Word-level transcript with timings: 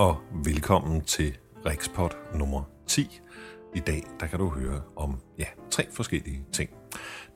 og 0.00 0.16
velkommen 0.44 1.00
til 1.00 1.38
Rikspot 1.66 2.16
nummer 2.34 2.62
10. 2.86 3.20
I 3.74 3.80
dag 3.80 4.02
der 4.20 4.26
kan 4.26 4.38
du 4.38 4.48
høre 4.48 4.80
om 4.96 5.20
ja, 5.38 5.44
tre 5.70 5.86
forskellige 5.92 6.44
ting. 6.52 6.70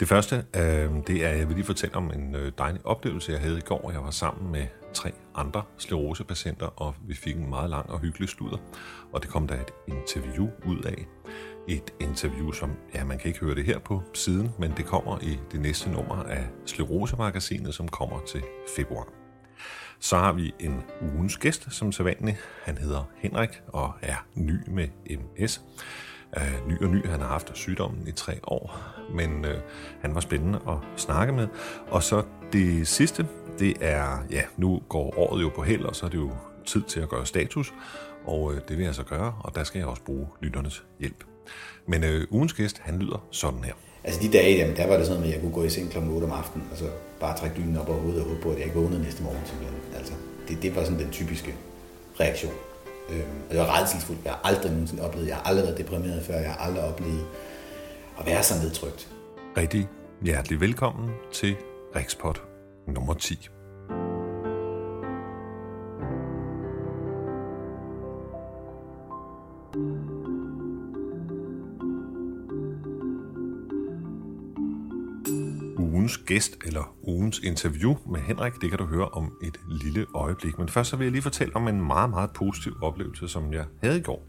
Det 0.00 0.09
første, 0.09 0.37
øh, 0.56 0.91
det 1.06 1.24
er, 1.24 1.30
jeg 1.30 1.48
vil 1.48 1.56
lige 1.56 1.66
fortælle 1.66 1.96
om 1.96 2.11
en 2.11 2.34
øh, 2.34 2.52
dejlig 2.59 2.87
oplevelse, 2.87 3.32
jeg 3.32 3.41
havde 3.41 3.59
i 3.59 3.61
går. 3.61 3.91
Jeg 3.91 4.02
var 4.02 4.11
sammen 4.11 4.52
med 4.52 4.66
tre 4.95 5.12
andre 5.34 5.62
sklerosepatienter, 5.79 6.66
og 6.66 6.95
vi 7.06 7.14
fik 7.14 7.37
en 7.37 7.48
meget 7.48 7.70
lang 7.70 7.91
og 7.91 8.00
hyggelig 8.00 8.29
sludder. 8.29 8.59
Og 9.12 9.23
det 9.23 9.30
kom 9.30 9.46
der 9.46 9.55
et 9.55 9.70
interview 9.88 10.48
ud 10.66 10.83
af. 10.83 11.06
Et 11.69 11.95
interview, 12.01 12.52
som, 12.52 12.70
ja, 12.95 13.05
man 13.05 13.19
kan 13.19 13.28
ikke 13.28 13.41
høre 13.41 13.55
det 13.55 13.65
her 13.65 13.78
på 13.78 14.02
siden, 14.15 14.51
men 14.59 14.73
det 14.77 14.87
kommer 14.87 15.19
i 15.23 15.38
det 15.52 15.60
næste 15.60 15.91
nummer 15.91 16.15
af 16.15 16.46
Sklerose-magasinet, 16.66 17.74
som 17.74 17.88
kommer 17.88 18.20
til 18.20 18.42
februar. 18.77 19.23
Så 20.04 20.16
har 20.16 20.32
vi 20.32 20.54
en 20.60 20.84
ugens 21.00 21.36
gæst, 21.36 21.66
som 21.70 21.92
sædvanligt. 21.92 22.36
Han 22.62 22.78
hedder 22.78 23.10
Henrik 23.16 23.62
og 23.66 23.92
er 24.02 24.27
ny 24.34 24.60
med 24.66 24.88
MS. 25.10 25.60
Uh, 26.36 26.42
øh, 26.42 26.68
ny 26.68 26.82
og 26.82 26.90
ny, 26.90 27.06
han 27.06 27.20
har 27.20 27.28
haft 27.28 27.50
sygdommen 27.54 28.08
i 28.08 28.12
tre 28.12 28.40
år, 28.42 28.80
men 29.14 29.44
uh, 29.44 29.50
han 30.00 30.14
var 30.14 30.20
spændende 30.20 30.60
at 30.68 31.00
snakke 31.00 31.32
med. 31.32 31.48
Og 31.90 32.02
så 32.02 32.24
det 32.52 32.88
sidste, 32.88 33.27
det 33.58 33.77
er, 33.80 34.24
ja, 34.30 34.42
nu 34.56 34.82
går 34.88 35.18
året 35.18 35.42
jo 35.42 35.48
på 35.48 35.62
held, 35.62 35.84
og 35.84 35.96
så 35.96 36.06
er 36.06 36.10
det 36.10 36.18
jo 36.18 36.32
tid 36.66 36.82
til 36.82 37.00
at 37.00 37.08
gøre 37.08 37.27
status, 37.27 37.74
og 38.24 38.42
uh, 38.42 38.55
det 38.68 38.78
vil 38.78 38.84
jeg 38.84 38.94
så 38.94 39.05
gøre, 39.05 39.34
og 39.41 39.55
der 39.55 39.64
skal 39.64 39.78
jeg 39.78 39.88
også 39.88 40.02
bruge 40.02 40.27
lytternes 40.41 40.84
hjælp. 41.00 41.24
Men 41.86 42.05
uh, 42.05 42.22
ugens 42.30 42.52
gæst, 42.52 42.78
han 42.78 42.98
lyder 42.98 43.27
sådan 43.30 43.64
her. 43.64 43.74
Altså 44.04 44.20
de 44.22 44.32
dage, 44.32 44.56
jamen, 44.56 44.76
der 44.76 44.86
var 44.86 44.96
det 44.96 45.06
sådan, 45.06 45.22
at 45.22 45.30
jeg 45.30 45.40
kunne 45.40 45.52
gå 45.52 45.64
i 45.64 45.70
seng 45.70 45.90
kl. 45.90 45.98
8 45.98 46.24
om 46.24 46.33
aftenen, 46.33 46.69
og 46.72 46.78
så 46.78 46.84
bare 47.20 47.38
trække 47.38 47.56
dynen 47.56 47.77
op 47.77 47.88
over 47.88 47.98
hovedet 47.98 48.22
og 48.22 48.28
håbe 48.28 48.41
på, 48.41 48.50
at 48.50 48.56
jeg 48.56 48.64
ikke 48.64 48.78
vågnede 48.78 49.02
næste 49.02 49.22
morgen. 49.22 49.41
Simpelthen. 49.44 49.78
Altså, 49.96 50.12
det, 50.48 50.62
det 50.62 50.77
var 50.77 50.84
sådan 50.84 50.98
den 50.98 51.11
typiske 51.11 51.55
reaktion. 52.20 52.52
Øhm, 53.11 53.20
og 53.48 53.50
det 53.50 53.58
var 53.58 53.80
redselsfuldt. 53.80 54.20
Jeg 54.24 54.33
har 54.33 54.41
aldrig 54.44 54.72
nogensinde 54.72 55.02
oplevet, 55.02 55.28
jeg 55.28 55.36
har 55.36 55.42
aldrig 55.42 55.64
været 55.66 55.78
deprimeret 55.78 56.22
før, 56.22 56.34
jeg 56.34 56.50
har 56.50 56.66
aldrig 56.66 56.84
oplevet 56.84 57.27
at 58.20 58.27
være 58.27 58.42
så 58.42 58.55
nedtrykt. 58.62 59.08
Rigtig 59.56 59.88
hjertelig 60.22 60.61
velkommen 60.61 61.11
til 61.33 61.56
Rikspot 61.96 62.42
nummer 62.86 63.14
10. 63.14 63.48
gæst 76.27 76.56
eller 76.64 76.97
ugens 77.03 77.39
interview 77.39 77.97
med 78.06 78.20
Henrik, 78.20 78.53
det 78.61 78.70
kan 78.70 78.78
du 78.78 78.84
høre 78.84 79.08
om 79.08 79.33
et 79.42 79.61
lille 79.83 80.06
øjeblik. 80.14 80.58
Men 80.58 80.69
først 80.69 80.91
så 80.91 80.97
vil 80.97 81.05
jeg 81.05 81.12
lige 81.12 81.22
fortælle 81.22 81.56
om 81.56 81.69
en 81.69 81.86
meget, 81.86 82.11
meget 82.11 82.30
positiv 82.30 82.77
oplevelse, 82.83 83.28
som 83.28 83.53
jeg 83.53 83.64
havde 83.83 83.98
i 83.98 84.03
går. 84.03 84.27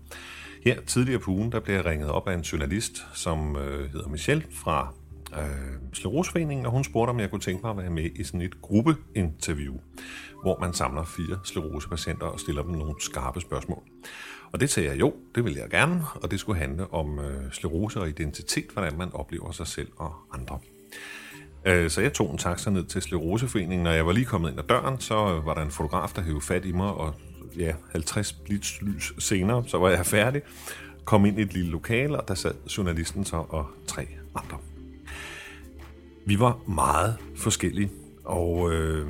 Her 0.64 0.82
tidligere 0.82 1.20
på 1.20 1.32
ugen, 1.32 1.52
der 1.52 1.60
blev 1.60 1.76
jeg 1.76 1.86
ringet 1.86 2.10
op 2.10 2.28
af 2.28 2.34
en 2.34 2.42
journalist, 2.42 3.06
som 3.14 3.56
øh, 3.56 3.92
hedder 3.92 4.08
Michelle 4.08 4.46
fra 4.52 4.94
øh, 5.34 5.94
Slerosforeningen, 5.94 6.66
og 6.66 6.72
hun 6.72 6.84
spurgte, 6.84 7.10
om 7.10 7.20
jeg 7.20 7.30
kunne 7.30 7.42
tænke 7.42 7.62
mig 7.64 7.72
at 7.72 7.78
være 7.78 7.90
med 7.90 8.10
i 8.16 8.24
sådan 8.24 8.42
et 8.42 8.62
gruppeinterview, 8.62 9.76
hvor 10.42 10.60
man 10.60 10.74
samler 10.74 11.04
fire 11.04 11.40
sklerosepatienter 11.44 12.26
og 12.26 12.40
stiller 12.40 12.62
dem 12.62 12.72
nogle 12.72 12.96
skarpe 13.00 13.42
spørgsmål. 13.42 13.84
Og 14.52 14.60
det 14.60 14.70
sagde 14.70 14.90
jeg 14.90 15.00
jo, 15.00 15.14
det 15.36 15.46
vil 15.46 15.54
jeg 15.54 15.70
gerne, 15.70 16.02
og 16.16 16.32
det 16.32 16.40
skulle 16.40 16.60
handle 16.60 16.94
om 16.94 17.20
øh, 17.20 17.52
sklerose 17.52 18.00
og 18.00 18.10
identitet, 18.10 18.66
hvordan 18.74 18.98
man 18.98 19.14
oplever 19.14 19.52
sig 19.52 19.68
selv 19.68 19.92
og 19.98 20.14
andre. 20.34 20.60
Øh, 21.66 21.90
så 21.90 22.02
jeg 22.02 22.14
tog 22.14 22.32
en 22.32 22.38
taxa 22.38 22.70
ned 22.70 22.84
til 22.84 23.02
Sleroseforeningen. 23.02 23.84
Når 23.84 23.92
jeg 23.92 24.06
var 24.06 24.12
lige 24.12 24.26
kommet 24.26 24.50
ind 24.50 24.60
ad 24.60 24.64
døren, 24.64 25.00
så 25.00 25.16
var 25.46 25.54
der 25.54 25.62
en 25.62 25.72
fotograf, 25.72 26.10
der 26.16 26.22
hævde 26.22 26.42
fat 26.42 26.66
i 26.66 26.72
mig, 26.72 26.88
og 26.88 27.14
ja, 27.58 27.74
50 27.92 28.34
blitzlys 28.34 29.14
senere, 29.20 29.64
så 29.68 29.78
var 29.78 29.90
jeg 29.90 30.06
færdig. 30.06 30.42
Kom 31.06 31.26
ind 31.26 31.40
i 31.40 31.42
et 31.42 31.54
lille 31.54 31.72
lokale, 31.72 32.18
og 32.22 32.28
der 32.28 32.34
sad 32.34 32.54
journalisten 32.78 33.26
så 33.26 33.46
og 33.50 33.66
tre 33.88 34.08
andre. 34.36 34.58
Vi 36.26 36.40
var 36.40 36.58
meget 36.68 37.18
forskellige, 37.36 37.92
og 38.26 38.72
øh, 38.72 39.08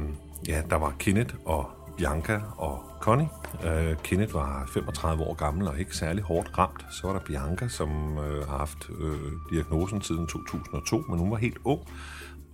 ja, 0.47 0.61
der 0.69 0.75
var 0.75 0.95
Kenneth 0.99 1.35
og 1.45 1.69
Bianca 1.97 2.41
og 2.57 2.83
Connie. 3.01 3.27
Øh, 3.65 3.95
Kenneth 4.03 4.33
var 4.33 4.69
35 4.73 5.23
år 5.23 5.33
gammel 5.33 5.67
og 5.67 5.79
ikke 5.79 5.95
særlig 5.95 6.23
hårdt 6.23 6.57
ramt. 6.57 6.85
Så 6.91 7.07
var 7.07 7.13
der 7.13 7.25
Bianca, 7.25 7.67
som 7.67 8.17
øh, 8.17 8.47
har 8.47 8.57
haft 8.57 8.89
øh, 8.99 9.31
diagnosen 9.51 10.01
siden 10.01 10.27
2002, 10.27 11.03
men 11.09 11.19
hun 11.19 11.31
var 11.31 11.37
helt 11.37 11.57
ung 11.63 11.81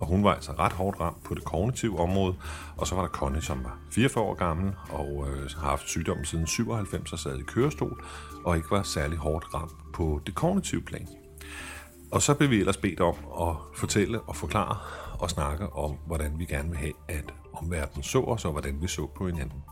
og 0.02 0.08
hun 0.08 0.24
var 0.24 0.34
altså 0.34 0.52
ret 0.52 0.72
hårdt 0.72 1.00
ramt 1.00 1.24
på 1.24 1.34
det 1.34 1.44
kognitive 1.44 1.98
område. 2.00 2.34
Og 2.76 2.86
så 2.86 2.94
var 2.94 3.02
der 3.02 3.08
Connie, 3.08 3.42
som 3.42 3.64
var 3.64 3.78
44 3.90 4.24
år 4.24 4.34
gammel 4.34 4.72
og 4.90 5.26
øh, 5.28 5.50
har 5.50 5.68
haft 5.68 5.88
sygdommen 5.88 6.24
siden 6.24 6.46
97 6.46 7.12
og 7.12 7.18
sad 7.18 7.38
i 7.38 7.42
kørestol, 7.42 8.04
og 8.44 8.56
ikke 8.56 8.70
var 8.70 8.82
særlig 8.82 9.18
hårdt 9.18 9.54
ramt 9.54 9.72
på 9.94 10.20
det 10.26 10.34
kognitive 10.34 10.82
plan. 10.82 11.08
Og 12.12 12.22
så 12.22 12.34
blev 12.34 12.50
vi 12.50 12.60
ellers 12.60 12.76
bedt 12.76 13.00
om 13.00 13.14
at 13.40 13.56
fortælle 13.74 14.20
og 14.20 14.36
forklare 14.36 14.76
og 15.18 15.30
snakke 15.30 15.72
om, 15.72 15.98
hvordan 16.06 16.38
vi 16.38 16.44
gerne 16.44 16.68
vil 16.68 16.78
have, 16.78 16.92
at 17.08 17.34
omverdenen 17.52 18.02
så 18.02 18.20
os, 18.20 18.44
og 18.44 18.52
hvordan 18.52 18.82
vi 18.82 18.88
så 18.88 19.06
på 19.06 19.26
hinanden. 19.26 19.62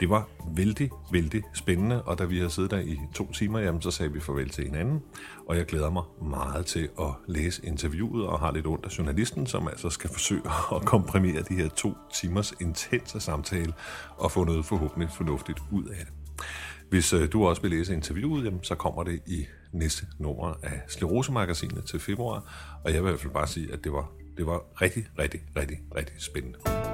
Det 0.00 0.10
var 0.10 0.28
vældig, 0.56 0.90
vældig 1.12 1.42
spændende, 1.54 2.02
og 2.02 2.18
da 2.18 2.24
vi 2.24 2.38
har 2.38 2.48
siddet 2.48 2.70
der 2.70 2.78
i 2.78 2.98
to 3.14 3.32
timer, 3.32 3.58
jamen, 3.58 3.82
så 3.82 3.90
sagde 3.90 4.12
vi 4.12 4.20
farvel 4.20 4.48
til 4.48 4.64
hinanden, 4.64 5.02
og 5.48 5.56
jeg 5.56 5.66
glæder 5.66 5.90
mig 5.90 6.02
meget 6.22 6.66
til 6.66 6.88
at 7.00 7.08
læse 7.26 7.66
interviewet, 7.66 8.26
og 8.26 8.40
har 8.40 8.52
lidt 8.52 8.66
ondt 8.66 8.84
af 8.84 8.98
journalisten, 8.98 9.46
som 9.46 9.68
altså 9.68 9.90
skal 9.90 10.10
forsøge 10.10 10.42
at 10.76 10.84
komprimere 10.84 11.42
de 11.42 11.54
her 11.54 11.68
to 11.68 11.94
timers 12.14 12.54
intense 12.60 13.20
samtale, 13.20 13.72
og 14.16 14.30
få 14.30 14.44
noget 14.44 14.64
forhåbentlig 14.64 15.10
fornuftigt 15.16 15.58
ud 15.70 15.84
af 15.84 16.06
det. 16.06 16.14
Hvis 16.90 17.12
øh, 17.12 17.32
du 17.32 17.46
også 17.46 17.62
vil 17.62 17.70
læse 17.70 17.94
interviewet, 17.94 18.44
jamen, 18.44 18.64
så 18.64 18.74
kommer 18.74 19.02
det 19.02 19.20
i 19.26 19.46
næste 19.72 20.06
nummer 20.18 20.54
af 20.62 20.80
Sklerose-magasinet 20.88 21.84
til 21.84 22.00
februar, 22.00 22.68
og 22.84 22.94
jeg 22.94 23.02
vil 23.02 23.08
i 23.08 23.10
hvert 23.10 23.20
fald 23.20 23.32
bare 23.32 23.46
sige, 23.46 23.72
at 23.72 23.84
det 23.84 23.92
var, 23.92 24.10
det 24.36 24.46
var 24.46 24.82
rigtig, 24.82 25.06
rigtig, 25.18 25.40
rigtig, 25.56 25.78
rigtig 25.96 26.22
spændende. 26.22 26.89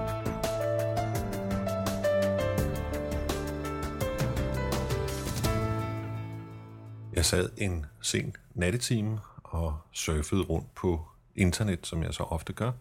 Jeg 7.16 7.24
sad 7.24 7.50
en 7.56 7.86
sen 8.00 8.36
nattetime 8.54 9.18
og 9.44 9.78
surfede 9.92 10.42
rundt 10.42 10.74
på 10.74 11.06
internet, 11.36 11.86
som 11.86 12.02
jeg 12.02 12.14
så 12.14 12.22
ofte 12.22 12.52
gør. 12.52 12.72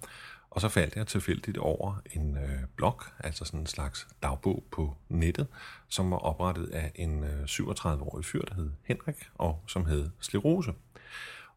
Og 0.49 0.61
så 0.61 0.69
faldt 0.69 0.95
jeg 0.95 1.07
tilfældigt 1.07 1.57
over 1.57 2.01
en 2.13 2.37
øh, 2.37 2.59
blog, 2.75 3.01
altså 3.19 3.45
sådan 3.45 3.59
en 3.59 3.67
slags 3.67 4.07
dagbog 4.23 4.63
på 4.71 4.95
nettet, 5.09 5.47
som 5.87 6.11
var 6.11 6.17
oprettet 6.17 6.67
af 6.67 6.91
en 6.95 7.23
øh, 7.23 7.43
37-årig 7.43 8.25
fyr, 8.25 8.41
der 8.41 8.55
hed 8.55 8.71
Henrik, 8.83 9.29
og 9.35 9.63
som 9.67 9.85
hed 9.85 10.09
Slerose. 10.19 10.73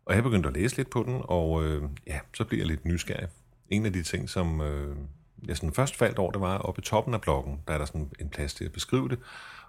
Og 0.06 0.14
jeg 0.14 0.22
begyndte 0.22 0.48
at 0.48 0.54
læse 0.54 0.76
lidt 0.76 0.90
på 0.90 1.02
den, 1.02 1.20
og 1.24 1.64
øh, 1.64 1.82
ja, 2.06 2.20
så 2.34 2.44
blev 2.44 2.58
jeg 2.58 2.66
lidt 2.66 2.84
nysgerrig. 2.84 3.28
En 3.70 3.86
af 3.86 3.92
de 3.92 4.02
ting, 4.02 4.30
som 4.30 4.60
øh, 4.60 4.96
jeg 5.44 5.56
sådan 5.56 5.74
først 5.74 5.96
faldt 5.96 6.18
over, 6.18 6.32
det 6.32 6.40
var 6.40 6.58
oppe 6.58 6.80
i 6.80 6.84
toppen 6.84 7.14
af 7.14 7.20
bloggen, 7.20 7.60
der 7.68 7.74
er 7.74 7.78
der 7.78 7.84
sådan 7.84 8.10
en 8.20 8.28
plads 8.28 8.54
til 8.54 8.64
at 8.64 8.72
beskrive 8.72 9.08
det, 9.08 9.18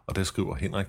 og 0.06 0.16
der 0.16 0.24
skriver 0.24 0.56
Henrik, 0.56 0.88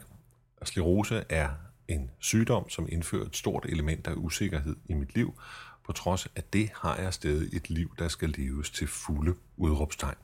at 0.60 0.68
sklerose 0.68 1.24
er 1.28 1.48
en 1.90 2.10
sygdom, 2.18 2.68
som 2.68 2.88
indfører 2.92 3.26
et 3.26 3.36
stort 3.36 3.66
element 3.68 4.06
af 4.06 4.12
usikkerhed 4.16 4.76
i 4.88 4.94
mit 4.94 5.14
liv. 5.14 5.40
På 5.86 5.92
trods 5.92 6.28
af 6.36 6.42
det 6.52 6.70
har 6.74 6.96
jeg 6.96 7.14
stadig 7.14 7.56
et 7.56 7.70
liv, 7.70 7.94
der 7.98 8.08
skal 8.08 8.28
leves 8.28 8.70
til 8.70 8.86
fulde 8.86 9.34
udråbstegn. 9.56 10.16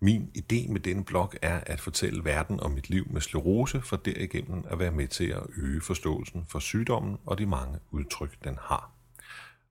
Min 0.00 0.30
idé 0.38 0.72
med 0.72 0.80
denne 0.80 1.04
blog 1.04 1.32
er 1.42 1.60
at 1.66 1.80
fortælle 1.80 2.24
verden 2.24 2.60
om 2.60 2.70
mit 2.70 2.90
liv 2.90 3.06
med 3.10 3.20
sklerose, 3.20 3.80
for 3.80 3.96
derigennem 3.96 4.64
at 4.70 4.78
være 4.78 4.90
med 4.90 5.08
til 5.08 5.24
at 5.28 5.42
øge 5.56 5.80
forståelsen 5.80 6.46
for 6.48 6.58
sygdommen 6.58 7.18
og 7.26 7.38
de 7.38 7.46
mange 7.46 7.78
udtryk, 7.90 8.44
den 8.44 8.58
har. 8.60 8.90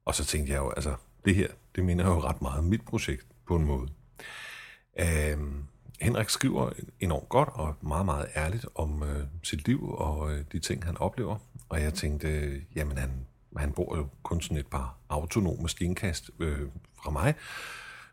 Og 0.06 0.16
så 0.16 0.26
tænkte 0.26 0.54
jeg 0.54 0.60
jo, 0.60 0.70
altså, 0.70 0.96
det 1.26 1.36
her, 1.36 1.48
det 1.76 1.86
minder 1.86 2.06
jo 2.06 2.20
ret 2.20 2.42
meget 2.42 2.60
om 2.60 2.66
mit 2.66 2.86
projekt 2.86 3.26
på 3.48 3.56
en 3.56 3.66
måde. 3.66 3.88
Øhm, 5.00 5.64
Henrik 6.02 6.30
skriver 6.30 6.72
enormt 7.00 7.30
godt 7.30 7.50
og 7.54 7.76
meget, 7.82 8.06
meget 8.06 8.28
ærligt 8.36 8.66
om 8.76 9.04
øh, 9.04 9.24
sit 9.44 9.68
liv 9.68 9.90
og 9.90 10.34
øh, 10.34 10.44
de 10.52 10.60
ting, 10.60 10.86
han 10.86 10.98
oplever. 10.98 11.38
Og 11.70 11.82
jeg 11.82 11.94
tænkte, 11.94 12.28
øh, 12.28 12.62
jamen 12.76 12.98
han, 12.98 13.10
han 13.58 13.72
bor 13.72 13.98
jo 13.98 14.08
kun 14.24 14.42
sådan 14.42 14.58
et 14.58 14.68
par 14.68 14.98
autonome 15.10 15.70
stenkast 15.70 16.32
øh, 16.40 16.60
fra 17.04 17.12
mig, 17.12 17.34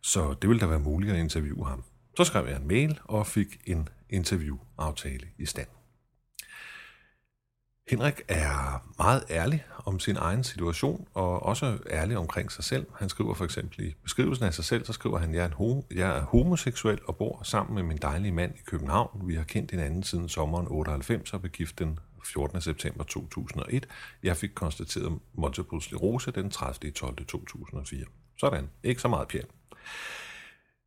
så 0.00 0.35
det 0.43 0.49
ville 0.49 0.61
da 0.61 0.67
være 0.67 0.79
muligt 0.79 1.12
at 1.12 1.19
interviewe 1.19 1.67
ham. 1.67 1.85
Så 2.17 2.25
skrev 2.25 2.46
jeg 2.46 2.56
en 2.56 2.69
mail 2.69 3.00
og 3.05 3.26
fik 3.26 3.58
en 3.67 3.88
interviewaftale 4.11 5.26
i 5.38 5.46
stand. 5.46 5.69
Henrik 7.90 8.20
er 8.29 8.87
meget 8.99 9.25
ærlig 9.31 9.64
om 9.85 10.00
sin 10.00 10.17
egen 10.17 10.44
situation, 10.44 11.06
og 11.14 11.43
også 11.43 11.79
ærlig 11.90 12.17
omkring 12.17 12.52
sig 12.52 12.64
selv. 12.64 12.87
Han 12.99 13.08
skriver 13.08 13.35
for 13.35 13.44
eksempel 13.44 13.87
i 13.88 13.94
beskrivelsen 14.02 14.44
af 14.44 14.55
sig 14.55 14.64
selv, 14.64 14.85
så 14.85 14.93
skriver 14.93 15.19
han, 15.19 15.35
jeg 15.35 15.44
er, 15.44 15.61
en 15.61 15.85
jeg 15.94 16.17
er 16.17 16.23
homoseksuel 16.23 16.99
og 17.05 17.17
bor 17.17 17.40
sammen 17.43 17.75
med 17.75 17.82
min 17.82 17.99
dejlige 18.02 18.32
mand 18.32 18.55
i 18.55 18.62
København. 18.67 19.29
Vi 19.29 19.35
har 19.35 19.44
kendt 19.44 19.70
hinanden 19.70 20.02
siden 20.02 20.29
sommeren 20.29 20.67
98 20.70 21.32
og 21.32 21.40
blev 21.40 21.52
gift 21.52 21.79
den 21.79 21.99
14. 22.32 22.61
september 22.61 23.05
2001. 23.05 23.88
Jeg 24.23 24.37
fik 24.37 24.50
konstateret 24.55 25.19
multiple 25.35 25.82
sklerose 25.82 26.31
den 26.31 26.50
30. 26.50 26.93
12. 26.93 27.26
2004. 27.26 28.05
Sådan. 28.38 28.70
Ikke 28.82 29.00
så 29.00 29.08
meget 29.08 29.29
pjat. 29.29 29.46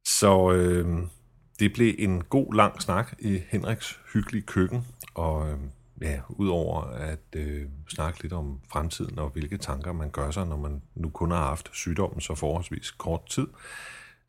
Så 0.06 0.51
øh, 0.51 0.98
Det 1.59 1.74
blev 1.74 1.95
en 1.98 2.24
god 2.24 2.53
lang 2.53 2.81
snak 2.81 3.13
i 3.19 3.42
Henriks 3.50 4.00
hyggelige 4.13 4.44
køkken, 4.44 4.88
og 5.13 5.50
øh, 5.50 5.57
ja, 6.01 6.21
udover 6.30 6.83
at 6.83 7.36
øh, 7.36 7.68
snakke 7.89 8.21
lidt 8.21 8.33
om 8.33 8.59
fremtiden 8.71 9.19
og 9.19 9.30
hvilke 9.30 9.57
tanker 9.57 9.94
man 9.94 10.09
gør 10.09 10.31
sig, 10.31 10.48
når 10.48 10.57
man 10.57 10.81
nu 10.95 11.09
kun 11.09 11.31
har 11.31 11.45
haft 11.48 11.69
sygdommen 11.74 12.21
så 12.21 12.36
forholdsvis 12.36 12.92
kort 12.92 13.25
tid, 13.30 13.48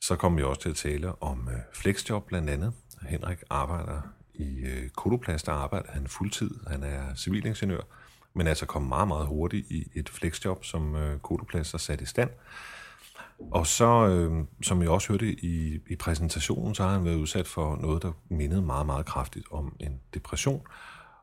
så 0.01 0.17
kommer 0.17 0.39
vi 0.39 0.45
også 0.45 0.61
til 0.61 0.69
at 0.69 0.77
tale 0.77 1.23
om 1.23 1.49
øh, 1.53 1.59
flexjob 1.73 2.27
blandt 2.27 2.51
andet. 2.51 2.73
Henrik 3.03 3.39
arbejder 3.51 4.01
i 4.35 4.59
øh, 4.59 4.89
Kodoplast, 4.89 5.47
der 5.47 5.53
arbejder 5.53 5.93
han 5.93 6.07
fuldtid. 6.07 6.51
Han 6.67 6.83
er 6.83 7.15
civilingeniør, 7.15 7.81
men 8.35 8.47
altså 8.47 8.67
kom 8.67 8.83
meget, 8.83 9.09
meget 9.09 9.27
hurtigt 9.27 9.71
i 9.71 9.89
et 9.95 10.09
flexjob, 10.09 10.65
som 10.65 10.97
øh, 10.97 11.19
Kodoplast 11.19 11.73
har 11.73 11.79
sat 11.79 12.01
i 12.01 12.07
stand. 12.07 12.31
Og 13.51 13.67
så, 13.67 14.09
øh, 14.09 14.45
som 14.63 14.83
jeg 14.83 14.91
også 14.91 15.09
hørte 15.09 15.27
i, 15.27 15.81
i 15.87 15.97
præsentationen, 15.97 16.75
så 16.75 16.83
har 16.83 16.91
han 16.91 17.05
været 17.05 17.17
udsat 17.17 17.47
for 17.47 17.77
noget, 17.77 18.03
der 18.03 18.13
mindede 18.29 18.63
meget, 18.63 18.87
meget 18.87 19.07
kraftigt 19.07 19.47
om 19.51 19.77
en 19.81 20.01
depression. 20.15 20.63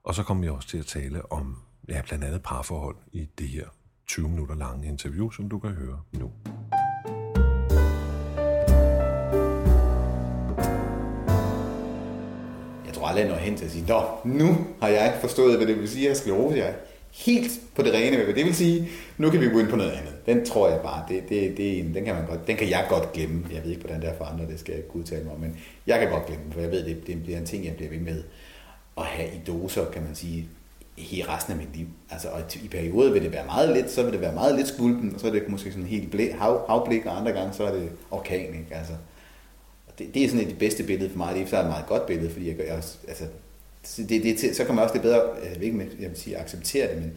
Og 0.09 0.15
så 0.15 0.23
kommer 0.23 0.43
vi 0.43 0.49
også 0.49 0.67
til 0.67 0.77
at 0.77 0.85
tale 0.85 1.31
om 1.31 1.55
ja, 1.89 2.01
blandt 2.07 2.25
andet 2.25 2.41
parforhold 2.43 2.95
i 3.11 3.27
det 3.37 3.47
her 3.47 3.65
20 4.07 4.29
minutter 4.29 4.55
lange 4.55 4.87
interview, 4.87 5.29
som 5.29 5.49
du 5.49 5.59
kan 5.59 5.69
høre 5.69 5.99
nu. 6.11 6.31
Jeg 12.85 12.93
tror 12.93 13.07
aldrig, 13.07 13.21
jeg 13.21 13.31
når 13.31 13.37
hen 13.37 13.57
til 13.57 13.65
at 13.65 13.71
sige, 13.71 13.85
Nå, 13.87 14.01
nu 14.25 14.57
har 14.81 14.87
jeg 14.87 15.17
forstået, 15.21 15.57
hvad 15.57 15.67
det 15.67 15.79
vil 15.79 15.89
sige 15.89 16.09
at 16.09 16.17
sklerose. 16.17 16.57
Jeg 16.57 16.67
er 16.67 16.73
helt 17.11 17.51
på 17.75 17.81
det 17.81 17.93
rene 17.93 18.17
med, 18.17 18.25
hvad 18.25 18.35
det 18.35 18.45
vil 18.45 18.55
sige. 18.55 18.89
Nu 19.17 19.29
kan 19.29 19.41
vi 19.41 19.49
gå 19.49 19.59
ind 19.59 19.69
på 19.69 19.75
noget 19.75 19.91
andet. 19.91 20.25
Den 20.25 20.45
tror 20.45 20.69
jeg 20.69 20.79
bare, 20.81 21.05
det, 21.09 21.29
det, 21.29 21.57
det, 21.57 21.95
den, 21.95 22.05
kan 22.05 22.15
man 22.15 22.25
godt, 22.25 22.47
den 22.47 22.57
kan 22.57 22.69
jeg 22.69 22.85
godt 22.89 23.13
glemme. 23.13 23.45
Jeg 23.53 23.63
ved 23.63 23.69
ikke, 23.69 23.81
hvordan 23.81 24.01
det 24.01 24.09
er 24.09 24.17
for 24.17 24.25
andre, 24.25 24.47
det 24.47 24.59
skal 24.59 24.71
jeg 24.71 24.83
ikke 24.83 24.95
udtale 24.95 25.23
mig 25.23 25.33
om, 25.33 25.39
men 25.39 25.57
jeg 25.87 25.99
kan 25.99 26.09
godt 26.09 26.25
glemme, 26.25 26.45
for 26.51 26.59
jeg 26.59 26.71
ved, 26.71 26.85
det, 26.85 27.07
det 27.07 27.23
bliver 27.23 27.37
en 27.37 27.45
ting, 27.45 27.65
jeg 27.65 27.75
bliver 27.75 27.89
ved 27.89 27.99
med 27.99 28.23
at 28.99 29.05
have 29.05 29.29
i 29.29 29.39
doser, 29.47 29.85
kan 29.85 30.03
man 30.03 30.15
sige, 30.15 30.49
hele 30.97 31.29
resten 31.29 31.53
af 31.53 31.59
mit 31.59 31.75
liv. 31.75 31.87
Altså, 32.09 32.27
og 32.27 32.41
i 32.63 32.67
perioder 32.67 33.11
vil 33.11 33.23
det 33.23 33.31
være 33.31 33.45
meget 33.45 33.73
lidt, 33.75 33.91
så 33.91 34.03
vil 34.03 34.13
det 34.13 34.21
være 34.21 34.33
meget 34.33 34.55
lidt 34.55 34.67
skulpen, 34.67 35.13
og 35.15 35.19
så 35.19 35.27
er 35.27 35.31
det 35.31 35.49
måske 35.49 35.71
sådan 35.71 35.85
helt 35.85 36.11
blæ, 36.11 36.31
hav, 36.31 36.65
havblik, 36.67 37.05
og 37.05 37.17
andre 37.17 37.31
gange 37.31 37.53
så 37.53 37.63
er 37.63 37.71
det 37.71 37.89
orkan, 38.11 38.45
ikke? 38.45 38.67
Altså, 38.71 38.93
det, 39.99 40.13
det 40.13 40.23
er 40.23 40.27
sådan 40.27 40.43
et 40.43 40.49
det 40.49 40.59
bedste 40.59 40.83
billede 40.83 41.09
for 41.09 41.17
mig. 41.17 41.35
Det 41.35 41.53
er 41.53 41.59
et 41.59 41.67
meget 41.67 41.85
godt 41.87 42.05
billede, 42.05 42.31
fordi 42.31 42.47
jeg, 42.47 42.57
jeg 42.57 42.83
altså, 43.07 43.25
det, 43.97 44.23
det, 44.23 44.55
så 44.55 44.65
kan 44.65 44.75
man 44.75 44.83
også 44.83 44.93
det 44.93 45.01
bedre, 45.01 45.21
øh, 45.41 45.51
jeg 45.51 45.59
ved 45.59 45.67
ikke, 45.67 45.89
jeg 45.99 46.09
vil 46.09 46.19
sige, 46.19 46.37
acceptere 46.37 46.87
det, 46.93 47.01
men 47.01 47.13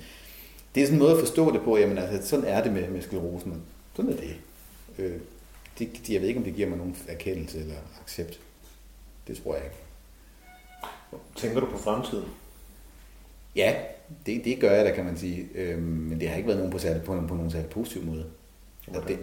det 0.74 0.82
er 0.82 0.86
sådan 0.86 0.98
en 0.98 1.02
måde 1.02 1.12
at 1.12 1.18
forstå 1.18 1.52
det 1.52 1.60
på, 1.60 1.78
jamen 1.78 1.98
altså, 1.98 2.28
sådan 2.28 2.44
er 2.44 2.62
det 2.62 2.72
med, 2.72 2.88
med 2.88 3.02
sklerosen. 3.02 3.62
Sådan 3.96 4.12
er 4.12 4.16
det. 4.16 4.36
Øh, 4.98 5.20
det. 5.78 6.10
Jeg 6.10 6.20
ved 6.20 6.28
ikke, 6.28 6.38
om 6.38 6.44
det 6.44 6.54
giver 6.54 6.68
mig 6.68 6.78
nogen 6.78 6.96
erkendelse 7.08 7.58
eller 7.58 7.74
accept. 8.02 8.40
Det 9.26 9.42
tror 9.42 9.54
jeg 9.54 9.64
ikke. 9.64 9.76
Tænker 11.36 11.60
du 11.60 11.66
på 11.66 11.78
fremtiden? 11.78 12.24
Ja, 13.56 13.74
det, 14.26 14.44
det 14.44 14.60
gør 14.60 14.70
jeg 14.70 14.84
da, 14.84 14.90
kan 14.90 15.04
man 15.04 15.16
sige. 15.16 15.48
Øhm, 15.54 15.82
men 15.82 16.20
det 16.20 16.28
har 16.28 16.36
ikke 16.36 16.46
været 16.46 16.58
nogen 16.58 16.72
på, 16.72 16.78
særlig, 16.78 17.02
på, 17.02 17.12
på 17.28 17.34
nogen 17.34 17.50
særlig 17.50 17.70
positiv 17.70 18.04
måde. 18.04 18.24
Okay. 18.88 19.08
Det, 19.08 19.18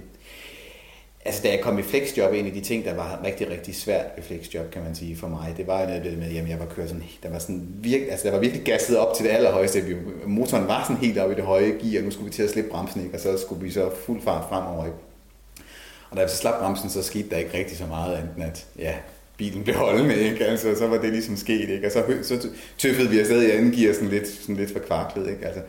altså, 1.26 1.42
da 1.44 1.50
jeg 1.50 1.60
kom 1.62 1.80
i 1.80 1.82
flexjob, 1.82 2.34
en 2.34 2.46
af 2.46 2.52
de 2.52 2.62
ting, 2.62 2.86
der 2.86 2.94
var 2.94 3.22
rigtig, 3.24 3.50
rigtig 3.50 3.76
svært 3.76 4.06
ved 4.16 4.24
flexjob, 4.24 4.72
kan 4.72 4.84
man 4.84 4.96
sige, 4.96 5.16
for 5.16 5.28
mig, 5.28 5.54
det 5.58 5.68
var 5.68 5.86
det 5.86 6.18
med, 6.18 6.28
at 6.28 6.50
jeg 6.50 6.60
var 6.60 6.66
kørt 6.66 6.90
sådan, 6.90 7.04
der 7.24 7.30
var 7.30 7.40
sådan 7.40 7.68
virkelig, 7.74 8.12
altså, 8.12 8.28
der 8.28 8.34
var 8.34 8.40
virkelig 8.40 8.66
gasset 8.66 8.98
op 8.98 9.16
til 9.16 9.26
det 9.26 9.32
allerhøjeste. 9.32 9.98
Motoren 10.26 10.68
var 10.68 10.84
sådan 10.84 10.98
helt 10.98 11.18
oppe 11.18 11.34
i 11.34 11.38
det 11.38 11.46
høje 11.46 11.78
gear, 11.82 12.00
og 12.00 12.06
nu 12.06 12.12
skulle 12.12 12.26
vi 12.26 12.34
til 12.34 12.44
at 12.44 12.50
slippe 12.50 12.70
bremsen, 12.70 13.04
ikke? 13.04 13.16
og 13.16 13.20
så 13.20 13.38
skulle 13.38 13.62
vi 13.62 13.72
så 13.72 13.92
fuld 14.06 14.22
fart 14.22 14.50
fremover. 14.50 14.86
Ikke? 14.86 14.98
Og 16.10 16.18
da 16.18 16.22
jeg 16.22 16.30
så 16.30 16.38
slap 16.38 16.60
bremsen, 16.60 16.90
så 16.90 17.04
skete 17.04 17.30
der 17.30 17.38
ikke 17.38 17.58
rigtig 17.58 17.78
så 17.78 17.86
meget, 17.86 18.20
enten 18.20 18.42
at, 18.42 18.68
ja, 18.80 18.96
bilen 19.40 19.64
blev 19.64 19.76
holdende, 19.76 20.16
ikke? 20.16 20.46
Altså, 20.46 20.76
så 20.76 20.88
var 20.88 20.98
det 20.98 21.12
ligesom 21.12 21.38
sket, 21.38 21.70
ikke? 21.70 21.88
Og 21.88 21.92
så, 21.92 22.04
så 22.24 22.50
tøffede 22.78 23.10
vi 23.10 23.20
afsted 23.20 23.42
i 23.42 23.52
anden 23.52 23.72
gear 23.72 23.94
sådan 23.94 24.10
lidt, 24.10 24.28
sådan 24.28 24.56
lidt 24.56 24.72
for 24.72 24.80
kvarklet, 24.80 25.30
ikke? 25.30 25.46
Altså, 25.46 25.62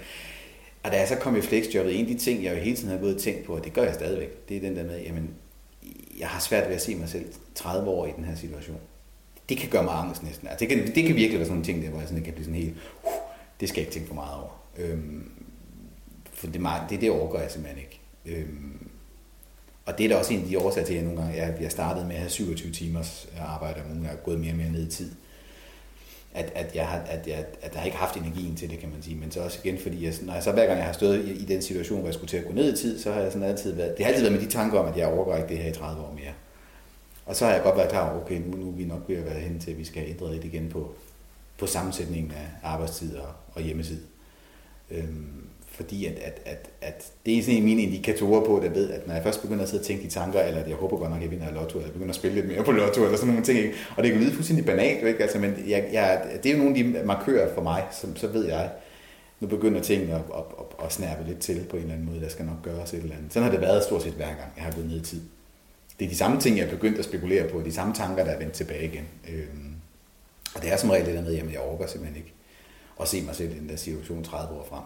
og 0.83 0.93
da 0.93 0.99
jeg 0.99 1.09
så 1.09 1.17
kom 1.17 1.37
i 1.37 1.41
flexjobbet, 1.41 1.99
en 1.99 2.07
af 2.07 2.13
de 2.13 2.19
ting, 2.19 2.45
jeg 2.45 2.57
jo 2.57 2.61
hele 2.61 2.77
tiden 2.77 2.91
har 2.91 2.99
gået 2.99 3.15
og 3.15 3.21
tænkt 3.21 3.45
på, 3.45 3.55
og 3.55 3.65
det 3.65 3.73
gør 3.73 3.83
jeg 3.83 3.95
stadigvæk, 3.95 4.49
det 4.49 4.57
er 4.57 4.61
den 4.61 4.77
der 4.77 4.85
med, 4.85 5.01
jamen, 5.01 5.31
jeg 6.19 6.29
har 6.29 6.41
svært 6.41 6.69
ved 6.69 6.75
at 6.75 6.83
se 6.83 6.95
mig 6.95 7.09
selv 7.09 7.25
30 7.55 7.91
år 7.91 8.07
i 8.07 8.11
den 8.17 8.25
her 8.25 8.35
situation. 8.35 8.79
Det 9.49 9.57
kan 9.59 9.69
gøre 9.69 9.85
mig 9.85 9.95
angst 9.95 10.23
næsten. 10.23 10.49
Altså, 10.49 10.67
det, 10.67 10.69
kan, 10.69 10.95
det 10.95 11.05
kan 11.07 11.17
virkelig 11.17 11.39
være 11.39 11.47
sådan 11.47 11.59
en 11.59 11.65
ting, 11.65 11.83
der, 11.83 11.89
hvor 11.89 11.99
jeg 11.99 12.09
sådan, 12.09 12.25
kan 12.25 12.33
blive 12.33 12.45
sådan 12.45 12.61
helt, 12.61 12.75
uh, 13.05 13.11
det 13.61 13.69
skal 13.69 13.81
jeg 13.81 13.87
ikke 13.87 13.93
tænke 13.93 14.09
for 14.09 14.15
meget 14.15 14.35
over. 14.35 14.63
Øhm, 14.79 15.31
for 16.33 16.47
det, 16.47 16.61
det, 16.91 17.01
det 17.01 17.11
overgår 17.11 17.39
jeg 17.39 17.51
simpelthen 17.51 17.83
ikke. 17.83 18.01
Øhm, 18.27 18.80
og 19.91 19.99
det 19.99 20.05
er 20.05 20.09
da 20.09 20.17
også 20.17 20.33
en 20.35 20.41
af 20.41 20.47
de 20.49 20.59
årsager 20.59 20.87
til, 20.87 20.93
at 20.93 20.97
jeg 20.97 21.05
nogle 21.05 21.23
gange 21.23 21.37
jeg, 21.37 21.55
jeg 21.61 21.71
startede 21.71 22.07
med 22.07 22.15
at 22.15 22.21
have 22.21 22.31
27 22.31 22.73
timers 22.73 23.29
øh, 23.33 23.55
arbejde, 23.55 23.81
og 23.81 23.89
nogle 23.89 24.03
gange 24.03 24.19
er 24.19 24.25
gået 24.25 24.41
mere 24.41 24.53
og 24.53 24.57
mere 24.57 24.71
ned 24.71 24.87
i 24.87 24.91
tid. 24.91 25.11
At, 26.35 26.53
at, 26.55 26.75
jeg 26.75 26.87
har, 26.87 26.99
at, 26.99 27.27
jeg, 27.27 27.45
at 27.63 27.73
jeg 27.73 27.81
har 27.81 27.87
ikke 27.87 27.97
haft 27.97 28.17
energien 28.17 28.57
til 28.57 28.71
det, 28.71 28.79
kan 28.79 28.89
man 28.89 29.03
sige. 29.03 29.17
Men 29.17 29.31
så 29.31 29.41
også 29.41 29.59
igen, 29.65 29.79
fordi 29.79 30.05
jeg, 30.05 30.15
når 30.23 30.35
jeg 30.35 30.43
så 30.43 30.53
hver 30.53 30.67
gang 30.67 30.79
jeg 30.79 30.87
har 30.87 30.93
stået 30.93 31.25
i, 31.25 31.33
i 31.33 31.45
den 31.45 31.63
situation, 31.63 31.99
hvor 31.99 32.09
jeg 32.09 32.15
skulle 32.15 32.29
til 32.29 32.37
at 32.37 32.47
gå 32.47 32.53
ned 32.53 32.73
i 32.73 32.77
tid, 32.77 32.99
så 32.99 33.13
har 33.13 33.21
jeg 33.21 33.33
sådan 33.33 33.49
altid 33.49 33.73
været, 33.73 33.97
det 33.97 34.05
har 34.05 34.13
altid 34.13 34.25
været 34.25 34.41
med 34.41 34.47
de 34.47 34.53
tanker 34.53 34.79
om, 34.79 34.87
at 34.87 34.97
jeg 34.97 35.07
overgår 35.07 35.37
ikke 35.37 35.49
det 35.49 35.59
her 35.59 35.71
i 35.71 35.75
30 35.75 36.03
år 36.03 36.13
mere. 36.15 36.33
Og 37.27 37.37
så 37.37 37.45
har 37.45 37.53
jeg 37.53 37.63
godt 37.63 37.77
været 37.77 37.91
klar 37.91 38.11
over, 38.11 38.25
okay, 38.25 38.41
nu, 38.47 38.57
nu 38.57 38.69
er 38.69 38.73
vi 38.73 38.85
nok 38.85 39.03
ved 39.09 39.17
at 39.17 39.25
være 39.25 39.41
hen 39.41 39.61
til, 39.61 39.71
at 39.71 39.79
vi 39.79 39.85
skal 39.85 40.05
ændre 40.09 40.33
lidt 40.33 40.45
igen 40.45 40.69
på, 40.69 40.95
på 41.59 41.67
sammensætningen 41.67 42.33
af 42.33 42.47
arbejdstid 42.63 43.17
og, 43.17 43.29
og 43.55 43.63
hjemmesid. 43.63 44.01
Øhm, 44.91 45.50
fordi 45.81 46.07
at, 46.07 46.19
at, 46.25 46.41
at, 46.45 46.71
at 46.81 47.13
det 47.27 47.39
er 47.39 47.43
sådan 47.43 47.55
en 47.55 47.63
af 47.63 47.65
mine 47.65 47.83
indikatorer 47.83 48.45
på, 48.45 48.57
at 48.57 48.65
jeg 48.65 48.75
ved, 48.75 48.91
at 48.91 49.07
når 49.07 49.15
jeg 49.15 49.23
først 49.23 49.43
begynder 49.43 49.63
at 49.63 49.69
sidde 49.69 49.81
og 49.81 49.87
tænke 49.87 50.05
de 50.05 50.09
tanker, 50.09 50.41
eller 50.41 50.61
at 50.61 50.69
jeg 50.69 50.77
håber 50.77 50.97
godt 50.97 51.11
nok, 51.11 51.17
at 51.17 51.23
jeg 51.23 51.31
vinder 51.31 51.47
af 51.47 51.55
lotto, 51.55 51.79
eller 51.79 51.87
jeg 51.87 51.93
begynder 51.93 52.13
at 52.13 52.17
spille 52.17 52.35
lidt 52.35 52.47
mere 52.47 52.65
på 52.65 52.73
lotto, 52.73 53.05
eller 53.05 53.17
sådan 53.17 53.29
nogle 53.29 53.45
ting, 53.45 53.59
ikke? 53.59 53.75
og 53.97 54.03
det 54.03 54.13
kan 54.13 54.21
lyde 54.21 54.33
fuldstændig 54.33 54.67
banalt, 54.67 55.07
ikke? 55.07 55.23
Altså, 55.23 55.39
men 55.39 55.55
jeg, 55.69 55.89
jeg, 55.93 56.23
det 56.43 56.51
er 56.51 56.57
jo 56.57 56.63
nogle 56.63 56.79
af 56.79 56.85
de 56.85 57.07
markører 57.07 57.55
for 57.55 57.63
mig, 57.63 57.85
som 57.93 58.17
så 58.17 58.27
ved 58.27 58.47
jeg, 58.47 58.71
nu 59.41 59.47
begynder 59.47 59.81
tingene 59.81 60.15
at, 60.15 60.21
at, 60.21 60.45
at, 60.59 60.85
at 60.87 60.93
snærpe 60.93 61.25
lidt 61.29 61.39
til 61.39 61.67
på 61.71 61.77
en 61.77 61.83
eller 61.83 61.95
anden 61.95 62.09
måde, 62.09 62.21
der 62.21 62.29
skal 62.29 62.45
nok 62.45 62.63
gøres 62.63 62.93
et 62.93 63.03
eller 63.03 63.17
andet. 63.17 63.33
Sådan 63.33 63.45
har 63.45 63.51
det 63.51 63.61
været 63.61 63.85
stort 63.85 64.03
set 64.03 64.13
hver 64.13 64.27
gang, 64.27 64.53
jeg 64.57 64.65
har 64.65 64.73
gået 64.73 64.87
ned 64.87 64.97
i 65.01 65.05
tid. 65.05 65.21
Det 65.99 66.05
er 66.05 66.09
de 66.09 66.17
samme 66.17 66.41
ting, 66.41 66.59
jeg 66.59 66.67
er 66.67 66.71
begyndt 66.71 66.99
at 66.99 67.05
spekulere 67.05 67.49
på, 67.49 67.63
de 67.65 67.73
samme 67.73 67.95
tanker, 67.95 68.25
der 68.25 68.31
er 68.31 68.39
vendt 68.39 68.53
tilbage 68.53 68.85
igen. 68.85 69.05
Øhm, 69.29 69.75
og 70.55 70.63
det 70.63 70.73
er 70.73 70.77
som 70.77 70.91
regel 70.91 71.07
det 71.07 71.15
der 71.15 71.23
med, 71.23 71.39
at 71.39 71.53
jeg 71.53 71.61
overgår 71.61 71.87
simpelthen 71.87 72.17
ikke 72.17 72.33
at 73.01 73.09
se 73.09 73.23
mig 73.23 73.37
selv 73.37 73.51
i 73.51 73.59
den 73.59 73.69
der 73.69 73.77
situation 73.77 74.25
30 74.25 74.55
år 74.55 74.67
frem. 74.71 74.83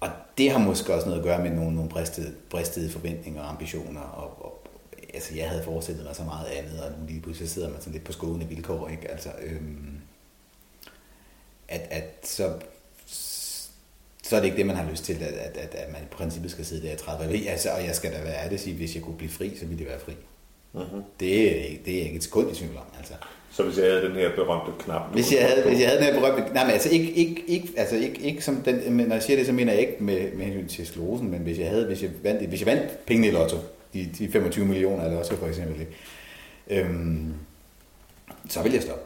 Og 0.00 0.10
det 0.38 0.50
har 0.50 0.58
måske 0.58 0.94
også 0.94 1.06
noget 1.06 1.20
at 1.20 1.24
gøre 1.24 1.42
med 1.42 1.50
nogle, 1.50 1.74
nogle 1.74 1.90
bristede, 1.90 2.34
bristede 2.50 2.90
forventninger 2.90 3.42
og 3.42 3.50
ambitioner. 3.50 4.00
Og, 4.00 4.44
og, 4.44 4.66
altså, 5.14 5.34
jeg 5.34 5.48
havde 5.48 5.62
forestillet 5.62 6.04
mig 6.04 6.16
så 6.16 6.22
meget 6.24 6.46
andet, 6.46 6.80
og 6.80 6.90
nu 6.90 7.06
lige 7.06 7.20
pludselig 7.20 7.50
sidder 7.50 7.70
man 7.70 7.80
sådan 7.80 7.92
lidt 7.92 8.04
på 8.04 8.12
skående 8.12 8.46
vilkår. 8.46 8.88
Ikke? 8.88 9.10
Altså, 9.10 9.30
øhm, 9.42 10.00
at, 11.68 11.80
at 11.90 12.26
så, 12.26 12.58
så 14.22 14.36
er 14.36 14.40
det 14.40 14.46
ikke 14.46 14.58
det, 14.58 14.66
man 14.66 14.76
har 14.76 14.90
lyst 14.90 15.04
til, 15.04 15.12
at, 15.12 15.22
at, 15.22 15.56
at, 15.56 15.74
at 15.74 15.92
man 15.92 16.02
i 16.02 16.06
princippet 16.10 16.50
skal 16.50 16.64
sidde 16.64 16.86
der 16.86 16.94
i 16.94 16.96
30 16.96 17.24
år. 17.24 17.50
Altså, 17.50 17.70
og 17.70 17.84
jeg 17.84 17.94
skal 17.94 18.12
da 18.12 18.22
være 18.22 18.44
ærlig 18.44 18.60
sige, 18.60 18.76
hvis 18.76 18.94
jeg 18.94 19.02
kunne 19.02 19.16
blive 19.16 19.30
fri, 19.30 19.56
så 19.58 19.66
ville 19.66 19.78
det 19.78 19.86
være 19.86 20.00
fri. 20.00 20.14
Uh-huh. 20.74 21.02
Det, 21.20 21.50
er, 21.50 21.76
det 21.84 21.98
er 21.98 22.02
ikke 22.02 22.16
et 22.16 22.24
sekund 22.24 22.50
i 22.50 22.54
tvivl 22.54 22.76
om. 22.76 22.82
Altså. 22.98 23.14
Så 23.50 23.62
hvis 23.62 23.78
jeg 23.78 23.86
havde 23.86 24.02
den 24.02 24.12
her 24.12 24.34
berømte 24.34 24.72
knap? 24.78 25.12
Hvis 25.12 25.32
jeg 25.32 25.48
havde, 25.48 25.68
hvis 25.68 25.80
jeg 25.80 25.88
havde 25.88 26.04
den 26.04 26.14
her 26.14 26.20
berømte 26.20 26.54
Nej, 26.54 26.64
men 26.64 26.72
altså 26.72 26.90
ikke, 26.90 27.12
ikke, 27.12 27.44
ikke, 27.46 27.68
altså 27.76 27.96
ikke, 27.96 28.20
ikke 28.20 28.44
som 28.44 28.56
den, 28.56 28.92
men 28.92 29.06
når 29.06 29.14
jeg 29.14 29.22
siger 29.22 29.36
det, 29.36 29.46
så 29.46 29.52
mener 29.52 29.72
jeg 29.72 29.80
ikke 29.80 29.96
med, 29.98 30.32
med 30.32 30.46
hensyn 30.46 30.68
til 30.68 30.86
sklerosen, 30.86 31.30
men 31.30 31.40
hvis 31.40 31.58
jeg 31.58 31.68
havde, 31.68 31.86
hvis 31.86 32.02
jeg 32.02 32.10
vandt, 32.22 32.48
hvis 32.48 32.60
jeg 32.60 32.66
vandt 32.66 33.06
pengene 33.06 33.28
i 33.28 33.30
lotto, 33.30 33.56
de, 33.94 34.10
de 34.18 34.32
25 34.32 34.66
millioner 34.66 35.04
eller 35.04 35.18
også 35.18 35.36
for 35.36 35.46
eksempel, 35.46 35.80
ikke? 35.80 35.92
Øhm, 36.70 37.34
så 38.48 38.62
vil 38.62 38.72
jeg 38.72 38.82
stoppe 38.82 39.04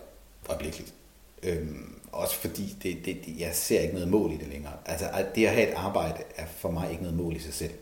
øjeblikkeligt. 0.48 0.94
Øhm, 1.42 1.94
også 2.12 2.34
fordi 2.34 2.76
det, 2.82 2.96
det, 3.04 3.16
det, 3.26 3.40
jeg 3.40 3.50
ser 3.52 3.80
ikke 3.80 3.94
noget 3.94 4.08
mål 4.08 4.32
i 4.32 4.36
det 4.36 4.48
længere. 4.48 4.72
Altså 4.86 5.04
det 5.34 5.46
at 5.46 5.52
have 5.52 5.68
et 5.68 5.74
arbejde 5.74 6.22
er 6.36 6.46
for 6.46 6.70
mig 6.70 6.90
ikke 6.90 7.02
noget 7.02 7.18
mål 7.18 7.36
i 7.36 7.38
sig 7.38 7.54
selv 7.54 7.72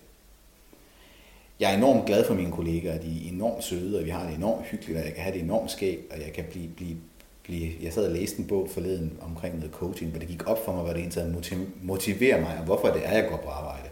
jeg 1.61 1.73
er 1.73 1.77
enormt 1.77 2.07
glad 2.07 2.25
for 2.25 2.35
mine 2.35 2.53
kollegaer, 2.53 2.99
de 2.99 3.27
er 3.27 3.33
enormt 3.33 3.65
søde, 3.65 3.99
og 3.99 4.05
vi 4.05 4.11
har 4.11 4.27
det 4.27 4.35
enormt 4.35 4.67
hyggeligt, 4.67 4.99
og 4.99 5.05
jeg 5.05 5.15
kan 5.15 5.23
have 5.23 5.35
det 5.35 5.43
enormt 5.43 5.71
skægt, 5.71 6.13
og 6.13 6.21
jeg 6.21 6.33
kan 6.33 6.45
blive, 6.51 6.69
blive, 6.69 6.97
blive... 7.43 7.73
Jeg 7.83 7.93
sad 7.93 8.07
og 8.07 8.13
læste 8.13 8.39
en 8.39 8.47
bog 8.47 8.71
forleden 8.71 9.19
omkring 9.21 9.59
noget 9.59 9.73
coaching, 9.73 10.11
hvor 10.11 10.21
det 10.21 10.29
gik 10.29 10.49
op 10.49 10.65
for 10.65 10.73
mig, 10.73 10.83
hvad 10.83 10.95
det 10.95 11.01
egentlig 11.01 11.69
motiverer 11.83 12.41
mig, 12.41 12.57
og 12.59 12.65
hvorfor 12.65 12.89
det 12.89 13.03
er, 13.05 13.13
jeg 13.13 13.29
går 13.31 13.37
på 13.37 13.49
arbejde. 13.49 13.89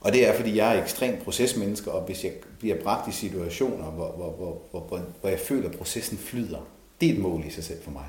Og 0.00 0.12
det 0.12 0.28
er, 0.28 0.34
fordi 0.34 0.56
jeg 0.56 0.76
er 0.76 0.82
ekstremt 0.82 1.24
procesmenneske, 1.24 1.92
og 1.92 2.02
hvis 2.02 2.24
jeg 2.24 2.32
bliver 2.58 2.82
bragt 2.82 3.08
i 3.08 3.12
situationer, 3.12 3.84
hvor, 3.84 4.12
hvor, 4.16 4.30
hvor, 4.30 4.62
hvor, 4.70 4.80
hvor, 4.80 5.00
hvor 5.20 5.30
jeg 5.30 5.38
føler, 5.38 5.68
at 5.68 5.78
processen 5.78 6.18
flyder, 6.18 6.68
det 7.00 7.08
er 7.08 7.12
et 7.12 7.20
mål 7.20 7.44
i 7.46 7.50
sig 7.50 7.64
selv 7.64 7.82
for 7.82 7.90
mig. 7.90 8.04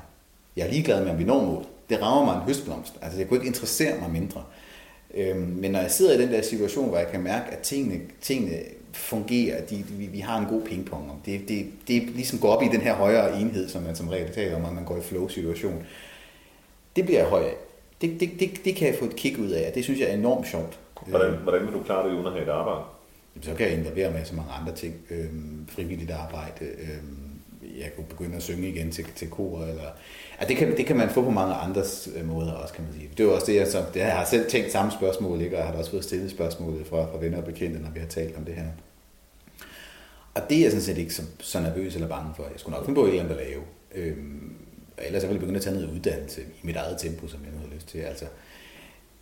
Jeg 0.56 0.66
er 0.66 0.70
ligeglad 0.70 1.04
med, 1.04 1.12
om 1.12 1.18
vi 1.18 1.24
når 1.24 1.44
mål. 1.44 1.64
Det 1.88 2.02
rammer 2.02 2.24
mig 2.24 2.40
en 2.40 2.46
høstblomst. 2.46 2.94
Altså, 3.02 3.18
jeg 3.18 3.28
kunne 3.28 3.36
ikke 3.36 3.46
interessere 3.46 4.00
mig 4.00 4.10
mindre. 4.10 4.44
Øhm, 5.14 5.40
men 5.40 5.70
når 5.70 5.80
jeg 5.80 5.90
sidder 5.90 6.18
i 6.18 6.22
den 6.22 6.32
der 6.32 6.42
situation, 6.42 6.88
hvor 6.88 6.98
jeg 6.98 7.08
kan 7.08 7.20
mærke, 7.20 7.50
at 7.50 7.58
tingene, 7.58 8.00
tingene 8.20 8.56
fungerer, 8.92 9.64
de, 9.64 9.76
vi, 9.76 10.06
vi 10.06 10.18
har 10.18 10.38
en 10.38 10.46
god 10.46 10.62
pingpong, 10.62 11.22
det, 11.26 11.48
det, 11.48 11.66
det 11.88 12.02
ligesom 12.02 12.38
går 12.38 12.48
op 12.48 12.62
i 12.62 12.68
den 12.68 12.80
her 12.80 12.94
højere 12.94 13.40
enhed, 13.40 13.68
som 13.68 13.82
man 13.82 13.96
som 13.96 14.08
regel 14.08 14.32
taler 14.32 14.56
om, 14.56 14.64
at 14.64 14.72
man 14.72 14.84
går 14.84 14.96
i 14.96 15.00
flow-situation, 15.00 15.86
det 16.96 17.04
bliver 17.04 17.20
jeg 17.20 17.28
høj 17.28 17.42
af. 17.42 17.54
Det, 18.00 18.20
det, 18.20 18.30
det, 18.40 18.64
det 18.64 18.76
kan 18.76 18.88
jeg 18.88 18.96
få 18.98 19.04
et 19.04 19.16
kick 19.16 19.38
ud 19.38 19.48
af, 19.48 19.68
og 19.68 19.74
det 19.74 19.84
synes 19.84 20.00
jeg 20.00 20.08
er 20.08 20.14
enormt 20.14 20.48
sjovt. 20.48 20.78
Hvordan, 21.06 21.34
hvordan 21.34 21.62
vil 21.62 21.72
du 21.72 21.82
klare 21.82 22.08
det 22.08 22.14
uden 22.14 22.26
at 22.26 22.32
have 22.32 22.44
et 22.44 22.48
arbejde? 22.48 22.80
Så 23.42 23.54
kan 23.54 23.66
jeg 23.66 23.78
involvere 23.78 24.10
med 24.10 24.24
så 24.24 24.34
mange 24.34 24.52
andre 24.52 24.74
ting. 24.74 24.94
Øhm, 25.10 25.66
frivilligt 25.68 26.10
arbejde, 26.10 26.64
øhm, 26.64 27.29
jeg 27.80 27.90
kunne 27.96 28.06
begynde 28.06 28.36
at 28.36 28.42
synge 28.42 28.68
igen 28.68 28.90
til, 28.90 29.04
til 29.16 29.30
kor. 29.30 29.62
Eller, 29.62 29.90
at 30.38 30.48
det, 30.48 30.56
kan, 30.56 30.76
det 30.76 30.86
kan 30.86 30.96
man 30.96 31.10
få 31.10 31.22
på 31.22 31.30
mange 31.30 31.54
andre 31.54 31.82
øh, 32.16 32.28
måder 32.28 32.52
også, 32.52 32.74
kan 32.74 32.84
man 32.84 32.92
sige. 32.92 33.10
Det 33.16 33.26
er 33.26 33.30
også 33.30 33.46
det, 33.46 33.54
jeg, 33.54 33.66
så, 33.66 33.84
det, 33.94 34.00
jeg 34.00 34.16
har 34.16 34.24
selv 34.24 34.50
tænkt 34.50 34.72
samme 34.72 34.92
spørgsmål, 34.92 35.40
ikke? 35.40 35.56
og 35.56 35.60
jeg 35.60 35.68
har 35.68 35.78
også 35.78 35.90
fået 35.90 36.04
stillet 36.04 36.30
spørgsmål 36.30 36.84
fra, 36.84 36.96
fra 36.96 37.18
venner 37.18 37.38
og 37.38 37.44
bekendte, 37.44 37.80
når 37.80 37.90
vi 37.90 38.00
har 38.00 38.06
talt 38.06 38.36
om 38.36 38.44
det 38.44 38.54
her. 38.54 38.66
Og 40.34 40.42
det 40.50 40.56
er 40.56 40.62
jeg 40.62 40.70
sådan 40.70 40.84
set 40.84 40.98
ikke 40.98 41.14
så, 41.14 41.22
så 41.38 41.60
nervøs 41.60 41.94
eller 41.94 42.08
bange 42.08 42.32
for. 42.36 42.42
Jeg 42.42 42.52
skulle 42.56 42.76
nok 42.76 42.84
finde 42.84 43.00
på 43.00 43.04
et 43.04 43.08
eller 43.08 43.22
andet 43.22 43.36
at 43.36 43.46
lave. 43.46 43.62
Øhm, 43.94 44.54
ellers 44.98 45.22
ville 45.22 45.32
jeg 45.32 45.40
begynde 45.40 45.56
at 45.56 45.62
tage 45.62 45.76
noget 45.76 45.90
uddannelse 45.90 46.40
i 46.42 46.66
mit 46.66 46.76
eget 46.76 46.98
tempo, 46.98 47.28
som 47.28 47.40
jeg 47.44 47.52
nu 47.52 47.58
har 47.58 47.74
lyst 47.74 47.88
til. 47.88 47.98
Altså, 47.98 48.24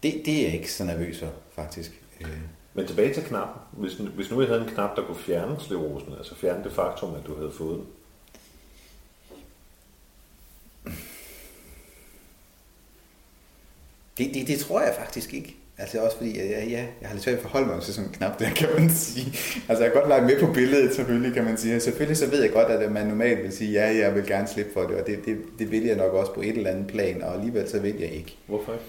det, 0.02 0.22
det 0.26 0.38
er 0.38 0.42
jeg 0.42 0.54
ikke 0.54 0.72
så 0.72 0.84
nervøs 0.84 1.18
for, 1.18 1.32
faktisk. 1.52 2.02
Øh. 2.20 2.28
Men 2.74 2.86
tilbage 2.86 3.14
til 3.14 3.22
knappen. 3.22 3.62
Hvis, 3.72 3.94
hvis 3.94 4.30
nu 4.30 4.40
jeg 4.40 4.48
havde 4.48 4.62
en 4.62 4.68
knap, 4.68 4.96
der 4.96 5.02
kunne 5.02 5.16
fjerne 5.16 5.56
slerosen, 5.60 6.12
altså 6.12 6.34
fjerne 6.34 6.64
det 6.64 6.72
faktum, 6.72 7.14
at 7.14 7.26
du 7.26 7.36
havde 7.36 7.50
fået 7.50 7.76
den, 7.76 7.86
Det, 14.18 14.34
det, 14.34 14.46
det 14.46 14.58
tror 14.58 14.80
jeg 14.80 14.94
faktisk 14.98 15.34
ikke. 15.34 15.56
Altså 15.78 15.98
også 15.98 16.16
fordi, 16.16 16.36
ja, 16.36 16.64
ja, 16.64 16.84
jeg 17.00 17.08
har 17.08 17.14
lidt 17.14 17.24
svært 17.24 17.36
at 17.36 17.42
forholde 17.42 17.66
mig 17.66 17.82
til 17.82 17.94
sådan 17.94 18.08
en 18.08 18.14
knap 18.14 18.38
der, 18.38 18.50
kan 18.50 18.68
man 18.78 18.90
sige. 18.90 19.26
Altså 19.68 19.84
jeg 19.84 19.92
kan 19.92 20.00
godt 20.00 20.08
lege 20.08 20.22
med 20.22 20.40
på 20.40 20.52
billedet, 20.52 20.94
selvfølgelig, 20.94 21.34
kan 21.34 21.44
man 21.44 21.56
sige. 21.56 21.80
Selvfølgelig 21.80 22.16
så 22.16 22.26
ved 22.26 22.42
jeg 22.42 22.52
godt, 22.52 22.68
at 22.68 22.92
man 22.92 23.06
normalt 23.06 23.42
vil 23.42 23.52
sige, 23.52 23.72
ja, 23.72 23.96
jeg 23.96 24.14
vil 24.14 24.26
gerne 24.26 24.48
slippe 24.48 24.72
for 24.72 24.82
det, 24.82 24.96
og 24.96 25.06
det, 25.06 25.24
det, 25.24 25.38
det 25.58 25.70
vil 25.70 25.84
jeg 25.84 25.96
nok 25.96 26.12
også 26.12 26.34
på 26.34 26.40
et 26.40 26.56
eller 26.56 26.70
andet 26.70 26.86
plan, 26.86 27.22
og 27.22 27.34
alligevel 27.34 27.68
så 27.68 27.78
vil 27.78 27.94
jeg 27.98 28.10
ikke. 28.10 28.36
Hvorfor 28.46 28.72
ikke? 28.72 28.84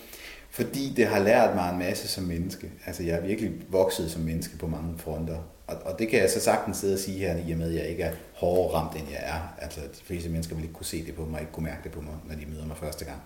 Fordi 0.49 0.93
det 0.95 1.05
har 1.07 1.19
lært 1.19 1.55
mig 1.55 1.71
en 1.71 1.79
masse 1.79 2.07
som 2.07 2.23
menneske. 2.23 2.71
Altså 2.85 3.03
jeg 3.03 3.17
er 3.17 3.21
virkelig 3.21 3.51
vokset 3.69 4.11
som 4.11 4.21
menneske 4.21 4.57
på 4.57 4.67
mange 4.67 4.97
fronter. 4.97 5.37
Og, 5.67 5.75
og 5.85 5.99
det 5.99 6.09
kan 6.09 6.19
jeg 6.19 6.29
så 6.29 6.39
sagtens 6.39 6.77
sidde 6.77 6.93
og 6.93 6.99
sige 6.99 7.17
her, 7.17 7.37
i 7.47 7.51
og 7.51 7.57
med, 7.57 7.69
at 7.69 7.75
jeg 7.75 7.87
ikke 7.87 8.03
er 8.03 8.11
hårdere 8.33 8.73
ramt, 8.73 8.95
end 8.95 9.07
jeg 9.09 9.21
er. 9.23 9.55
Altså 9.61 9.79
de 9.79 10.05
fleste 10.05 10.29
mennesker 10.29 10.55
vil 10.55 10.63
ikke 10.63 10.73
kunne 10.73 10.85
se 10.85 11.05
det 11.05 11.15
på 11.15 11.25
mig, 11.25 11.39
ikke 11.39 11.51
kunne 11.51 11.65
mærke 11.65 11.81
det 11.83 11.91
på 11.91 12.01
mig, 12.01 12.13
når 12.29 12.35
de 12.35 12.51
møder 12.51 12.65
mig 12.65 12.77
første 12.77 13.05
gang. 13.05 13.21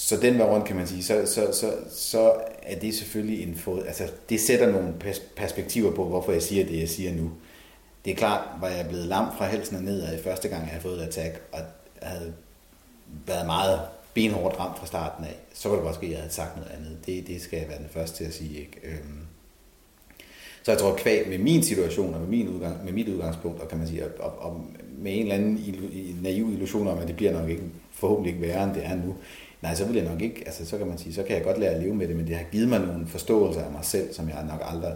Så 0.00 0.16
den 0.16 0.38
vej 0.38 0.46
rundt 0.46 0.66
kan 0.66 0.76
man 0.76 0.86
sige, 0.86 1.02
så, 1.02 1.26
så, 1.26 1.48
så, 1.52 1.72
så 1.90 2.32
er 2.62 2.78
det 2.78 2.94
selvfølgelig 2.94 3.48
en 3.48 3.56
fod, 3.56 3.84
altså 3.86 4.10
det 4.28 4.40
sætter 4.40 4.72
nogle 4.72 4.94
perspektiver 5.36 5.94
på, 5.94 6.04
hvorfor 6.04 6.32
jeg 6.32 6.42
siger 6.42 6.66
det, 6.66 6.80
jeg 6.80 6.88
siger 6.88 7.14
nu. 7.14 7.30
Det 8.04 8.10
er 8.10 8.16
klart, 8.16 8.44
var 8.60 8.68
jeg 8.68 8.86
blevet 8.88 9.06
lam 9.06 9.26
fra 9.38 9.46
helsen 9.46 9.76
og 9.76 9.82
nedad 9.82 10.18
i 10.18 10.22
første 10.22 10.48
gang, 10.48 10.62
jeg 10.62 10.70
havde 10.70 10.82
fået 10.82 10.98
et 10.98 11.06
attack, 11.06 11.42
og 11.52 11.60
havde 12.02 12.34
været 13.26 13.46
meget 13.46 13.80
benhårdt 14.14 14.58
ramt 14.58 14.78
fra 14.78 14.86
starten 14.86 15.24
af, 15.24 15.36
så 15.54 15.68
var 15.68 15.76
det 15.76 15.84
måske, 15.84 16.06
at 16.06 16.12
jeg 16.12 16.18
havde 16.18 16.32
sagt 16.32 16.56
noget 16.56 16.70
andet. 16.70 16.98
Det, 17.06 17.26
det 17.26 17.42
skal 17.42 17.58
jeg 17.58 17.68
være 17.68 17.78
den 17.78 17.88
første 17.90 18.16
til 18.16 18.24
at 18.24 18.34
sige. 18.34 18.58
Ikke? 18.58 18.80
Øhm. 18.84 19.20
Så 20.62 20.72
jeg 20.72 20.78
tror, 20.78 20.96
kvæg 20.96 21.28
med 21.28 21.38
min 21.38 21.62
situation 21.62 22.14
og 22.14 22.20
med, 22.20 22.28
min 22.28 22.48
udgang, 22.48 22.84
med 22.84 22.92
mit 22.92 23.08
udgangspunkt, 23.08 23.60
og 23.60 23.68
kan 23.68 23.78
man 23.78 23.86
sige, 23.88 24.04
og, 24.04 24.38
og 24.38 24.64
med 24.98 25.12
en 25.14 25.22
eller 25.22 25.34
anden 25.34 25.60
naiv 26.22 26.52
illusion 26.52 26.88
om, 26.88 26.98
at 26.98 27.08
det 27.08 27.16
bliver 27.16 27.32
nok 27.32 27.48
ikke, 27.48 27.62
forhåbentlig 27.92 28.34
ikke 28.34 28.46
værre, 28.46 28.64
end 28.64 28.74
det 28.74 28.86
er 28.86 28.94
nu, 28.94 29.14
Nej, 29.62 29.74
så 29.74 29.84
vil 29.84 29.96
jeg 29.96 30.04
nok 30.04 30.22
ikke, 30.22 30.42
altså 30.46 30.66
så 30.66 30.78
kan 30.78 30.86
man 30.86 30.98
sige, 30.98 31.14
så 31.14 31.22
kan 31.22 31.36
jeg 31.36 31.44
godt 31.44 31.58
lære 31.58 31.70
at 31.70 31.82
leve 31.82 31.94
med 31.94 32.08
det, 32.08 32.16
men 32.16 32.26
det 32.26 32.36
har 32.36 32.44
givet 32.52 32.68
mig 32.68 32.80
nogle 32.80 33.06
forståelser 33.06 33.64
af 33.64 33.72
mig 33.72 33.84
selv, 33.84 34.12
som 34.12 34.28
jeg 34.28 34.44
nok 34.48 34.60
aldrig, 34.64 34.92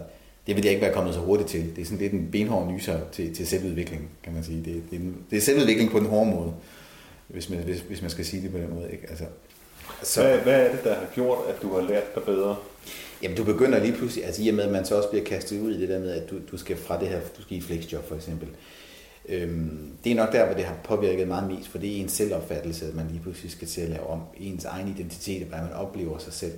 det 0.47 0.55
vil 0.55 0.63
jeg 0.63 0.71
ikke 0.71 0.85
være 0.85 0.93
kommet 0.93 1.13
så 1.13 1.19
hurtigt 1.19 1.49
til. 1.49 1.75
Det 1.75 1.81
er 1.81 1.85
sådan 1.85 1.97
lidt 1.97 2.13
en 2.13 2.29
benhård 2.31 2.67
nyser 2.67 2.99
til, 3.11 3.35
til 3.35 3.47
selvudvikling, 3.47 4.09
kan 4.23 4.33
man 4.33 4.43
sige. 4.43 4.57
Det, 4.57 4.83
det, 4.91 4.99
er, 4.99 5.03
det 5.29 5.37
er 5.37 5.41
selvudvikling 5.41 5.91
på 5.91 5.99
den 5.99 6.07
hårde 6.07 6.29
måde, 6.29 6.53
hvis 7.27 7.49
man, 7.49 7.59
hvis, 7.59 7.79
hvis 7.79 8.01
man 8.01 8.11
skal 8.11 8.25
sige 8.25 8.43
det 8.43 8.51
på 8.51 8.57
den 8.57 8.73
måde. 8.73 8.91
Ikke? 8.91 9.09
Altså, 9.09 9.25
så, 10.03 10.21
hvad, 10.21 10.37
hvad 10.37 10.65
er 10.65 10.71
det, 10.71 10.83
der 10.83 10.93
har 10.93 11.05
gjort, 11.15 11.37
at 11.49 11.61
du 11.61 11.73
har 11.73 11.81
lært 11.81 12.15
dig 12.15 12.23
bedre? 12.23 12.55
Jamen, 13.23 13.37
du 13.37 13.43
begynder 13.43 13.79
lige 13.79 13.93
pludselig, 13.93 14.25
altså 14.25 14.43
i 14.43 14.49
og 14.49 14.55
med, 14.55 14.63
at 14.63 14.71
man 14.71 14.85
så 14.85 14.95
også 14.95 15.09
bliver 15.09 15.25
kastet 15.25 15.61
ud 15.61 15.71
i 15.71 15.81
det 15.81 15.89
der 15.89 15.99
med, 15.99 16.11
at 16.11 16.29
du, 16.29 16.35
du 16.51 16.57
skal 16.57 16.77
fra 16.77 16.99
det 16.99 17.07
her, 17.07 17.19
du 17.37 17.41
skal 17.41 17.57
i 17.57 17.61
flexjob 17.61 18.07
for 18.07 18.15
eksempel, 18.15 18.47
Øhm, 19.29 19.97
det 20.03 20.11
er 20.11 20.15
nok 20.15 20.31
der, 20.31 20.45
hvor 20.45 20.55
det 20.55 20.65
har 20.65 20.75
påvirket 20.83 21.27
meget 21.27 21.47
mest, 21.47 21.69
for 21.69 21.77
det 21.77 21.91
er 21.91 22.01
ens 22.01 22.11
selvopfattelse, 22.11 22.87
at 22.87 22.95
man 22.95 23.07
lige 23.07 23.19
pludselig 23.19 23.51
skal 23.51 23.67
til 23.67 23.81
at 23.81 23.89
lave 23.89 24.07
om. 24.07 24.21
Ens 24.37 24.65
egen 24.65 24.87
identitet, 24.87 25.47
hvad 25.47 25.59
man 25.59 25.73
oplever 25.73 26.17
sig 26.17 26.33
selv, 26.33 26.53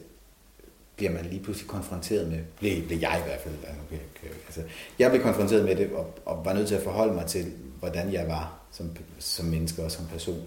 bliver 0.95 1.11
man 1.11 1.25
lige 1.25 1.43
pludselig 1.43 1.69
konfronteret 1.69 2.27
med, 2.27 2.39
bliver, 2.59 2.85
bliver 2.85 2.99
jeg 2.99 3.21
i 3.23 3.27
hvert 3.27 3.39
fald, 3.39 3.55
altså, 3.55 3.81
okay, 3.87 3.99
okay, 4.15 4.35
altså, 4.45 4.61
jeg 4.99 5.11
blev 5.11 5.21
konfronteret 5.21 5.65
med 5.65 5.75
det, 5.75 5.91
og, 5.91 6.13
og 6.25 6.45
var 6.45 6.53
nødt 6.53 6.67
til 6.67 6.75
at 6.75 6.83
forholde 6.83 7.13
mig 7.13 7.25
til, 7.25 7.53
hvordan 7.79 8.13
jeg 8.13 8.27
var 8.27 8.59
som, 8.71 8.97
som 9.19 9.45
menneske 9.45 9.83
og 9.83 9.91
som 9.91 10.05
person. 10.05 10.43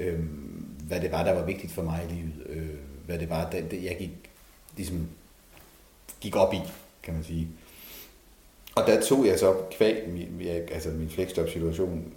Øhm, 0.00 0.76
hvad 0.86 1.00
det 1.00 1.12
var, 1.12 1.24
der 1.24 1.32
var 1.32 1.44
vigtigt 1.44 1.72
for 1.72 1.82
mig 1.82 2.06
i 2.08 2.12
livet. 2.12 2.32
Øh, 2.46 2.68
hvad 3.06 3.18
det 3.18 3.30
var, 3.30 3.50
det, 3.50 3.84
jeg 3.84 3.96
gik, 3.98 4.10
ligesom, 4.76 5.08
gik 6.20 6.36
op 6.36 6.54
i, 6.54 6.60
kan 7.02 7.14
man 7.14 7.24
sige. 7.24 7.48
Og 8.76 8.86
der 8.86 9.00
tog 9.00 9.26
jeg 9.26 9.38
så 9.38 9.54
kvæg 9.70 10.08
min, 10.08 10.48
altså 10.72 10.88
min 10.90 11.10
flexjob-situation 11.10 12.12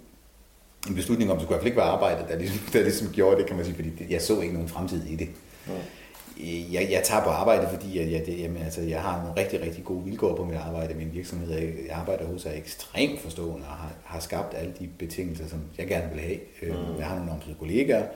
en 0.88 0.94
beslutning 0.94 1.30
om, 1.30 1.36
at 1.36 1.40
det 1.40 1.46
skulle 1.46 1.56
i 1.56 1.56
hvert 1.56 1.60
fald 1.60 1.66
ikke 1.66 1.76
være 1.76 1.86
arbejdet, 1.86 2.28
der 2.28 2.38
ligesom, 2.38 2.58
der 2.72 2.82
ligesom 2.82 3.12
gjorde 3.12 3.36
det, 3.36 3.46
kan 3.46 3.56
man 3.56 3.64
sige, 3.64 3.74
fordi 3.74 3.92
jeg 4.10 4.22
så 4.22 4.40
ikke 4.40 4.54
nogen 4.54 4.68
fremtid 4.68 5.06
i 5.06 5.16
det. 5.16 5.28
Ja. 5.68 5.72
Jeg, 6.72 6.88
jeg 6.90 7.02
tager 7.04 7.24
på 7.24 7.30
arbejde, 7.30 7.68
fordi 7.72 7.98
jeg, 7.98 8.12
jeg, 8.12 8.26
det, 8.26 8.38
jamen, 8.38 8.62
altså, 8.62 8.80
jeg 8.80 9.02
har 9.02 9.22
nogle 9.22 9.40
rigtig, 9.40 9.60
rigtig 9.60 9.84
gode 9.84 10.04
vilkår 10.04 10.36
på 10.36 10.44
mit 10.44 10.56
arbejde. 10.56 10.94
Min 10.94 11.10
virksomhed, 11.12 11.50
jeg 11.58 11.72
arbejder 11.92 12.26
hos, 12.26 12.46
er 12.46 12.52
ekstremt 12.52 13.20
forstående 13.20 13.66
og 13.66 13.72
har, 13.72 13.92
har 14.04 14.20
skabt 14.20 14.54
alle 14.54 14.72
de 14.80 14.88
betingelser, 14.98 15.48
som 15.48 15.58
jeg 15.78 15.86
gerne 15.86 16.10
vil 16.12 16.20
have. 16.20 16.38
Øhm, 16.62 16.92
mm. 16.92 16.98
Jeg 16.98 17.06
har 17.06 17.16
nogle 17.16 17.32
omsorgskollegaer, 17.32 18.06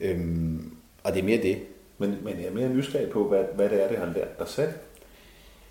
kollegaer, 0.00 0.16
øhm, 0.18 0.76
og 1.02 1.12
det 1.12 1.20
er 1.20 1.24
mere 1.24 1.42
det. 1.42 1.58
Men, 1.98 2.16
men 2.22 2.38
jeg 2.38 2.46
er 2.46 2.54
mere 2.54 2.68
nysgerrig 2.68 3.10
på, 3.10 3.28
hvad, 3.28 3.44
hvad 3.54 3.68
det 3.68 3.84
er, 3.84 3.88
det 3.88 3.98
har 3.98 4.06
lært 4.06 4.38
dig 4.38 4.48
selv. 4.48 4.72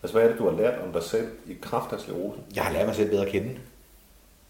Altså, 0.04 0.18
hvad 0.18 0.24
er 0.24 0.32
det, 0.32 0.40
du 0.40 0.50
har 0.50 0.58
lært 0.58 0.80
om 0.88 0.94
dig 0.94 1.04
selv 1.04 1.28
i 1.48 1.58
kraft 1.62 1.94
af 1.94 2.00
sklerosen? 2.00 2.44
Jeg 2.56 2.64
har 2.64 2.74
lært 2.74 2.86
mig 2.86 2.96
selv 2.96 3.10
bedre 3.10 3.26
at 3.26 3.32
kende. 3.32 3.50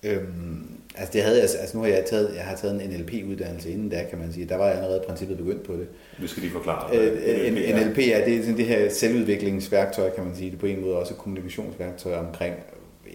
Øhm, 0.04 0.68
altså, 0.96 1.14
det 1.14 1.24
havde 1.24 1.36
jeg, 1.36 1.44
altså 1.44 1.78
nu 1.78 1.84
har 1.84 1.90
jeg 1.90 2.06
taget, 2.06 2.36
jeg 2.36 2.44
har 2.44 2.56
taget 2.56 2.84
en 2.84 2.90
NLP-uddannelse 2.90 3.72
inden 3.72 3.92
der, 3.92 4.04
kan 4.04 4.18
man 4.18 4.34
sige. 4.34 4.46
Der 4.46 4.56
var 4.56 4.66
jeg 4.66 4.76
allerede 4.76 5.02
i 5.04 5.08
princippet 5.08 5.38
begyndt 5.38 5.64
på 5.64 5.74
det. 5.74 5.88
Vi 6.20 6.28
skal 6.28 6.42
lige 6.42 6.54
forklare. 6.54 6.98
Øh, 6.98 7.48
en, 7.48 7.54
NLP 7.54 7.98
er, 7.98 8.26
det 8.26 8.36
er 8.36 8.42
sådan 8.42 8.58
det 8.58 8.66
her 8.66 8.90
selvudviklingsværktøj, 8.90 10.10
kan 10.16 10.24
man 10.24 10.36
sige. 10.36 10.52
Det 10.52 10.56
er 10.56 10.60
på 10.60 10.66
en 10.66 10.82
måde 10.82 10.96
også 10.96 11.14
et 11.14 11.20
kommunikationsværktøj 11.20 12.16
omkring, 12.16 12.56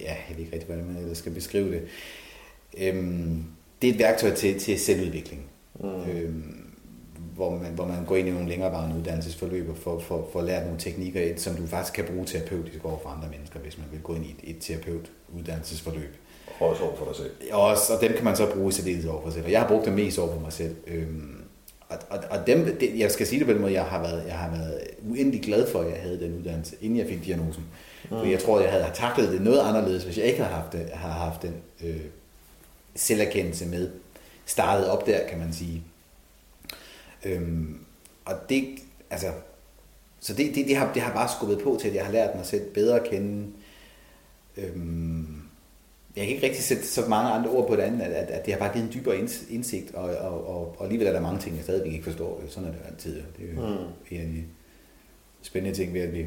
ja, 0.00 0.14
jeg 0.28 0.36
ved 0.36 0.38
ikke 0.38 0.52
rigtig, 0.52 0.66
hvordan 0.66 0.84
man 0.84 1.14
skal 1.14 1.32
beskrive 1.32 1.70
det. 1.72 1.82
Øhm, 2.80 3.44
det 3.82 3.90
er 3.90 3.94
et 3.94 3.98
værktøj 3.98 4.34
til, 4.34 4.60
til 4.60 4.80
selvudvikling. 4.80 5.46
Mm. 5.80 5.88
Øhm, 5.88 6.63
hvor 7.34 7.50
man, 7.50 7.72
hvor 7.72 7.86
man 7.86 8.04
går 8.04 8.16
ind 8.16 8.28
i 8.28 8.30
nogle 8.30 8.48
længerevarende 8.48 8.96
uddannelsesforløb 8.96 9.70
og 9.70 9.76
får, 9.76 9.98
får, 9.98 10.30
får 10.32 10.42
lært 10.42 10.64
nogle 10.64 10.80
teknikker 10.80 11.20
ind, 11.20 11.38
som 11.38 11.54
du 11.54 11.66
faktisk 11.66 11.94
kan 11.94 12.04
bruge 12.04 12.26
terapeutisk 12.26 12.84
over 12.84 12.98
for 13.02 13.08
andre 13.08 13.28
mennesker, 13.30 13.58
hvis 13.58 13.78
man 13.78 13.86
vil 13.92 14.00
gå 14.00 14.14
ind 14.14 14.24
i 14.24 14.30
et, 14.30 14.50
et 14.50 14.56
terapeutuddannelsesforløb. 14.60 16.16
Og 16.60 16.68
også 16.68 16.82
over 16.82 16.96
for 16.96 17.04
dig 17.04 17.16
selv. 17.16 17.30
Også, 17.52 17.94
og 17.94 18.00
dem 18.00 18.12
kan 18.12 18.24
man 18.24 18.36
så 18.36 18.50
bruge 18.54 18.68
i 18.68 18.72
særdeles 18.72 19.04
over 19.04 19.22
for 19.22 19.28
sig 19.28 19.34
selv. 19.34 19.44
Og 19.44 19.52
jeg 19.52 19.60
har 19.60 19.68
brugt 19.68 19.84
dem 19.84 19.94
mest 19.94 20.18
over 20.18 20.32
for 20.32 20.40
mig 20.40 20.52
selv. 20.52 20.76
Øhm, 20.86 21.44
og, 21.88 21.98
og, 22.10 22.18
og 22.30 22.46
dem, 22.46 22.76
det, 22.80 22.98
jeg 22.98 23.10
skal 23.10 23.26
sige 23.26 23.38
det 23.38 23.46
på 23.46 23.52
den 23.52 23.60
måde, 23.60 23.72
jeg 23.72 23.84
har 23.84 24.02
været, 24.02 24.24
jeg 24.26 24.34
har 24.34 24.50
været 24.50 24.80
uendelig 25.08 25.42
glad 25.42 25.66
for, 25.66 25.80
at 25.80 25.90
jeg 25.90 26.00
havde 26.02 26.20
den 26.20 26.38
uddannelse, 26.38 26.76
inden 26.80 26.98
jeg 26.98 27.06
fik 27.08 27.24
diagnosen. 27.24 27.64
Mm. 28.04 28.08
For 28.08 28.24
jeg 28.24 28.38
tror, 28.38 28.60
jeg 28.60 28.70
havde 28.70 28.84
taklet 28.94 29.32
det 29.32 29.40
noget 29.40 29.60
anderledes, 29.60 30.04
hvis 30.04 30.18
jeg 30.18 30.26
ikke 30.26 30.42
havde 30.42 30.54
haft, 30.54 30.72
det, 30.72 30.90
havde 30.92 31.14
haft 31.14 31.42
den 31.42 31.54
øh, 31.84 32.00
selverkendelse 32.94 33.66
med. 33.66 33.90
Startet 34.46 34.88
op 34.88 35.06
der, 35.06 35.28
kan 35.28 35.38
man 35.38 35.52
sige. 35.52 35.82
Øhm, 37.24 37.78
og 38.24 38.34
det, 38.48 38.64
altså, 39.10 39.26
så 40.20 40.34
det, 40.34 40.54
det, 40.54 40.66
det, 40.66 40.76
har, 40.76 40.92
det 40.92 41.02
har 41.02 41.14
bare 41.14 41.28
skubbet 41.36 41.60
på 41.64 41.78
til, 41.80 41.88
at 41.88 41.94
jeg 41.94 42.04
har 42.04 42.12
lært 42.12 42.36
mig 42.36 42.46
selv 42.46 42.70
bedre 42.74 43.00
at 43.00 43.10
kende. 43.10 43.46
Øhm, 44.56 45.26
jeg 46.16 46.26
kan 46.26 46.34
ikke 46.34 46.46
rigtig 46.46 46.64
sætte 46.64 46.86
så 46.86 47.06
mange 47.08 47.30
andre 47.30 47.50
ord 47.50 47.68
på 47.68 47.76
det 47.76 47.82
andet, 47.82 48.00
at, 48.00 48.12
at, 48.12 48.30
at 48.30 48.46
det 48.46 48.54
har 48.54 48.60
bare 48.60 48.72
givet 48.72 48.84
en 48.84 48.92
dybere 48.92 49.18
indsigt, 49.50 49.94
og, 49.94 50.16
og, 50.16 50.46
og, 50.46 50.74
og 50.78 50.84
alligevel 50.84 51.06
er 51.06 51.12
der 51.12 51.20
mange 51.20 51.40
ting, 51.40 51.56
jeg 51.56 51.64
stadigvæk 51.64 51.92
ikke 51.92 52.04
forstår. 52.04 52.42
Sådan 52.48 52.68
er 52.68 52.72
det 52.72 52.80
altid. 52.88 53.14
Det 53.14 53.48
er 53.50 53.54
jo 53.54 53.68
mm. 53.68 53.76
en 54.10 54.20
af 54.20 54.26
de 54.26 54.44
spændende 55.42 55.76
ting 55.76 55.94
ved, 55.94 56.00
at 56.00 56.12
vi, 56.12 56.26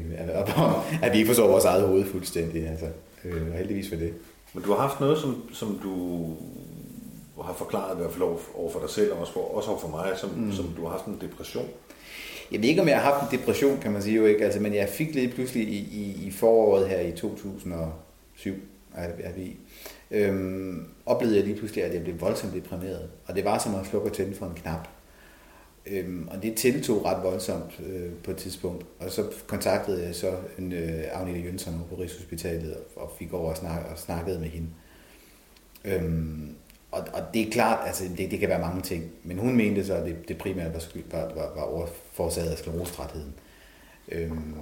at 1.02 1.12
vi 1.12 1.16
ikke 1.18 1.26
forstår 1.26 1.48
vores 1.48 1.64
eget 1.64 1.86
hoved 1.86 2.04
fuldstændig. 2.04 2.68
Altså, 2.68 2.86
øh, 3.24 3.46
og 3.50 3.58
heldigvis 3.58 3.88
for 3.88 3.96
det. 3.96 4.14
Men 4.54 4.62
du 4.62 4.72
har 4.72 4.80
haft 4.80 5.00
noget, 5.00 5.18
som, 5.18 5.50
som 5.52 5.80
du 5.82 6.24
har 7.42 7.52
forklaret 7.52 7.94
i 7.94 8.00
hvert 8.00 8.12
fald 8.12 8.22
over 8.54 8.70
for 8.72 8.80
dig 8.80 8.90
selv, 8.90 9.12
og 9.12 9.18
også, 9.18 9.32
for, 9.32 9.40
også 9.40 9.70
over 9.70 9.80
for 9.80 9.88
mig, 9.88 10.12
som, 10.16 10.30
mm. 10.30 10.52
som 10.52 10.74
du 10.76 10.82
har 10.82 10.90
haft 10.90 11.06
en 11.06 11.18
depression. 11.20 11.68
Jeg 12.52 12.62
ved 12.62 12.68
ikke, 12.68 12.82
om 12.82 12.88
jeg 12.88 13.00
har 13.00 13.12
haft 13.12 13.32
en 13.32 13.38
depression, 13.38 13.78
kan 13.78 13.92
man 13.92 14.02
sige 14.02 14.16
jo 14.16 14.26
ikke, 14.26 14.44
altså, 14.44 14.60
men 14.60 14.74
jeg 14.74 14.88
fik 14.88 15.14
lidt 15.14 15.34
pludselig 15.34 15.68
i, 15.68 15.76
i, 15.76 16.26
i 16.26 16.30
foråret 16.30 16.88
her 16.88 17.00
i 17.00 17.12
2007, 17.12 18.54
er, 18.94 19.32
vi, 19.32 19.56
øhm, 20.10 20.86
oplevede 21.06 21.36
jeg 21.36 21.46
lige 21.46 21.56
pludselig, 21.56 21.84
at 21.84 21.94
jeg 21.94 22.02
blev 22.02 22.20
voldsomt 22.20 22.54
deprimeret. 22.54 23.10
Og 23.26 23.34
det 23.34 23.44
var 23.44 23.58
som 23.58 23.74
at 23.74 23.86
slukke 23.86 24.08
og 24.08 24.16
tænde 24.16 24.36
for 24.36 24.46
en 24.46 24.54
knap. 24.54 24.88
Øhm, 25.86 26.28
og 26.30 26.42
det 26.42 26.54
tiltog 26.54 27.04
ret 27.04 27.22
voldsomt 27.22 27.80
øh, 27.86 28.12
på 28.24 28.30
et 28.30 28.36
tidspunkt. 28.36 28.86
Og 28.98 29.10
så 29.10 29.24
kontaktede 29.46 30.06
jeg 30.06 30.14
så 30.14 30.34
en 30.58 30.72
øh, 30.72 31.04
Agnete 31.12 31.40
Jønsson 31.40 31.84
på 31.90 32.00
Rigshospitalet 32.00 32.76
og 32.96 33.12
fik 33.18 33.32
over 33.32 33.50
og, 33.50 33.56
snak, 33.56 33.82
og 33.90 33.98
snakkede 33.98 34.40
med 34.40 34.48
hende. 34.48 34.68
Øhm, 35.84 36.54
og, 36.90 37.06
og 37.12 37.22
det 37.34 37.48
er 37.48 37.50
klart, 37.50 37.86
altså 37.86 38.04
det, 38.16 38.30
det 38.30 38.38
kan 38.40 38.48
være 38.48 38.60
mange 38.60 38.82
ting, 38.82 39.10
men 39.24 39.38
hun 39.38 39.56
mente 39.56 39.86
så, 39.86 39.94
at 39.94 40.06
det, 40.06 40.28
det 40.28 40.38
primært 40.38 40.72
var, 40.74 41.20
var, 41.34 41.54
var, 41.54 41.78
var 41.78 41.88
forårsaget 42.12 42.50
af 42.50 42.58
sklerostrætheden. 42.58 43.34
Øhm, 44.08 44.54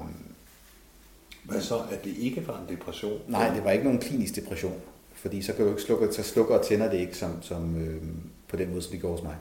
Hvad 1.44 1.60
så, 1.60 1.78
at 1.90 2.04
det 2.04 2.14
ikke 2.18 2.48
var 2.48 2.60
en 2.60 2.76
depression? 2.76 3.20
Nej, 3.28 3.54
det 3.54 3.64
var 3.64 3.70
ikke 3.70 3.84
nogen 3.84 4.00
klinisk 4.00 4.36
depression. 4.36 4.80
fordi 5.14 5.42
så, 5.42 5.52
kan 5.52 5.64
du 5.64 5.70
ikke 5.70 5.82
slukke, 5.82 6.12
så 6.12 6.22
slukker 6.22 6.58
og 6.58 6.66
tænder 6.66 6.90
det 6.90 6.98
ikke 6.98 7.16
som, 7.16 7.42
som, 7.42 7.76
øh, 7.76 8.02
på 8.48 8.56
den 8.56 8.70
måde, 8.70 8.82
som 8.82 8.92
det 8.92 9.00
går 9.00 9.10
hos 9.12 9.22
mig. 9.22 9.36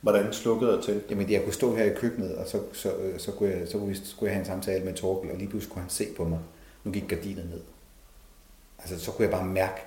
Hvordan 0.00 0.32
slukkede 0.32 0.78
og 0.78 0.84
tændte? 0.84 1.06
Jamen, 1.10 1.30
jeg 1.30 1.42
kunne 1.44 1.52
stå 1.52 1.76
her 1.76 1.84
i 1.84 1.94
køkkenet, 1.94 2.34
og 2.34 2.46
så, 2.48 2.60
så, 2.72 2.96
øh, 2.96 3.20
så, 3.20 3.32
kunne, 3.32 3.50
jeg, 3.50 3.68
så 3.68 3.78
kunne, 3.78 3.88
vi, 3.88 3.94
skulle 4.04 4.30
jeg 4.30 4.34
have 4.36 4.40
en 4.40 4.46
samtale 4.46 4.84
med 4.84 4.94
Torkel, 4.94 5.30
og 5.30 5.36
lige 5.36 5.48
pludselig 5.48 5.70
skulle 5.70 5.82
han 5.82 5.90
se 5.90 6.06
på 6.16 6.24
mig. 6.24 6.38
Nu 6.84 6.90
gik 6.90 7.08
gardinet 7.08 7.50
ned. 7.50 7.60
Altså, 8.78 9.04
så 9.04 9.10
kunne 9.10 9.22
jeg 9.22 9.30
bare 9.30 9.46
mærke 9.46 9.80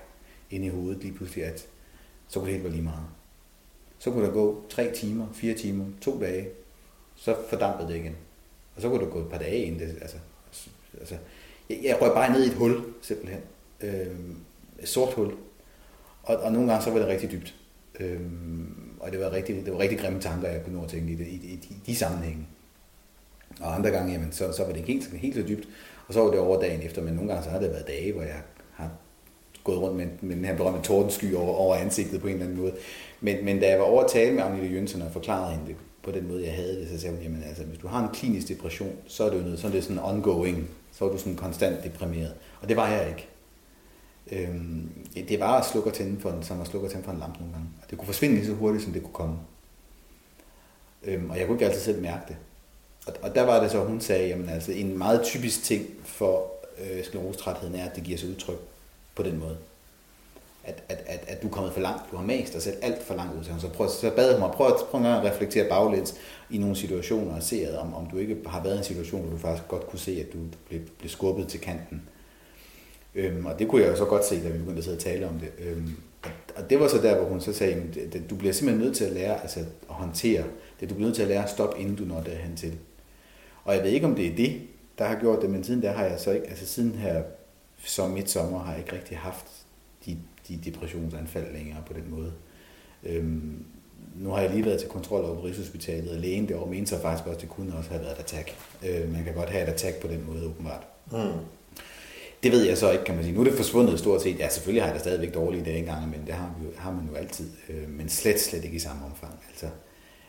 ind 0.50 0.64
i 0.64 0.68
hovedet 0.68 1.02
lige 1.02 1.14
pludselig, 1.14 1.44
at 1.44 1.66
så 2.28 2.38
kunne 2.38 2.46
det 2.46 2.52
helt 2.52 2.64
være 2.64 2.72
lige 2.72 2.84
meget. 2.84 3.06
Så 3.98 4.10
kunne 4.10 4.26
der 4.26 4.32
gå 4.32 4.62
tre 4.70 4.92
timer, 4.94 5.26
fire 5.32 5.54
timer, 5.54 5.84
to 6.00 6.20
dage, 6.20 6.48
så 7.16 7.36
fordampede 7.48 7.88
det 7.88 7.96
igen. 7.96 8.16
Og 8.76 8.82
så 8.82 8.88
kunne 8.88 9.04
der 9.04 9.10
gå 9.10 9.18
et 9.18 9.28
par 9.28 9.38
dage 9.38 9.62
inden 9.62 9.80
det, 9.80 9.98
altså, 10.00 10.16
altså 11.00 11.16
jeg, 11.70 11.78
jeg 11.82 11.98
røg 12.02 12.12
bare 12.14 12.32
ned 12.32 12.44
i 12.44 12.46
et 12.46 12.54
hul, 12.54 12.84
simpelthen. 13.02 13.40
Øhm, 13.80 14.36
et 14.78 14.88
sort 14.88 15.14
hul. 15.14 15.32
Og, 16.22 16.36
og 16.36 16.52
nogle 16.52 16.68
gange 16.70 16.84
så 16.84 16.90
var 16.90 16.98
det 16.98 17.08
rigtig 17.08 17.32
dybt. 17.32 17.54
Øhm, 18.00 18.96
og 19.00 19.12
det 19.12 19.20
var 19.20 19.32
rigtig, 19.32 19.64
det 19.64 19.72
var 19.72 19.78
rigtig 19.78 19.98
grimme 19.98 20.20
tanker, 20.20 20.48
jeg 20.48 20.64
kunne 20.64 20.76
nå 20.76 20.84
at 20.84 20.90
tænke 20.90 21.12
i, 21.12 21.16
det, 21.16 21.26
i, 21.26 21.34
i, 21.34 21.52
i 21.52 21.80
de 21.86 21.96
sammenhænge. 21.96 22.46
Og 23.60 23.74
andre 23.74 23.90
gange, 23.90 24.12
jamen, 24.12 24.32
så, 24.32 24.52
så 24.52 24.64
var 24.64 24.72
det 24.72 24.76
ikke 24.76 24.92
helt, 24.92 25.12
helt 25.12 25.34
så 25.34 25.42
dybt. 25.42 25.68
Og 26.08 26.14
så 26.14 26.20
var 26.20 26.30
det 26.30 26.40
over 26.40 26.60
dagen 26.60 26.82
efter, 26.82 27.02
men 27.02 27.14
nogle 27.14 27.32
gange 27.32 27.44
så 27.44 27.50
har 27.50 27.60
det 27.60 27.70
været 27.70 27.86
dage, 27.86 28.12
hvor 28.12 28.22
jeg 28.22 28.42
gået 29.66 29.80
rundt 29.80 29.96
med, 29.96 30.06
med 30.20 30.36
den 30.36 30.44
her 30.44 30.56
berømte 30.56 30.82
tordensky 30.82 31.34
over, 31.34 31.54
over 31.54 31.76
ansigtet 31.76 32.20
på 32.20 32.26
en 32.26 32.32
eller 32.32 32.46
anden 32.46 32.60
måde. 32.60 32.72
Men, 33.20 33.44
men 33.44 33.60
da 33.60 33.68
jeg 33.68 33.78
var 33.78 33.84
over 33.84 34.02
at 34.02 34.10
tale 34.10 34.34
med 34.34 34.42
Agnete 34.42 34.74
Jønsson 34.74 35.02
og 35.02 35.12
forklarede 35.12 35.50
hende 35.50 35.66
det 35.66 35.76
på 36.02 36.10
den 36.10 36.28
måde, 36.28 36.44
jeg 36.44 36.54
havde 36.54 36.80
det, 36.80 36.88
så 36.88 37.00
sagde 37.00 37.14
hun, 37.14 37.24
jamen 37.24 37.42
altså, 37.48 37.64
hvis 37.64 37.78
du 37.78 37.88
har 37.88 38.02
en 38.02 38.14
klinisk 38.14 38.48
depression, 38.48 38.92
så 39.06 39.24
er 39.24 39.30
det 39.30 39.38
jo 39.38 39.42
noget, 39.42 39.58
så 39.58 39.66
er 39.66 39.70
det 39.70 39.84
sådan 39.84 39.98
ongoing, 39.98 40.70
så 40.92 41.04
er 41.04 41.08
du 41.08 41.18
sådan 41.18 41.36
konstant 41.36 41.84
deprimeret. 41.84 42.34
Og 42.60 42.68
det 42.68 42.76
var 42.76 42.88
jeg 42.88 43.08
ikke. 43.08 43.28
Øhm, 44.32 44.90
det 45.28 45.40
var 45.40 45.58
at 45.58 45.66
slukke 45.66 45.90
og 45.90 45.94
tænde 45.94 46.20
for 46.20 46.30
en, 46.30 46.42
som 46.42 46.60
at 46.60 46.66
slukke 46.66 46.88
og 46.88 46.92
tænde 46.92 47.04
for 47.04 47.12
en 47.12 47.18
lampe 47.18 47.38
nogle 47.38 47.52
gange. 47.52 47.68
Og 47.82 47.90
det 47.90 47.98
kunne 47.98 48.06
forsvinde 48.06 48.34
lige 48.34 48.46
så 48.46 48.52
hurtigt, 48.52 48.84
som 48.84 48.92
det 48.92 49.02
kunne 49.02 49.12
komme. 49.12 49.36
Øhm, 51.04 51.30
og 51.30 51.38
jeg 51.38 51.46
kunne 51.46 51.56
ikke 51.56 51.66
altid 51.66 51.80
selv 51.80 52.02
mærke 52.02 52.22
det. 52.28 52.36
Og, 53.06 53.14
og 53.22 53.34
der 53.34 53.42
var 53.42 53.62
det 53.62 53.70
så, 53.70 53.84
hun 53.84 54.00
sagde, 54.00 54.28
jamen 54.28 54.48
altså 54.48 54.72
en 54.72 54.98
meget 54.98 55.22
typisk 55.22 55.62
ting 55.62 55.86
for 56.04 56.52
øh, 56.78 57.04
sklerostrætheden 57.04 57.74
er, 57.74 57.84
at 57.84 57.96
det 57.96 58.04
giver 58.04 58.18
sig 58.18 58.28
udtryk 58.28 58.58
på 59.16 59.22
den 59.22 59.38
måde. 59.38 59.56
At, 60.64 60.82
at, 60.88 61.02
at, 61.06 61.24
at 61.28 61.42
du 61.42 61.46
er 61.46 61.52
kommet 61.52 61.72
for 61.72 61.80
langt, 61.80 62.02
du 62.10 62.16
har 62.16 62.24
mast 62.24 62.52
dig 62.52 62.62
selv 62.62 62.76
alt 62.82 63.02
for 63.02 63.14
langt 63.14 63.38
ud 63.38 63.44
til 63.44 63.54
Så, 63.58 63.68
prøv, 63.68 63.88
så 63.88 64.10
bad 64.16 64.30
jeg 64.30 64.40
mig, 64.40 64.50
prøv, 64.50 64.78
prøv 64.90 65.04
at 65.04 65.24
reflektere 65.24 65.68
baglæns 65.68 66.14
i 66.50 66.58
nogle 66.58 66.76
situationer 66.76 67.36
og 67.36 67.42
se, 67.42 67.78
om, 67.78 67.94
om 67.94 68.06
du 68.06 68.18
ikke 68.18 68.36
har 68.46 68.62
været 68.62 68.74
i 68.74 68.78
en 68.78 68.84
situation, 68.84 69.20
hvor 69.20 69.30
du 69.30 69.38
faktisk 69.38 69.68
godt 69.68 69.86
kunne 69.86 69.98
se, 69.98 70.26
at 70.26 70.32
du 70.32 70.38
blev, 70.68 70.80
blev 70.98 71.10
skubbet 71.10 71.48
til 71.48 71.60
kanten. 71.60 72.02
Øhm, 73.14 73.46
og 73.46 73.58
det 73.58 73.68
kunne 73.68 73.82
jeg 73.82 73.90
jo 73.90 73.96
så 73.96 74.04
godt 74.04 74.24
se, 74.24 74.42
da 74.42 74.48
vi 74.48 74.58
begyndte 74.58 74.78
at 74.78 74.84
sidde 74.84 74.96
og 74.96 75.02
tale 75.02 75.28
om 75.28 75.38
det. 75.38 75.48
Øhm, 75.58 75.96
og, 76.22 76.30
og 76.56 76.70
det 76.70 76.80
var 76.80 76.88
så 76.88 76.98
der, 77.02 77.16
hvor 77.16 77.28
hun 77.28 77.40
så 77.40 77.52
sagde, 77.52 77.74
at 78.12 78.30
du 78.30 78.36
bliver 78.36 78.52
simpelthen 78.52 78.84
nødt 78.84 78.96
til 78.96 79.04
at 79.04 79.12
lære 79.12 79.42
altså, 79.42 79.60
at 79.60 79.66
håndtere 79.94 80.44
det. 80.80 80.90
Du 80.90 80.94
bliver 80.94 81.06
nødt 81.06 81.14
til 81.14 81.22
at 81.22 81.28
lære 81.28 81.44
at 81.44 81.50
stoppe, 81.50 81.80
inden 81.80 81.96
du 81.96 82.04
når 82.04 82.20
derhen 82.20 82.56
til. 82.56 82.72
Og 83.64 83.74
jeg 83.74 83.84
ved 83.84 83.90
ikke, 83.90 84.06
om 84.06 84.14
det 84.14 84.26
er 84.26 84.36
det, 84.36 84.60
der 84.98 85.04
har 85.04 85.20
gjort 85.20 85.42
det, 85.42 85.50
men 85.50 85.64
siden 85.64 85.82
der 85.82 85.92
har 85.92 86.04
jeg 86.04 86.20
så 86.20 86.30
ikke, 86.32 86.46
altså 86.46 86.66
siden 86.66 86.94
her 86.94 87.22
som 87.86 88.10
midt 88.10 88.30
sommer, 88.30 88.58
har 88.58 88.70
jeg 88.70 88.80
ikke 88.80 88.92
rigtig 88.92 89.18
haft 89.18 89.46
de, 90.06 90.18
de 90.48 90.60
depressionsanfald 90.64 91.52
længere 91.52 91.82
på 91.86 91.92
den 91.92 92.10
måde. 92.10 92.32
Øhm, 93.02 93.64
nu 94.14 94.30
har 94.30 94.40
jeg 94.40 94.50
lige 94.50 94.64
været 94.64 94.80
til 94.80 94.88
kontrol 94.88 95.24
over 95.24 95.44
Rigshospitalet, 95.44 96.10
og 96.10 96.16
lægen 96.16 96.48
derovre 96.48 96.70
mente 96.70 96.90
så 96.90 97.00
faktisk 97.00 97.26
også, 97.26 97.36
at 97.36 97.40
det 97.40 97.48
kunne 97.48 97.76
også 97.76 97.90
have 97.90 98.02
været 98.02 98.12
et 98.12 98.18
attack. 98.18 98.54
Øh, 98.86 99.12
man 99.12 99.24
kan 99.24 99.34
godt 99.34 99.50
have 99.50 99.62
et 99.62 99.68
attack 99.68 100.00
på 100.00 100.08
den 100.08 100.24
måde, 100.26 100.46
åbenbart. 100.46 100.86
Mm. 101.12 101.32
Det 102.42 102.52
ved 102.52 102.66
jeg 102.66 102.78
så 102.78 102.90
ikke, 102.92 103.04
kan 103.04 103.14
man 103.14 103.24
sige. 103.24 103.34
Nu 103.34 103.40
er 103.40 103.44
det 103.44 103.54
forsvundet 103.54 103.98
stort 103.98 104.22
set. 104.22 104.38
Ja, 104.38 104.48
selvfølgelig 104.48 104.82
har 104.82 104.88
jeg 104.88 104.94
da 104.94 105.00
stadigvæk 105.00 105.34
dårlige 105.34 105.64
dage 105.64 105.78
engang, 105.78 106.10
men 106.10 106.20
det 106.26 106.34
har, 106.34 106.54
vi 106.58 106.66
jo, 106.66 106.72
har 106.76 106.92
man 106.92 107.08
jo 107.10 107.14
altid. 107.14 107.50
Øh, 107.68 107.88
men 107.88 108.08
slet, 108.08 108.40
slet 108.40 108.64
ikke 108.64 108.76
i 108.76 108.78
samme 108.78 109.04
omfang. 109.04 109.34
Altså, 109.48 109.66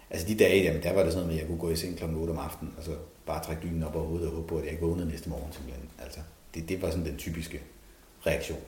altså 0.10 0.28
de 0.28 0.36
dage, 0.36 0.64
jamen, 0.64 0.84
der 0.84 0.94
var 0.94 1.04
det 1.04 1.14
sådan 1.14 1.28
noget 1.28 1.28
med, 1.28 1.36
at 1.36 1.42
jeg 1.42 1.48
kunne 1.48 1.60
gå 1.60 1.70
i 1.70 1.76
seng 1.76 1.98
kl. 1.98 2.04
8 2.04 2.32
om 2.32 2.38
aftenen, 2.38 2.74
og 2.78 2.84
så 2.84 2.92
bare 3.26 3.44
trække 3.44 3.62
dynen 3.64 3.84
op 3.84 3.96
over 3.96 4.06
hovedet 4.06 4.28
og 4.28 4.34
håbe 4.34 4.48
på, 4.48 4.58
at 4.58 4.64
jeg 4.64 4.72
ikke 4.72 4.86
vågnede 4.86 5.10
næste 5.10 5.30
morgen 5.30 5.54
simpelthen. 5.54 5.90
Altså, 6.04 6.20
det, 6.54 6.70
det 6.70 6.82
var 6.82 6.90
sådan 6.90 7.06
den 7.06 7.18
typiske 7.18 7.62
reaktion. 8.26 8.60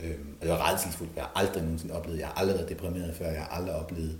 Øhm, 0.00 0.36
og 0.40 0.42
det 0.42 0.50
var 0.50 0.72
redselsfuldt. 0.72 1.12
Jeg 1.16 1.24
har 1.24 1.32
aldrig 1.34 1.62
nogensinde 1.62 1.94
oplevet, 1.94 2.18
jeg 2.18 2.26
har 2.26 2.34
aldrig 2.34 2.56
været 2.56 2.68
deprimeret 2.68 3.14
før, 3.14 3.26
jeg 3.26 3.40
har 3.40 3.56
aldrig 3.56 3.74
oplevet 3.74 4.18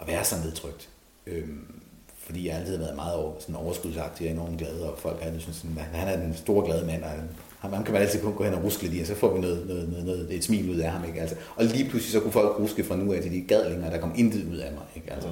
at 0.00 0.06
være 0.08 0.24
så 0.24 0.36
nedtrykt. 0.44 0.88
Øhm, 1.26 1.82
fordi 2.16 2.48
jeg 2.48 2.56
altid 2.56 2.76
har 2.76 2.84
været 2.84 2.96
meget 2.96 3.14
over, 3.14 3.34
sådan 3.38 3.54
overskudsagtig 3.56 4.26
og 4.26 4.32
enormt 4.32 4.58
glad, 4.58 4.80
og 4.80 4.98
folk 4.98 5.22
har 5.22 5.38
synes, 5.38 5.56
sådan, 5.56 5.78
han 5.78 6.08
er 6.08 6.16
den 6.16 6.34
store 6.34 6.66
glade 6.66 6.86
mand, 6.86 7.04
og 7.04 7.10
han, 7.10 7.84
kan 7.84 7.92
man 7.92 8.02
altid 8.02 8.22
kun 8.22 8.34
gå 8.34 8.44
hen 8.44 8.54
og 8.54 8.64
ruske 8.64 8.82
lidt 8.82 8.94
i, 8.94 9.00
og 9.00 9.06
så 9.06 9.14
får 9.14 9.34
vi 9.34 9.40
noget, 9.40 9.66
noget, 9.66 9.88
noget, 9.88 10.04
noget, 10.04 10.34
et 10.34 10.44
smil 10.44 10.70
ud 10.70 10.76
af 10.76 10.90
ham. 10.90 11.04
Ikke? 11.04 11.20
Altså, 11.20 11.36
og 11.56 11.64
lige 11.64 11.90
pludselig 11.90 12.12
så 12.12 12.20
kunne 12.20 12.32
folk 12.32 12.58
ruske 12.58 12.84
fra 12.84 12.96
nu 12.96 13.12
af 13.12 13.22
til 13.22 13.32
de 13.32 13.40
gad 13.40 13.70
længere, 13.70 13.90
der 13.90 14.00
kom 14.00 14.12
intet 14.16 14.44
ud 14.52 14.56
af 14.56 14.72
mig. 14.72 14.84
Ikke? 14.96 15.12
Altså, 15.12 15.28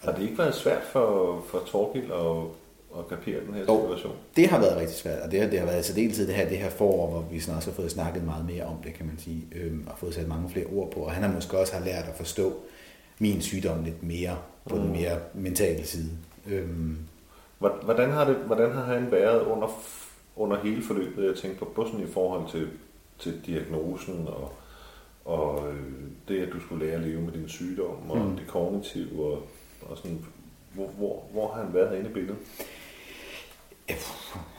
har 0.00 0.12
det 0.12 0.22
ikke 0.22 0.38
været 0.38 0.54
svært 0.54 0.82
for, 0.92 1.44
for 1.50 1.62
Torgild 1.66 2.12
at, 2.12 2.65
at 2.98 3.08
kapere 3.08 3.40
den 3.46 3.54
her 3.54 3.64
situation? 3.64 4.12
Jo, 4.12 4.18
det 4.36 4.48
har 4.48 4.58
været 4.60 4.76
rigtig 4.76 4.96
svært, 4.96 5.22
og 5.22 5.30
det 5.30 5.40
har, 5.40 5.48
det 5.48 5.58
har 5.58 5.66
været 5.66 5.84
særdeleshed 5.84 6.26
det 6.26 6.34
her, 6.34 6.48
det 6.48 6.58
her 6.58 6.70
forår, 6.70 7.10
hvor 7.10 7.24
vi 7.30 7.40
snart 7.40 7.64
har 7.64 7.72
fået 7.72 7.90
snakket 7.90 8.24
meget 8.24 8.46
mere 8.46 8.64
om 8.64 8.76
det, 8.84 8.94
kan 8.94 9.06
man 9.06 9.18
sige, 9.18 9.46
øhm, 9.54 9.86
og 9.86 9.98
fået 9.98 10.14
sat 10.14 10.28
mange 10.28 10.50
flere 10.50 10.66
ord 10.66 10.90
på, 10.90 11.00
og 11.00 11.10
han 11.12 11.22
har 11.22 11.32
måske 11.32 11.58
også 11.58 11.76
har 11.76 11.84
lært 11.84 12.04
at 12.04 12.14
forstå 12.14 12.52
min 13.18 13.40
sygdom 13.40 13.84
lidt 13.84 14.02
mere 14.02 14.38
på 14.68 14.74
mm. 14.74 14.80
den 14.80 14.92
mere 14.92 15.18
mentale 15.34 15.84
side. 15.84 16.10
Øhm. 16.50 16.98
Hvordan 17.58 18.10
har, 18.10 18.24
det, 18.24 18.36
hvordan 18.36 18.72
har 18.72 18.82
han 18.84 19.10
været 19.10 19.42
under, 19.42 19.68
under 20.36 20.56
hele 20.56 20.82
forløbet? 20.82 21.26
Jeg 21.26 21.34
tænker 21.34 21.66
på, 21.66 21.86
sådan 21.86 22.06
i 22.06 22.10
forhold 22.10 22.50
til, 22.50 22.68
til 23.18 23.40
diagnosen 23.46 24.28
og, 24.28 24.52
og 25.24 25.68
øh, 25.68 25.80
det, 26.28 26.42
at 26.42 26.52
du 26.52 26.60
skulle 26.60 26.86
lære 26.86 26.94
at 26.94 27.00
leve 27.00 27.20
med 27.20 27.32
din 27.32 27.48
sygdom 27.48 28.10
og 28.10 28.18
mm. 28.18 28.36
det 28.36 28.46
kognitive 28.46 29.24
og, 29.24 29.42
og 29.82 29.96
sådan, 29.96 30.24
hvor, 30.74 30.86
hvor, 30.86 31.22
hvor 31.32 31.52
har 31.52 31.62
han 31.62 31.74
været 31.74 31.98
inde 31.98 32.10
i 32.10 32.12
billedet? 32.12 32.36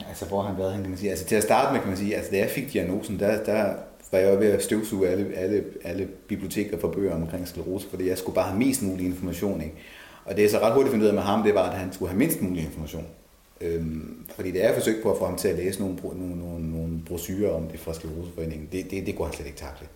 Altså, 0.08 0.24
hvor 0.24 0.42
har 0.42 0.48
han 0.48 0.58
været, 0.58 0.72
kan 0.80 0.90
man 0.90 0.98
sige. 0.98 1.10
Altså, 1.10 1.24
til 1.24 1.36
at 1.36 1.42
starte 1.42 1.72
med, 1.72 1.80
kan 1.80 1.88
man 1.88 1.98
sige, 1.98 2.16
altså, 2.16 2.30
da 2.30 2.38
jeg 2.38 2.50
fik 2.50 2.72
diagnosen, 2.72 3.18
der, 3.18 3.44
der 3.44 3.74
var 4.12 4.18
jeg 4.18 4.40
ved 4.40 4.52
at 4.52 4.62
støvsuge 4.62 5.08
alle, 5.08 5.34
alle, 5.36 5.64
alle 5.84 6.08
biblioteker 6.28 6.78
for 6.78 6.88
bøger 6.88 7.14
omkring 7.14 7.48
sklerose, 7.48 7.88
fordi 7.90 8.08
jeg 8.08 8.18
skulle 8.18 8.34
bare 8.34 8.48
have 8.48 8.58
mest 8.58 8.82
mulig 8.82 9.06
information. 9.06 9.60
Ikke? 9.60 9.74
Og 10.24 10.36
det 10.36 10.44
er 10.44 10.48
så 10.48 10.58
ret 10.58 10.72
hurtigt 10.72 10.90
fundet 10.90 11.04
ud 11.04 11.08
af 11.08 11.14
med 11.14 11.22
ham, 11.22 11.42
det 11.42 11.54
var, 11.54 11.70
at 11.70 11.78
han 11.78 11.92
skulle 11.92 12.08
have 12.08 12.18
mindst 12.18 12.42
mulig 12.42 12.64
information. 12.64 13.06
Øhm, 13.60 14.26
fordi 14.34 14.50
det 14.50 14.64
er 14.64 14.74
forsøgt 14.74 15.02
på 15.02 15.10
at 15.12 15.18
få 15.18 15.26
ham 15.26 15.36
til 15.36 15.48
at 15.48 15.56
læse 15.56 15.80
nogle, 15.80 15.96
nogle, 16.02 16.38
nogle, 16.38 16.70
nogle 16.70 17.00
brosyrer 17.06 17.50
om 17.50 17.68
det 17.68 17.80
fra 17.80 17.94
Skleroseforeningen. 17.94 18.68
Det, 18.72 18.90
det, 18.90 19.06
det 19.06 19.16
kunne 19.16 19.26
han 19.26 19.34
slet 19.34 19.46
ikke 19.46 19.58
takle. 19.58 19.86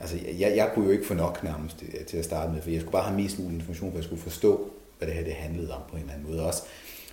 Altså, 0.00 0.16
jeg, 0.38 0.56
jeg 0.56 0.70
kunne 0.74 0.84
jo 0.84 0.90
ikke 0.90 1.06
få 1.06 1.14
nok 1.14 1.44
nærmest 1.44 1.82
øh, 1.82 2.04
til 2.04 2.16
at 2.16 2.24
starte 2.24 2.52
med, 2.52 2.62
for 2.62 2.70
jeg 2.70 2.80
skulle 2.80 2.92
bare 2.92 3.02
have 3.02 3.20
mest 3.20 3.38
mulig 3.38 3.54
information, 3.54 3.90
for 3.90 3.98
jeg 3.98 4.04
skulle 4.04 4.22
forstå, 4.22 4.70
hvad 4.98 5.08
det 5.08 5.16
her 5.16 5.24
det 5.24 5.32
handlede 5.32 5.74
om 5.74 5.80
på 5.90 5.96
en 5.96 6.02
eller 6.02 6.14
anden 6.14 6.30
måde. 6.30 6.46
Også 6.46 6.62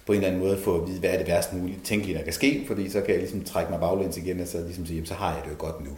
på 0.08 0.14
en 0.14 0.18
eller 0.18 0.28
anden 0.28 0.42
måde 0.42 0.58
få 0.58 0.82
at 0.82 0.88
vide, 0.88 1.00
hvad 1.00 1.10
er 1.10 1.18
det 1.18 1.28
værst 1.28 1.54
muligt 1.54 1.84
tænkeligt, 1.84 2.18
der 2.18 2.24
kan 2.24 2.34
ske, 2.34 2.64
fordi 2.68 2.90
så 2.90 3.02
kan 3.02 3.10
jeg 3.10 3.20
ligesom 3.20 3.44
trække 3.44 3.72
mig 3.72 3.80
baglæns 3.80 4.18
igen, 4.18 4.40
og 4.40 4.48
så 4.48 4.62
ligesom 4.62 4.86
sige, 4.86 4.96
jamen, 4.96 5.08
så 5.08 5.14
har 5.14 5.34
jeg 5.34 5.44
det 5.44 5.52
jo 5.52 5.56
godt 5.58 5.86
nu. 5.86 5.92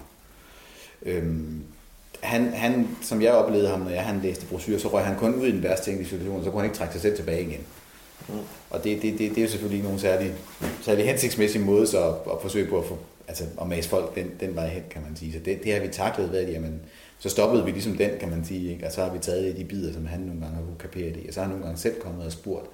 Øhm, 1.06 1.64
han, 2.20 2.54
han, 2.54 2.88
som 3.02 3.22
jeg 3.22 3.32
oplevede 3.32 3.70
ham, 3.70 3.80
når 3.80 3.90
jeg 3.90 4.04
han 4.04 4.20
læste 4.24 4.46
brosyrer, 4.46 4.80
så 4.80 4.88
røg 4.88 5.06
han 5.06 5.18
kun 5.18 5.36
ud 5.36 5.48
i 5.48 5.52
den 5.52 5.64
værste 5.64 5.86
tænkelige 5.86 6.10
situation, 6.10 6.44
så 6.44 6.52
kunne 6.52 6.60
han 6.60 6.70
ikke 6.70 6.78
trække 6.78 6.94
sig 6.94 7.02
selv 7.02 7.16
tilbage 7.16 7.42
igen. 7.42 7.62
Mm. 8.28 8.36
Og 8.70 8.84
det, 8.84 9.02
det, 9.02 9.20
det, 9.20 9.30
det 9.30 9.38
er 9.38 9.42
jo 9.42 9.48
selvfølgelig 9.48 9.76
ikke 9.76 9.88
nogen 9.88 10.00
særlig, 10.00 10.34
særlig 10.82 11.06
hensigtsmæssig 11.06 11.62
måde 11.62 11.88
så 11.88 12.10
at, 12.10 12.16
at 12.32 12.38
forsøge 12.42 12.70
på 12.70 12.78
at, 12.78 12.86
få, 12.86 12.98
altså, 13.28 13.44
at 13.62 13.68
mase 13.68 13.90
folk 13.90 14.16
den, 14.16 14.32
den 14.40 14.56
vej 14.56 14.68
hen, 14.68 14.84
kan 14.90 15.02
man 15.02 15.16
sige. 15.16 15.34
Så 15.34 15.40
det, 15.46 15.64
det 15.64 15.74
har 15.74 15.82
vi 15.82 15.88
taklet 15.88 16.32
ved, 16.32 16.40
at 16.40 16.54
jamen, 16.54 16.82
så 17.20 17.30
stoppede 17.30 17.66
vi 17.66 17.72
ligesom 17.72 17.98
den, 17.98 18.12
kan 18.20 18.30
man 18.30 18.46
sige, 18.46 18.72
ikke? 18.72 18.86
og 18.86 18.92
så 18.92 19.04
har 19.04 19.14
vi 19.14 19.20
taget 19.20 19.58
de 19.58 19.66
bidder, 19.66 19.94
som 19.94 20.06
han 20.06 20.20
nogle 20.20 20.42
gange 20.42 20.56
har 20.56 20.64
kunne 20.64 20.80
kapere 20.80 21.10
det, 21.10 21.24
og 21.28 21.34
så 21.34 21.40
har 21.40 21.48
han 21.48 21.50
nogle 21.50 21.66
gange 21.66 21.80
selv 21.80 22.02
kommet 22.02 22.26
og 22.26 22.32
spurgt. 22.32 22.66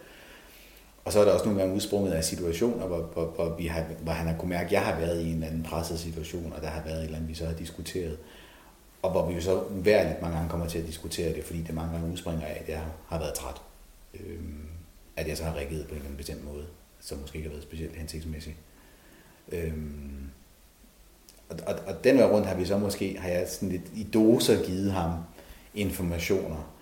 Og 1.06 1.14
så 1.14 1.20
er 1.20 1.26
der 1.26 1.32
også 1.32 1.46
nogle 1.46 1.60
gange 1.60 1.76
udsprunget 1.76 2.12
af 2.12 2.24
situationer, 2.24 2.86
hvor, 2.86 3.02
hvor, 3.02 3.26
hvor, 3.26 3.56
vi 3.56 3.68
har, 3.68 3.86
hvor 4.02 4.12
han 4.12 4.28
har 4.28 4.34
kunnet 4.34 4.50
mærke, 4.50 4.66
at 4.66 4.72
jeg 4.72 4.82
har 4.82 5.00
været 5.00 5.22
i 5.22 5.28
en 5.28 5.34
eller 5.34 5.48
anden 5.48 5.64
presset 5.64 6.00
situation, 6.00 6.54
og 6.56 6.62
der 6.62 6.68
har 6.68 6.84
været 6.84 6.98
et 6.98 7.04
eller 7.04 7.16
andet, 7.16 7.30
vi 7.30 7.36
så 7.36 7.46
har 7.46 7.54
diskuteret. 7.54 8.18
Og 9.02 9.12
hvor 9.12 9.28
vi 9.28 9.34
jo 9.34 9.42
så 9.42 9.64
uværligt 9.64 10.22
mange 10.22 10.36
gange 10.38 10.50
kommer 10.50 10.68
til 10.68 10.80
at 10.80 10.88
diskutere 10.88 11.34
det, 11.34 11.44
fordi 11.44 11.62
det 11.62 11.76
mange 11.76 11.92
gange 11.92 12.12
udspringer 12.12 12.46
af, 12.46 12.62
at 12.62 12.70
jeg 12.70 12.82
har 13.08 13.20
været 13.20 13.34
træt. 13.34 13.62
Øhm, 14.14 14.66
at 15.16 15.28
jeg 15.28 15.38
så 15.38 15.44
har 15.44 15.54
reageret 15.54 15.84
på 15.84 15.90
en 15.90 15.96
eller 15.96 16.06
anden 16.06 16.18
bestemt 16.18 16.46
måde, 16.46 16.66
som 17.00 17.18
måske 17.18 17.36
ikke 17.36 17.50
har 17.50 17.54
været 17.54 17.64
specielt 17.64 17.96
hensigtsmæssig. 17.96 18.56
Øhm, 19.52 20.30
og, 21.50 21.58
og, 21.68 21.76
og 21.88 22.04
den 22.04 22.18
vej 22.18 22.26
rundt 22.32 22.48
har 22.48 22.56
vi 22.56 22.66
så 22.66 22.78
måske, 22.78 23.18
har 23.20 23.30
jeg 23.30 23.48
sådan 23.50 23.70
lidt 23.70 23.92
i 23.96 24.04
doser 24.04 24.64
givet 24.64 24.92
ham 24.92 25.12
informationer, 25.74 26.75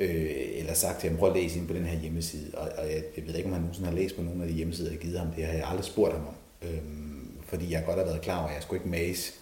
øh, 0.00 0.30
eller 0.54 0.74
sagt 0.74 1.00
til 1.00 1.08
ham, 1.08 1.18
prøv 1.18 1.30
at 1.30 1.36
læse 1.36 1.58
ind 1.58 1.68
på 1.68 1.74
den 1.74 1.84
her 1.84 1.98
hjemmeside. 1.98 2.54
Og, 2.54 2.70
og 2.78 2.86
jeg, 2.86 3.02
jeg 3.16 3.26
ved 3.26 3.34
ikke, 3.34 3.46
om 3.46 3.52
han 3.52 3.62
nogensinde 3.62 3.88
har 3.88 3.96
læst 3.96 4.16
på 4.16 4.22
nogle 4.22 4.42
af 4.42 4.48
de 4.48 4.54
hjemmesider, 4.54 4.90
jeg 4.90 4.98
har 4.98 5.02
givet 5.02 5.18
ham. 5.18 5.30
Det 5.36 5.46
har 5.46 5.52
jeg 5.52 5.66
aldrig 5.66 5.84
spurgt 5.84 6.12
ham 6.12 6.26
om. 6.26 6.34
Øh, 6.62 6.82
fordi 7.44 7.72
jeg 7.72 7.84
godt 7.86 7.98
har 7.98 8.04
været 8.04 8.20
klar 8.20 8.38
over, 8.38 8.48
at 8.48 8.54
jeg 8.54 8.62
skulle 8.62 8.80
ikke 8.80 8.90
mase, 8.90 9.32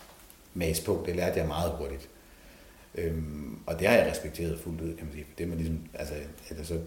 mase 0.54 0.84
på. 0.84 1.02
Det 1.06 1.16
lærte 1.16 1.38
jeg 1.38 1.46
meget 1.46 1.72
hurtigt. 1.72 2.08
Øhm, 2.94 3.58
og 3.66 3.78
det 3.78 3.88
har 3.88 3.94
jeg 3.94 4.10
respekteret 4.10 4.60
fuldt 4.60 4.80
ud, 4.80 4.96
kan 4.96 5.06
man 5.06 5.14
sige. 5.14 5.26
Det 5.38 5.48
man 5.48 5.58
ligesom, 5.58 5.80
altså, 5.94 6.14
eller 6.50 6.64
så 6.64 6.80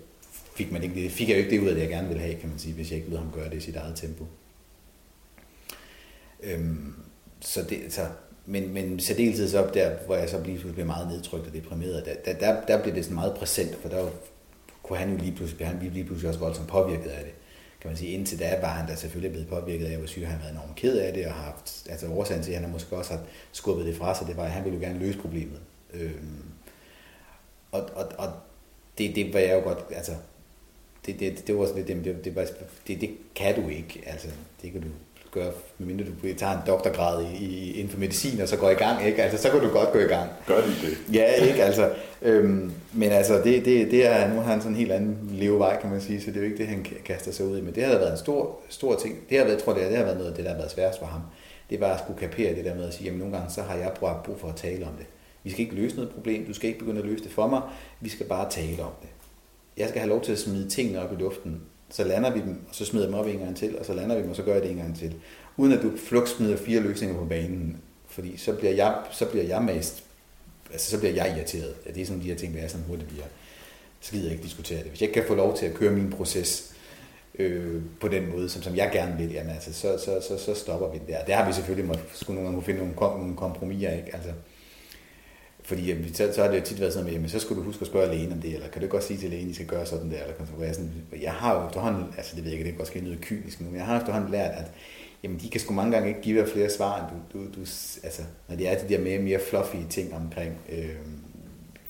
fik, 0.55 0.71
man 0.71 0.83
ikke, 0.83 0.95
det 0.95 1.11
fik 1.11 1.29
jeg 1.29 1.35
jo 1.35 1.43
ikke 1.43 1.55
det 1.55 1.61
ud 1.61 1.67
af, 1.67 1.73
det 1.75 1.81
jeg 1.81 1.89
gerne 1.89 2.07
ville 2.07 2.21
have, 2.21 2.35
kan 2.35 2.49
man 2.49 2.59
sige, 2.59 2.73
hvis 2.73 2.91
jeg 2.91 2.97
ikke 2.97 3.11
ved 3.11 3.17
ham 3.17 3.31
gøre 3.33 3.49
det 3.49 3.57
i 3.57 3.59
sit 3.59 3.75
eget 3.75 3.95
tempo. 3.95 4.25
Øhm, 6.43 6.93
så, 7.39 7.63
det, 7.63 7.93
så 7.93 8.07
men, 8.45 8.73
men 8.73 8.99
særdeleshed 8.99 9.49
så 9.49 9.69
der, 9.73 9.95
hvor 10.05 10.15
jeg 10.15 10.29
så 10.29 10.41
bliver, 10.41 10.73
bliver 10.73 10.85
meget 10.85 11.07
nedtrykt 11.07 11.47
og 11.47 11.53
deprimeret, 11.53 12.05
der, 12.05 12.13
der, 12.25 12.39
der, 12.39 12.65
der 12.65 12.81
bliver 12.81 12.95
det 12.95 13.03
sådan 13.03 13.15
meget 13.15 13.33
præsent, 13.33 13.75
for 13.81 13.89
der 13.89 14.09
kunne 14.83 14.97
han 14.97 15.11
jo 15.11 15.17
lige 15.17 15.35
pludselig, 15.35 15.67
han 15.67 15.79
lige 15.93 16.05
pludselig 16.05 16.29
også 16.29 16.39
voldsomt 16.39 16.67
påvirket 16.67 17.09
af 17.09 17.23
det. 17.23 17.33
Kan 17.81 17.89
man 17.89 17.97
sige, 17.97 18.11
indtil 18.11 18.39
da 18.39 18.59
var 18.61 18.67
han 18.67 18.87
da 18.87 18.95
selvfølgelig 18.95 19.31
blevet 19.31 19.47
påvirket 19.47 19.85
af, 19.85 19.97
hvor 19.97 20.07
syg 20.07 20.21
han 20.21 20.31
har 20.31 20.39
været 20.39 20.51
enormt 20.51 20.75
ked 20.75 20.97
af 20.97 21.13
det, 21.13 21.25
og 21.25 21.33
har 21.33 21.43
haft, 21.43 21.87
altså 21.89 22.07
årsagen 22.07 22.43
til, 22.43 22.51
at 22.51 22.61
han 22.61 22.71
måske 22.71 22.97
også 22.97 23.13
har 23.13 23.21
skubbet 23.51 23.85
det 23.85 23.95
fra 23.95 24.15
sig, 24.15 24.27
det 24.27 24.37
var, 24.37 24.43
at 24.43 24.51
han 24.51 24.63
ville 24.63 24.77
jo 24.77 24.83
gerne 24.83 24.99
løse 24.99 25.19
problemet. 25.19 25.59
Øhm, 25.93 26.43
og, 27.71 27.89
og, 27.95 28.05
og 28.17 28.33
det, 28.97 29.15
det 29.15 29.33
var 29.33 29.39
jeg 29.39 29.55
jo 29.55 29.63
godt, 29.63 29.79
altså, 29.91 30.11
det, 31.05 31.19
det, 31.19 31.47
det 31.47 31.57
var 31.57 31.65
sådan 31.65 31.85
lidt, 31.85 32.05
det, 32.05 32.05
det, 32.05 32.35
det, 32.35 32.67
det, 32.87 33.01
det 33.01 33.09
kan 33.35 33.55
du 33.55 33.69
ikke, 33.69 34.03
altså, 34.05 34.27
det 34.61 34.71
kan 34.71 34.81
du 34.81 34.87
gøre, 35.31 35.51
medmindre 35.77 36.05
du 36.05 36.33
tager 36.37 36.53
en 36.53 36.59
doktorgrad 36.67 37.25
i, 37.25 37.45
i, 37.45 37.73
inden 37.73 37.89
for 37.89 37.99
medicin, 37.99 38.41
og 38.41 38.47
så 38.47 38.57
går 38.57 38.69
i 38.69 38.73
gang, 38.73 39.05
ikke? 39.05 39.23
Altså, 39.23 39.41
så 39.41 39.49
kan 39.51 39.59
du 39.59 39.67
godt 39.67 39.91
gå 39.91 39.99
i 39.99 40.03
gang. 40.03 40.29
Gør 40.47 40.61
de 40.61 40.67
det? 40.67 40.97
Ja, 41.13 41.33
ikke? 41.33 41.63
Altså, 41.63 41.89
øhm, 42.21 42.71
men 42.93 43.11
altså, 43.11 43.41
det, 43.43 43.65
det, 43.65 43.91
det 43.91 44.07
er, 44.07 44.33
nu 44.33 44.35
har 44.35 44.51
han 44.51 44.61
sådan 44.61 44.71
en 44.71 44.77
helt 44.79 44.91
anden 44.91 45.17
levevej, 45.31 45.81
kan 45.81 45.89
man 45.89 46.01
sige, 46.01 46.21
så 46.21 46.27
det 46.27 46.35
er 46.35 46.41
jo 46.41 46.45
ikke 46.45 46.57
det, 46.57 46.67
han 46.67 46.85
kaster 47.05 47.31
sig 47.31 47.45
ud 47.45 47.57
i. 47.57 47.61
Men 47.61 47.75
det 47.75 47.83
har 47.83 47.97
været 47.97 48.11
en 48.11 48.17
stor, 48.17 48.59
stor 48.69 48.95
ting. 48.95 49.15
Det 49.29 49.37
har 49.37 49.45
været, 49.45 49.55
jeg 49.55 49.63
tror, 49.63 49.73
det, 49.73 49.89
det 49.89 49.97
har 49.97 50.03
været 50.03 50.17
noget 50.17 50.29
af 50.29 50.35
det, 50.35 50.45
der 50.45 50.51
har 50.51 50.57
været 50.57 50.71
sværest 50.71 50.99
for 50.99 51.05
ham. 51.05 51.21
Det 51.69 51.79
var 51.79 51.93
at 51.93 51.99
skulle 51.99 52.19
kapere 52.19 52.55
det 52.55 52.65
der 52.65 52.75
med 52.75 52.87
at 52.87 52.93
sige, 52.93 53.05
jamen 53.05 53.19
nogle 53.19 53.37
gange, 53.37 53.53
så 53.53 53.61
har 53.61 53.75
jeg 53.75 53.91
brug 54.25 54.39
for 54.39 54.47
at 54.47 54.55
tale 54.55 54.85
om 54.85 54.93
det. 54.97 55.05
Vi 55.43 55.51
skal 55.51 55.61
ikke 55.61 55.75
løse 55.75 55.95
noget 55.95 56.11
problem, 56.11 56.45
du 56.45 56.53
skal 56.53 56.67
ikke 56.67 56.79
begynde 56.79 56.99
at 56.99 57.05
løse 57.05 57.23
det 57.23 57.31
for 57.31 57.47
mig, 57.47 57.61
vi 58.01 58.09
skal 58.09 58.25
bare 58.25 58.49
tale 58.49 58.83
om 58.83 58.91
det. 59.01 59.09
Jeg 59.77 59.89
skal 59.89 60.01
have 60.01 60.09
lov 60.09 60.21
til 60.21 60.31
at 60.31 60.39
smide 60.39 60.69
tingene 60.69 61.01
op 61.01 61.13
i 61.13 61.15
luften, 61.15 61.61
så 61.91 62.03
lander 62.03 62.33
vi 62.33 62.41
dem, 62.41 62.61
og 62.69 62.75
så 62.75 62.85
smider 62.85 63.05
jeg 63.05 63.11
dem 63.11 63.19
op 63.19 63.27
en 63.27 63.39
gang 63.39 63.57
til, 63.57 63.79
og 63.79 63.85
så 63.85 63.93
lander 63.93 64.15
vi 64.15 64.21
dem, 64.21 64.29
og 64.29 64.35
så 64.35 64.43
gør 64.43 64.53
jeg 64.53 64.61
det 64.61 64.71
en 64.71 64.77
gang 64.77 64.97
til. 64.97 65.15
Uden 65.57 65.73
at 65.73 65.83
du 65.83 65.91
flugt 65.97 66.29
smider 66.29 66.57
fire 66.57 66.79
løsninger 66.79 67.17
på 67.17 67.25
banen, 67.25 67.77
fordi 68.07 68.37
så 68.37 68.53
bliver 68.53 68.73
jeg, 68.73 68.95
så 69.11 69.25
bliver 69.25 69.45
jeg 69.45 69.63
mest, 69.63 70.03
altså 70.71 70.91
så 70.91 70.99
bliver 70.99 71.13
jeg 71.13 71.35
irriteret. 71.37 71.75
Ja, 71.85 71.91
det 71.91 72.01
er 72.01 72.05
sådan 72.05 72.21
de 72.21 72.27
her 72.27 72.35
ting, 72.35 72.53
der 72.53 72.61
er 72.61 72.67
sådan 72.67 72.85
hurtigt 72.87 73.09
bliver. 73.09 73.25
Så 73.99 74.11
gider 74.11 74.25
jeg 74.25 74.31
ikke 74.31 74.43
diskutere 74.43 74.79
det. 74.79 74.87
Hvis 74.87 75.01
jeg 75.01 75.09
ikke 75.09 75.19
kan 75.19 75.27
få 75.27 75.35
lov 75.35 75.57
til 75.57 75.65
at 75.65 75.73
køre 75.73 75.91
min 75.91 76.09
proces 76.09 76.73
øh, 77.39 77.81
på 77.99 78.07
den 78.07 78.29
måde, 78.29 78.49
som, 78.49 78.61
som 78.61 78.75
jeg 78.75 78.89
gerne 78.93 79.17
vil, 79.17 79.31
jamen 79.31 79.51
altså, 79.51 79.73
så, 79.73 79.97
så, 80.05 80.27
så, 80.27 80.45
så 80.45 80.53
stopper 80.53 80.91
vi 80.91 80.97
det 80.97 81.07
der. 81.07 81.25
Der 81.25 81.35
har 81.35 81.47
vi 81.47 81.53
selvfølgelig 81.53 81.87
måtte, 81.87 82.03
skulle 82.13 82.35
nogle 82.35 82.49
gange 82.49 82.65
finde 82.65 82.79
nogle, 82.79 83.19
nogle 83.19 83.35
kompromiser, 83.35 83.91
ikke? 83.91 84.15
Altså, 84.15 84.29
fordi 85.63 85.87
jamen, 85.87 86.13
så, 86.13 86.33
så 86.33 86.41
har 86.41 86.51
det 86.51 86.59
jo 86.59 86.63
tit 86.63 86.79
været 86.79 86.93
sådan, 86.93 87.07
at 87.07 87.13
jamen, 87.13 87.29
så 87.29 87.39
skulle 87.39 87.59
du 87.59 87.65
huske 87.65 87.81
at 87.81 87.87
spørge 87.87 88.15
lægen 88.15 88.31
om 88.31 88.41
det, 88.41 88.53
eller 88.53 88.67
kan 88.67 88.81
du 88.81 88.87
godt 88.87 89.03
sige 89.03 89.19
til 89.19 89.29
lægen, 89.29 89.45
at 89.45 89.51
I 89.51 89.53
skal 89.53 89.65
gøre 89.65 89.85
sådan 89.85 90.11
der, 90.11 90.21
eller 90.21 90.33
kan 90.33 90.45
du 90.45 90.73
sådan, 90.73 90.91
jeg 91.21 91.33
har 91.33 91.59
jo 91.59 91.67
efterhånden, 91.67 92.05
altså 92.17 92.35
det 92.35 92.43
ved 92.43 92.51
jeg 92.51 92.59
ikke, 92.59 92.69
det 92.69 92.77
kan 92.77 92.81
også 92.81 92.99
lyde 92.99 93.17
kynisk 93.21 93.61
nu, 93.61 93.67
men 93.67 93.75
jeg 93.75 93.85
har 93.85 93.99
efterhånden 93.99 94.31
lært, 94.31 94.51
at 94.51 94.71
jamen, 95.23 95.39
de 95.39 95.49
kan 95.49 95.61
sgu 95.61 95.73
mange 95.73 95.91
gange 95.91 96.09
ikke 96.09 96.21
give 96.21 96.41
dig 96.41 96.49
flere 96.49 96.69
svar, 96.69 96.99
end 96.99 97.07
du, 97.33 97.39
du, 97.39 97.45
du 97.45 97.59
altså, 98.03 98.21
når 98.47 98.55
det 98.55 98.67
er 98.67 98.77
de 98.77 98.89
der 98.89 99.01
mere, 99.01 99.19
mere 99.19 99.39
fluffy 99.49 99.75
ting 99.89 100.13
omkring 100.13 100.53
øh, 100.69 100.95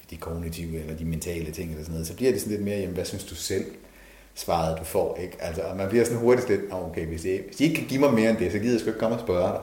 de 0.10 0.17
kognitive 0.17 0.79
eller 0.79 0.95
de 0.95 1.05
mentale 1.05 1.51
ting 1.51 1.69
eller 1.69 1.84
sådan 1.84 1.93
noget, 1.93 2.07
så 2.07 2.15
bliver 2.15 2.31
det 2.31 2.41
sådan 2.41 2.51
lidt 2.51 2.65
mere, 2.65 2.79
jamen, 2.79 2.95
hvad 2.95 3.05
synes 3.05 3.23
du 3.23 3.36
selv, 3.36 3.65
svaret 4.36 4.79
du 4.79 4.84
får, 4.84 5.17
ikke? 5.21 5.38
Altså, 5.39 5.62
og 5.62 5.77
man 5.77 5.89
bliver 5.89 6.05
sådan 6.05 6.19
hurtigt 6.19 6.49
lidt, 6.49 6.62
okay, 6.71 7.05
hvis 7.05 7.25
I, 7.25 7.39
hvis 7.47 7.60
I 7.60 7.63
ikke 7.63 7.75
kan 7.75 7.88
give 7.88 7.99
mig 7.99 8.13
mere 8.13 8.29
end 8.29 8.38
det, 8.38 8.51
så 8.51 8.60
gider 8.60 8.73
jeg 8.73 8.79
sgu 8.79 8.89
ikke 8.89 8.99
komme 8.99 9.15
og 9.15 9.21
spørge 9.21 9.51
dig. 9.51 9.62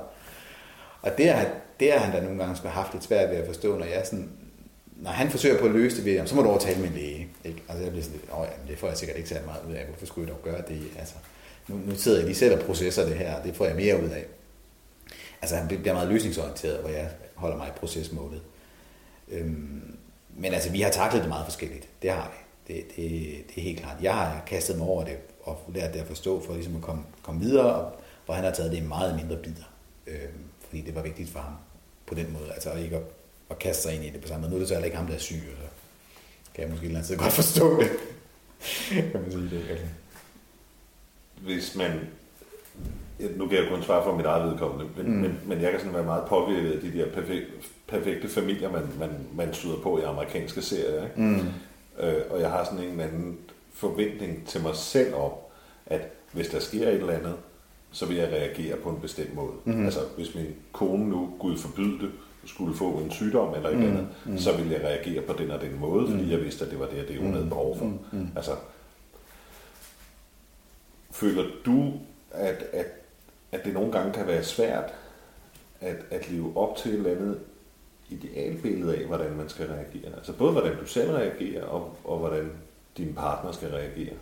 Og 1.03 1.18
det 1.18 1.31
har, 1.31 1.47
det 1.81 1.93
har 1.93 1.99
han 1.99 2.14
da 2.14 2.21
nogle 2.21 2.38
gange 2.38 2.57
skulle 2.57 2.73
haft 2.73 2.93
lidt 2.93 3.05
svært 3.05 3.31
ved 3.31 3.37
at 3.37 3.47
forstå, 3.47 3.79
når 3.79 3.87
jeg 3.87 4.03
sådan, 4.05 4.31
når 4.97 5.11
han 5.11 5.31
forsøger 5.31 5.61
på 5.61 5.67
at 5.67 5.73
løse 5.73 5.97
det 5.97 6.05
ved, 6.05 6.27
så 6.27 6.35
må 6.35 6.43
du 6.43 6.49
overtale 6.49 6.81
min 6.81 6.93
læge. 6.93 7.29
Ikke? 7.45 7.62
Altså 7.69 7.83
jeg 7.83 7.93
bliver 7.93 8.05
sådan 8.05 8.19
lidt, 8.21 8.31
åh 8.33 8.47
ja, 8.47 8.71
det 8.71 8.79
får 8.79 8.88
jeg 8.88 8.97
sikkert 8.97 9.17
ikke 9.17 9.29
særlig 9.29 9.47
meget 9.47 9.62
ud 9.69 9.75
af, 9.75 9.87
hvorfor 9.87 10.07
skulle 10.07 10.29
jeg 10.29 10.35
dog 10.37 10.43
gøre 10.43 10.62
det? 10.69 10.83
Altså, 10.99 11.14
nu, 11.69 11.77
nu 11.87 11.95
sidder 11.95 12.19
jeg 12.19 12.27
lige 12.27 12.37
selv 12.37 12.59
og 12.59 12.67
processer 12.67 13.05
det 13.05 13.17
her, 13.17 13.43
det 13.43 13.57
får 13.57 13.67
jeg 13.67 13.77
mere 13.77 14.03
ud 14.03 14.09
af. 14.09 14.25
Altså 15.43 15.57
han 15.57 15.69
bliver 15.69 15.93
meget 15.93 16.09
løsningsorienteret, 16.09 16.81
hvor 16.81 16.91
jeg 16.91 17.11
holder 17.35 17.57
mig 17.57 17.69
i 17.69 17.79
procesmålet. 17.79 18.41
Øhm, 19.29 19.97
men 20.37 20.55
altså, 20.55 20.71
vi 20.71 20.81
har 20.81 20.91
taklet 20.91 21.23
det 21.23 21.29
meget 21.29 21.45
forskelligt. 21.45 21.88
Det 22.03 22.11
har 22.11 22.33
vi. 22.33 22.75
Det, 22.75 22.85
det, 22.97 23.07
det 23.49 23.59
er 23.59 23.62
helt 23.62 23.81
klart. 23.81 23.97
Jeg 24.03 24.14
har 24.14 24.43
kastet 24.47 24.79
mig 24.79 24.87
over 24.87 25.05
det 25.05 25.17
og 25.43 25.71
lært 25.75 25.95
det 25.95 26.01
at 26.01 26.07
forstå, 26.07 26.43
for 26.45 26.55
ligesom 26.55 26.77
at 26.77 26.83
komme, 26.83 27.03
komme 27.23 27.41
videre, 27.41 27.75
og, 27.75 27.93
hvor 28.25 28.35
han 28.35 28.45
har 28.45 28.51
taget 28.51 28.71
det 28.71 28.79
i 28.79 28.81
meget 28.81 29.17
mindre 29.17 29.37
bidder. 29.37 29.73
Øhm, 30.07 30.45
fordi 30.69 30.81
det 30.81 30.95
var 30.95 31.03
vigtigt 31.03 31.31
for 31.31 31.38
ham 31.38 31.53
på 32.09 32.14
den 32.14 32.33
måde. 32.33 32.53
Altså 32.53 32.73
ikke 32.73 32.97
at, 32.97 33.03
at 33.51 33.59
kaste 33.59 33.83
sig 33.83 33.94
ind 33.94 34.05
i 34.05 34.11
det 34.11 34.21
på 34.21 34.29
samme 34.29 34.40
måde. 34.40 34.51
Nu 34.51 34.57
er 34.57 34.59
det 34.59 34.68
så 34.68 34.75
heller 34.75 34.85
ikke 34.85 34.97
ham, 34.97 35.07
der 35.07 35.14
er 35.14 35.18
syg, 35.18 35.35
så 35.35 35.68
kan 36.55 36.62
jeg 36.62 36.71
måske 36.71 36.85
et 36.85 36.88
eller 36.88 37.01
andet 37.01 37.18
godt 37.18 37.33
forstå 37.33 37.81
det. 37.81 37.90
kan 39.12 39.23
man 39.23 39.33
sige 39.33 39.51
det. 39.51 39.71
Altså. 39.71 39.87
Hvis 41.40 41.75
man 41.75 42.01
nu 43.37 43.49
kan 43.49 43.59
jeg 43.59 43.68
kun 43.71 43.83
svare 43.83 44.05
for 44.05 44.16
mit 44.16 44.27
eget 44.27 44.51
vedkommende, 44.51 44.87
men, 44.97 45.07
mm. 45.07 45.21
men, 45.21 45.40
men 45.47 45.61
jeg 45.62 45.71
kan 45.71 45.81
sådan 45.81 45.94
være 45.94 46.05
meget 46.05 46.25
påvirket 46.29 46.73
af 46.73 46.81
de 46.81 46.99
der 46.99 47.11
perfekte, 47.12 47.53
perfekte 47.87 48.29
familier, 48.29 48.71
man, 48.71 48.83
man, 48.99 49.11
man 49.35 49.55
støder 49.55 49.77
på 49.77 49.99
i 49.99 50.03
amerikanske 50.03 50.62
serier. 50.62 51.05
Ikke? 51.05 51.21
Mm. 51.21 51.47
Øh, 52.01 52.23
og 52.31 52.40
jeg 52.40 52.51
har 52.51 52.64
sådan 52.64 52.79
en 52.79 52.90
eller 52.90 53.05
anden 53.05 53.38
forventning 53.73 54.47
til 54.47 54.62
mig 54.62 54.77
selv 54.77 55.14
om, 55.14 55.31
at 55.87 56.01
hvis 56.33 56.49
der 56.49 56.61
sker 56.61 56.88
et 56.88 56.94
eller 56.94 57.12
andet, 57.12 57.35
så 57.92 58.07
vil 58.07 58.16
jeg 58.16 58.29
reagere 58.29 58.77
på 58.77 58.90
en 58.90 59.01
bestemt 59.01 59.35
måde. 59.35 59.53
Mm-hmm. 59.64 59.85
Altså, 59.85 60.01
hvis 60.16 60.35
min 60.35 60.55
kone 60.72 61.09
nu, 61.09 61.31
Gud 61.38 61.57
forbyde 61.57 61.98
det, 61.98 62.11
skulle 62.44 62.74
få 62.74 62.90
en 62.90 63.11
sygdom 63.11 63.55
eller 63.55 63.68
et 63.68 63.77
mm, 63.77 63.83
andet, 63.83 64.09
mm. 64.27 64.38
så 64.38 64.57
ville 64.57 64.72
jeg 64.72 64.81
reagere 64.85 65.22
på 65.22 65.33
den 65.33 65.51
og 65.51 65.61
den 65.61 65.81
måde, 65.81 66.07
fordi 66.07 66.22
mm. 66.22 66.31
jeg 66.31 66.40
vidste, 66.40 66.64
at 66.64 66.70
det 66.70 66.79
var 66.79 66.87
det, 66.87 67.09
det 67.09 67.18
hun 67.18 67.33
havde 67.33 67.46
behov 67.46 67.79
for. 67.79 67.85
Mm, 67.85 67.98
mm. 68.12 68.29
Altså, 68.37 68.53
føler 71.11 71.44
du, 71.66 71.92
at, 72.31 72.64
at, 72.72 72.87
at 73.53 73.64
det 73.64 73.74
nogle 73.74 73.92
gange 73.92 74.12
kan 74.12 74.27
være 74.27 74.44
svært 74.44 74.94
at, 75.81 75.96
at 76.11 76.31
leve 76.31 76.57
op 76.57 76.77
til 76.77 76.90
et 76.90 76.96
eller 76.96 77.11
andet 77.11 77.40
idealbillede 78.11 78.96
af, 78.96 79.05
hvordan 79.05 79.37
man 79.37 79.48
skal 79.48 79.66
reagere? 79.66 80.16
Altså 80.16 80.33
både 80.33 80.53
hvordan 80.53 80.77
du 80.79 80.87
selv 80.87 81.11
reagerer, 81.11 81.64
og, 81.64 81.96
og 82.05 82.18
hvordan 82.18 82.51
din 82.96 83.14
partner 83.14 83.53
skal 83.53 83.68
reagere? 83.68 84.14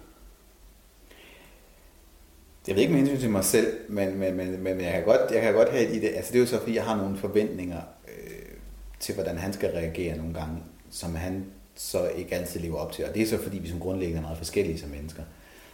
Jeg 2.66 2.74
ved 2.74 2.82
ikke 2.82 2.94
med 2.94 3.00
hensyn 3.00 3.20
til 3.20 3.30
mig 3.30 3.44
selv, 3.44 3.66
men, 3.88 4.18
men, 4.18 4.36
men, 4.36 4.62
men 4.62 4.80
jeg, 4.80 4.92
kan 4.92 5.04
godt, 5.04 5.20
jeg 5.32 5.42
kan 5.42 5.54
godt 5.54 5.68
have 5.68 5.86
et 5.86 6.02
idé. 6.02 6.06
Altså 6.06 6.32
det 6.32 6.38
er 6.38 6.40
jo 6.40 6.46
så, 6.46 6.58
fordi 6.58 6.74
jeg 6.74 6.84
har 6.84 6.96
nogle 6.96 7.16
forventninger 7.16 7.80
øh, 8.08 8.56
til, 9.00 9.14
hvordan 9.14 9.38
han 9.38 9.52
skal 9.52 9.70
reagere 9.70 10.16
nogle 10.16 10.34
gange, 10.34 10.58
som 10.90 11.14
han 11.14 11.44
så 11.74 12.08
ikke 12.08 12.34
altid 12.34 12.60
lever 12.60 12.78
op 12.78 12.92
til. 12.92 13.04
Og 13.04 13.14
det 13.14 13.22
er 13.22 13.26
så, 13.26 13.38
fordi 13.42 13.58
vi 13.58 13.68
som 13.68 13.80
grundlæggende 13.80 14.18
er 14.18 14.22
meget 14.22 14.38
forskellige 14.38 14.78
som 14.78 14.90
mennesker. 14.90 15.22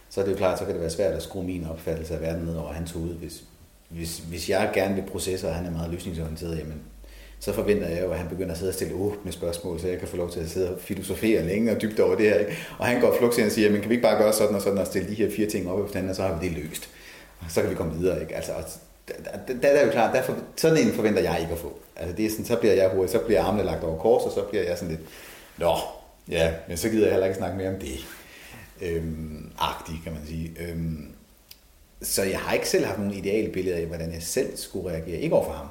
Så 0.09 0.21
er 0.21 0.25
det 0.25 0.31
jo 0.31 0.37
klart, 0.37 0.59
så 0.59 0.65
kan 0.65 0.73
det 0.73 0.81
være 0.81 0.89
svært 0.89 1.13
at 1.13 1.23
skrue 1.23 1.43
min 1.43 1.67
opfattelse 1.67 2.13
af 2.15 2.21
verden 2.21 2.45
ned 2.45 2.55
over 2.55 2.73
hans 2.73 2.91
hoved. 2.91 3.15
Hvis, 3.15 3.43
hvis, 3.89 4.17
hvis 4.17 4.49
jeg 4.49 4.71
gerne 4.73 4.95
vil 4.95 5.03
processe, 5.11 5.47
og 5.47 5.55
han 5.55 5.65
er 5.65 5.71
meget 5.71 5.91
løsningsorienteret, 5.91 6.59
jamen 6.59 6.81
så 7.43 7.53
forventer 7.53 7.87
jeg 7.87 8.03
jo, 8.03 8.11
at 8.11 8.17
han 8.17 8.29
begynder 8.29 8.51
at 8.51 8.57
sidde 8.57 8.69
og 8.69 8.73
stille 8.73 8.93
åbne 8.93 9.31
spørgsmål, 9.31 9.79
så 9.79 9.87
jeg 9.87 9.99
kan 9.99 10.07
få 10.07 10.17
lov 10.17 10.31
til 10.31 10.39
at 10.39 10.49
sidde 10.49 10.73
og 10.73 10.81
filosofere 10.81 11.45
længe 11.45 11.71
og 11.71 11.81
dybt 11.81 11.99
over 11.99 12.15
det 12.15 12.29
her. 12.29 12.39
Ikke? 12.39 12.57
Og 12.77 12.85
han 12.85 13.01
går 13.01 13.15
flugt 13.17 13.39
og 13.39 13.51
siger, 13.51 13.71
men 13.71 13.81
kan 13.81 13.89
vi 13.89 13.95
ikke 13.95 14.07
bare 14.07 14.17
gøre 14.17 14.33
sådan 14.33 14.55
og 14.55 14.61
sådan 14.61 14.77
og 14.77 14.87
stille 14.87 15.09
de 15.09 15.13
her 15.13 15.31
fire 15.35 15.49
ting 15.49 15.69
op 15.69 15.85
efter 15.85 15.99
hinanden, 15.99 16.09
og 16.09 16.15
så 16.15 16.21
har 16.21 16.39
vi 16.39 16.47
det 16.47 16.57
løst. 16.57 16.89
Og 17.39 17.45
så 17.49 17.61
kan 17.61 17.69
vi 17.69 17.75
komme 17.75 17.99
videre. 17.99 18.21
Ikke? 18.21 18.35
Altså, 18.35 18.51
der, 19.07 19.13
der, 19.47 19.53
der 19.61 19.67
er 19.67 19.85
jo 19.85 19.91
klart, 19.91 20.15
derfor, 20.15 20.35
sådan 20.55 20.77
en 20.77 20.93
forventer 20.93 21.21
jeg 21.21 21.37
ikke 21.41 21.53
at 21.53 21.59
få. 21.59 21.79
Altså, 21.95 22.15
det 22.15 22.25
er 22.25 22.29
sådan, 22.29 22.45
så 22.45 22.55
bliver 22.55 22.73
jeg 22.73 22.89
hurtigt, 22.89 23.11
så 23.11 23.19
bliver 23.19 23.43
armene 23.43 23.63
lagt 23.63 23.83
over 23.83 23.99
kors, 23.99 24.23
og 24.23 24.31
så 24.31 24.41
bliver 24.41 24.63
jeg 24.63 24.77
sådan 24.77 24.89
lidt, 24.89 25.01
nå, 25.57 25.75
ja, 26.29 26.53
men 26.67 26.77
så 26.77 26.89
gider 26.89 27.03
jeg 27.03 27.11
heller 27.11 27.27
ikke 27.27 27.37
snakke 27.37 27.57
mere 27.57 27.69
om 27.69 27.79
det. 27.79 28.05
Øhm, 28.81 29.51
agtigt, 29.59 30.03
kan 30.03 30.13
man 30.13 30.21
sige. 30.27 30.51
Øhm, 30.59 31.07
så 32.01 32.23
jeg 32.23 32.39
har 32.39 32.53
ikke 32.53 32.69
selv 32.69 32.85
haft 32.85 32.99
nogen 32.99 33.13
ideale 33.13 33.51
billeder 33.51 33.77
af, 33.77 33.85
hvordan 33.85 34.13
jeg 34.13 34.23
selv 34.23 34.57
skulle 34.57 34.89
reagere. 34.89 35.17
Ikke 35.17 35.35
overfor 35.35 35.53
ham. 35.53 35.67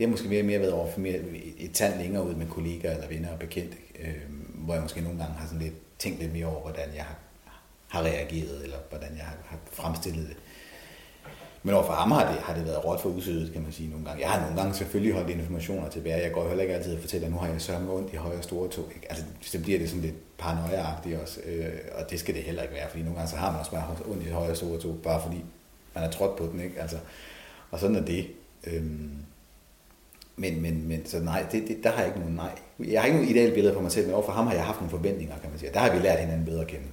Det 0.00 0.08
har 0.08 0.10
måske 0.10 0.28
mere, 0.28 0.42
mere 0.42 0.60
været 0.60 0.72
over 0.72 0.90
for 0.90 1.00
mere 1.00 1.18
et 1.58 1.72
tand 1.72 1.98
længere 1.98 2.24
ud 2.26 2.34
med 2.34 2.46
kollegaer 2.46 2.94
eller 2.94 3.08
venner 3.08 3.32
og 3.32 3.38
bekendte, 3.38 3.76
øh, 4.00 4.14
hvor 4.54 4.74
jeg 4.74 4.82
måske 4.82 5.00
nogle 5.00 5.18
gange 5.18 5.34
har 5.34 5.46
sådan 5.46 5.62
lidt 5.62 5.74
tænkt 5.98 6.20
lidt 6.20 6.32
mere 6.32 6.46
over, 6.46 6.60
hvordan 6.60 6.88
jeg 6.94 7.04
har, 7.04 7.18
har 7.88 8.02
reageret, 8.02 8.62
eller 8.62 8.76
hvordan 8.88 9.16
jeg 9.16 9.24
har, 9.24 9.36
har 9.44 9.58
fremstillet 9.72 10.28
det. 10.28 10.36
Men 11.62 11.74
overfor 11.74 11.92
ham 11.92 12.10
har 12.10 12.32
det, 12.32 12.40
har 12.40 12.54
det 12.54 12.64
været 12.64 12.84
råt 12.84 13.00
for 13.00 13.08
usødet, 13.08 13.52
kan 13.52 13.62
man 13.62 13.72
sige 13.72 13.90
nogle 13.90 14.04
gange. 14.04 14.22
Jeg 14.22 14.30
har 14.30 14.40
nogle 14.40 14.56
gange 14.60 14.74
selvfølgelig 14.74 15.14
holdt 15.14 15.30
informationer 15.30 15.88
tilbage. 15.88 16.22
Jeg 16.22 16.32
går 16.32 16.48
heller 16.48 16.62
ikke 16.62 16.74
altid 16.74 16.94
og 16.94 17.00
fortæller, 17.00 17.26
at 17.26 17.32
nu 17.32 17.38
har 17.38 17.48
jeg 17.48 17.60
sørme 17.60 17.92
ondt 17.92 18.12
i 18.12 18.16
højre 18.16 18.42
store 18.42 18.68
tog. 18.68 18.88
Ikke? 18.94 19.06
Altså, 19.10 19.24
så 19.40 19.62
bliver 19.62 19.78
det 19.78 19.88
sådan 19.88 20.02
lidt 20.02 20.38
paranoiaagtigt 20.38 21.18
også. 21.18 21.40
Øh, 21.46 21.78
og 21.94 22.10
det 22.10 22.20
skal 22.20 22.34
det 22.34 22.42
heller 22.42 22.62
ikke 22.62 22.74
være, 22.74 22.88
fordi 22.90 23.02
nogle 23.02 23.16
gange 23.16 23.30
så 23.30 23.36
har 23.36 23.50
man 23.50 23.60
også 23.60 23.70
bare 23.70 23.96
ondt 24.10 24.26
i 24.26 24.30
højre 24.30 24.56
store 24.56 24.80
tog, 24.80 24.98
bare 25.02 25.22
fordi 25.22 25.44
man 25.94 26.04
er 26.04 26.10
trådt 26.10 26.36
på 26.36 26.46
den. 26.52 26.60
Ikke? 26.60 26.80
Altså, 26.80 26.96
og 27.70 27.78
sådan 27.78 27.96
er 27.96 28.04
det. 28.04 28.26
Øhm, 28.66 29.24
men, 30.40 30.62
men, 30.62 30.88
men 30.88 31.06
så 31.06 31.18
nej, 31.18 31.46
det, 31.52 31.68
det, 31.68 31.84
der 31.84 31.90
har 31.90 31.98
jeg 31.98 32.06
ikke 32.06 32.20
nogen 32.20 32.34
nej. 32.34 32.58
Jeg 32.78 33.00
har 33.00 33.06
ikke 33.06 33.18
nogen 33.18 33.30
ideelle 33.30 33.54
billeder 33.54 33.74
for 33.74 33.82
mig 33.82 33.92
selv, 33.92 34.06
men 34.06 34.14
overfor 34.14 34.32
ham 34.32 34.46
har 34.46 34.54
jeg 34.54 34.64
haft 34.64 34.78
nogle 34.80 34.90
forventninger, 34.90 35.38
kan 35.38 35.50
man 35.50 35.58
sige. 35.58 35.70
Der 35.74 35.80
har 35.80 35.92
vi 35.94 35.98
lært 35.98 36.18
hinanden 36.18 36.46
bedre 36.46 36.60
at 36.60 36.66
kende. 36.66 36.86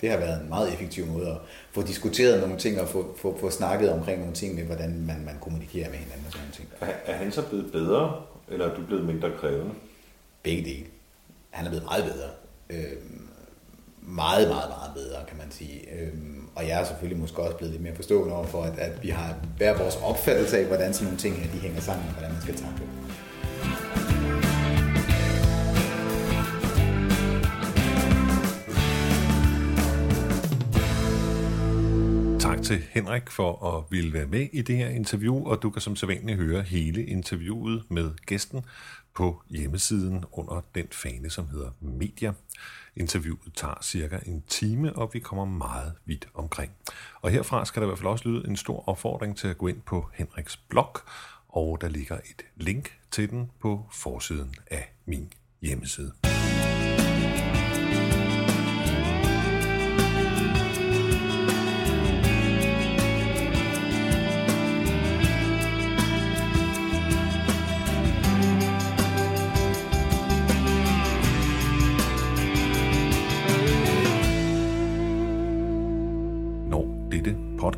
Det 0.00 0.10
har 0.10 0.18
været 0.18 0.42
en 0.42 0.48
meget 0.48 0.72
effektiv 0.72 1.06
måde 1.06 1.28
at 1.28 1.36
få 1.72 1.82
diskuteret 1.82 2.40
nogle 2.40 2.56
ting 2.58 2.80
og 2.80 2.88
få, 2.88 3.14
få, 3.16 3.38
få 3.40 3.50
snakket 3.50 3.92
omkring 3.92 4.18
nogle 4.18 4.34
ting 4.34 4.54
med, 4.54 4.64
hvordan 4.64 5.04
man, 5.06 5.24
man 5.24 5.34
kommunikerer 5.40 5.90
med 5.90 5.98
hinanden 5.98 6.24
og 6.26 6.32
sådan 6.32 6.44
nogle 6.44 6.54
ting. 6.54 6.68
Er, 6.80 7.12
er 7.12 7.16
han 7.16 7.32
så 7.32 7.42
blevet 7.48 7.72
bedre, 7.72 8.22
eller 8.48 8.70
er 8.70 8.74
du 8.76 8.82
blevet 8.86 9.04
mindre 9.04 9.30
krævende? 9.38 9.74
Begge 10.42 10.64
dele. 10.64 10.86
Han 11.50 11.66
er 11.66 11.70
blevet 11.70 11.84
meget 11.84 12.04
bedre. 12.04 12.28
Øh, 12.70 12.96
meget, 14.04 14.48
meget, 14.48 14.68
meget 14.68 14.94
bedre, 14.94 15.24
kan 15.28 15.38
man 15.38 15.50
sige. 15.50 15.80
Øhm, 15.94 16.48
og 16.54 16.68
jeg 16.68 16.80
er 16.80 16.84
selvfølgelig 16.84 17.20
måske 17.20 17.42
også 17.42 17.56
blevet 17.56 17.72
lidt 17.72 17.82
mere 17.82 17.96
forstående 17.96 18.34
over 18.34 18.46
for, 18.46 18.62
at, 18.62 18.78
at 18.78 19.02
vi 19.02 19.08
har 19.08 19.34
hver 19.56 19.78
vores 19.78 19.96
opfattelse 19.96 20.58
af, 20.58 20.66
hvordan 20.66 20.94
sådan 20.94 21.04
nogle 21.04 21.18
ting 21.18 21.36
her, 21.36 21.52
de 21.52 21.58
hænger 21.58 21.80
sammen, 21.80 22.06
og 22.06 22.12
hvordan 22.12 22.32
man 22.32 22.42
skal 22.42 22.54
takle 22.54 22.86
Tak 32.40 32.62
til 32.62 32.82
Henrik 32.90 33.30
for 33.30 33.76
at 33.76 33.84
ville 33.90 34.12
være 34.12 34.26
med 34.26 34.48
i 34.52 34.62
det 34.62 34.76
her 34.76 34.88
interview, 34.88 35.44
og 35.46 35.62
du 35.62 35.70
kan 35.70 35.82
som 35.82 35.96
sædvanligt 35.96 36.38
høre 36.38 36.62
hele 36.62 37.04
interviewet 37.04 37.82
med 37.88 38.10
gæsten 38.26 38.64
på 39.14 39.42
hjemmesiden 39.50 40.24
under 40.32 40.60
den 40.74 40.86
fane, 40.92 41.30
som 41.30 41.48
hedder 41.48 41.70
Media. 41.80 42.32
Interviewet 42.96 43.54
tager 43.54 43.74
cirka 43.82 44.18
en 44.26 44.44
time, 44.48 44.96
og 44.96 45.10
vi 45.12 45.18
kommer 45.18 45.44
meget 45.44 45.92
vidt 46.04 46.28
omkring. 46.34 46.72
Og 47.20 47.30
herfra 47.30 47.64
skal 47.64 47.82
der 47.82 47.86
i 47.86 47.88
hvert 47.88 47.98
fald 47.98 48.08
også 48.08 48.28
lyde 48.28 48.48
en 48.48 48.56
stor 48.56 48.88
opfordring 48.88 49.36
til 49.36 49.48
at 49.48 49.58
gå 49.58 49.66
ind 49.66 49.82
på 49.82 50.08
Henriks 50.14 50.56
blog, 50.56 50.96
og 51.48 51.80
der 51.80 51.88
ligger 51.88 52.16
et 52.16 52.42
link 52.56 52.92
til 53.10 53.30
den 53.30 53.50
på 53.60 53.86
forsiden 53.92 54.54
af 54.70 54.94
min 55.06 55.32
hjemmeside. 55.62 56.33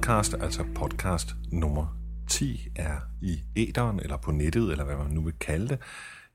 Podcast, 0.06 0.34
altså 0.34 0.64
podcast 0.74 1.34
nummer 1.52 1.98
10, 2.28 2.68
er 2.76 2.96
i 3.22 3.40
æderen, 3.56 4.00
eller 4.00 4.16
på 4.16 4.30
nettet, 4.30 4.70
eller 4.70 4.84
hvad 4.84 4.96
man 4.96 5.10
nu 5.10 5.20
vil 5.20 5.34
kalde 5.40 5.68
det, 5.68 5.78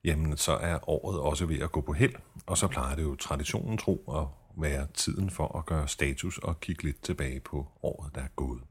jamen 0.03 0.38
så 0.38 0.51
er 0.51 0.89
året 0.89 1.19
også 1.19 1.45
ved 1.45 1.60
at 1.60 1.71
gå 1.71 1.81
på 1.81 1.93
held, 1.93 2.13
og 2.45 2.57
så 2.57 2.67
plejer 2.67 2.95
det 2.95 3.03
jo 3.03 3.15
traditionen 3.15 3.77
tro 3.77 4.13
at 4.17 4.27
være 4.62 4.88
tiden 4.93 5.29
for 5.29 5.57
at 5.57 5.65
gøre 5.65 5.88
status 5.88 6.38
og 6.38 6.60
kigge 6.60 6.84
lidt 6.84 7.03
tilbage 7.03 7.39
på 7.39 7.67
året, 7.84 8.15
der 8.15 8.21
er 8.21 8.27
gået. 8.36 8.62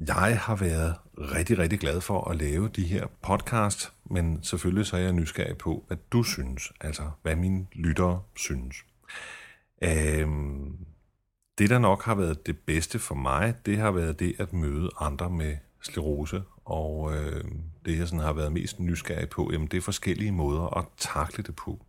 Jeg 0.00 0.38
har 0.40 0.56
været 0.56 0.94
rigtig, 1.18 1.58
rigtig 1.58 1.80
glad 1.80 2.00
for 2.00 2.30
at 2.30 2.36
lave 2.36 2.68
de 2.68 2.84
her 2.84 3.06
podcast, 3.22 3.92
men 4.04 4.42
selvfølgelig 4.42 4.86
så 4.86 4.96
er 4.96 5.00
jeg 5.00 5.12
nysgerrig 5.12 5.58
på, 5.58 5.84
hvad 5.86 5.96
du 6.12 6.22
synes, 6.22 6.72
altså 6.80 7.10
hvad 7.22 7.36
mine 7.36 7.66
lyttere 7.72 8.22
synes. 8.36 8.76
Øhm, 9.82 10.89
det, 11.60 11.70
der 11.70 11.78
nok 11.78 12.04
har 12.04 12.14
været 12.14 12.46
det 12.46 12.58
bedste 12.58 12.98
for 12.98 13.14
mig, 13.14 13.54
det 13.66 13.78
har 13.78 13.90
været 13.90 14.20
det 14.20 14.34
at 14.38 14.52
møde 14.52 14.90
andre 15.00 15.30
med 15.30 15.56
sklerose. 15.80 16.42
Og 16.64 17.16
øh, 17.16 17.44
det, 17.84 17.98
jeg 17.98 18.08
sådan 18.08 18.24
har 18.24 18.32
været 18.32 18.52
mest 18.52 18.80
nysgerrig 18.80 19.28
på, 19.28 19.50
jamen, 19.52 19.68
det 19.68 19.76
er 19.76 19.80
forskellige 19.80 20.32
måder 20.32 20.78
at 20.78 20.84
takle 20.96 21.44
det 21.44 21.56
på. 21.56 21.86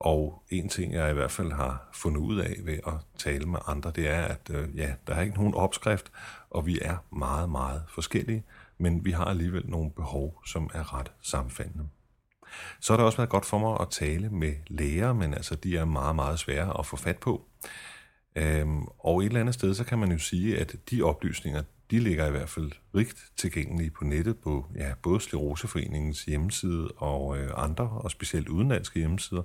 Og 0.00 0.42
en 0.50 0.68
ting, 0.68 0.92
jeg 0.92 1.10
i 1.10 1.14
hvert 1.14 1.30
fald 1.30 1.52
har 1.52 1.88
fundet 1.92 2.20
ud 2.20 2.38
af 2.38 2.56
ved 2.64 2.78
at 2.86 2.92
tale 3.18 3.46
med 3.46 3.58
andre, 3.66 3.92
det 3.96 4.08
er, 4.08 4.22
at 4.22 4.50
øh, 4.50 4.76
ja, 4.76 4.94
der 5.06 5.14
er 5.14 5.22
ikke 5.22 5.36
nogen 5.36 5.54
opskrift, 5.54 6.12
og 6.50 6.66
vi 6.66 6.78
er 6.82 6.96
meget, 7.10 7.50
meget 7.50 7.82
forskellige, 7.88 8.44
men 8.78 9.04
vi 9.04 9.10
har 9.10 9.24
alligevel 9.24 9.70
nogle 9.70 9.90
behov, 9.90 10.42
som 10.46 10.70
er 10.74 10.98
ret 10.98 11.12
sammenfaldende. 11.22 11.88
Så 12.80 12.92
har 12.92 12.96
det 12.96 13.06
også 13.06 13.18
været 13.18 13.30
godt 13.30 13.46
for 13.46 13.58
mig 13.58 13.80
at 13.80 13.90
tale 13.90 14.30
med 14.30 14.54
læger, 14.66 15.12
men 15.12 15.34
altså 15.34 15.54
de 15.54 15.76
er 15.76 15.84
meget, 15.84 16.16
meget 16.16 16.38
svære 16.38 16.78
at 16.78 16.86
få 16.86 16.96
fat 16.96 17.18
på. 17.18 17.46
Øhm, 18.36 18.82
og 18.98 19.20
et 19.20 19.26
eller 19.26 19.40
andet 19.40 19.54
sted, 19.54 19.74
så 19.74 19.84
kan 19.84 19.98
man 19.98 20.12
jo 20.12 20.18
sige, 20.18 20.58
at 20.58 20.76
de 20.90 21.02
oplysninger, 21.02 21.62
de 21.90 21.98
ligger 21.98 22.26
i 22.26 22.30
hvert 22.30 22.48
fald 22.48 22.72
rigt 22.94 23.32
tilgængelige 23.36 23.90
på 23.90 24.04
nettet 24.04 24.38
på 24.38 24.66
ja, 24.76 24.94
både 25.02 25.20
Sleroseforeningens 25.20 26.24
hjemmeside 26.24 26.88
og 26.96 27.38
øh, 27.38 27.50
andre, 27.56 27.88
og 27.88 28.10
specielt 28.10 28.48
udenlandske 28.48 28.98
hjemmesider. 28.98 29.42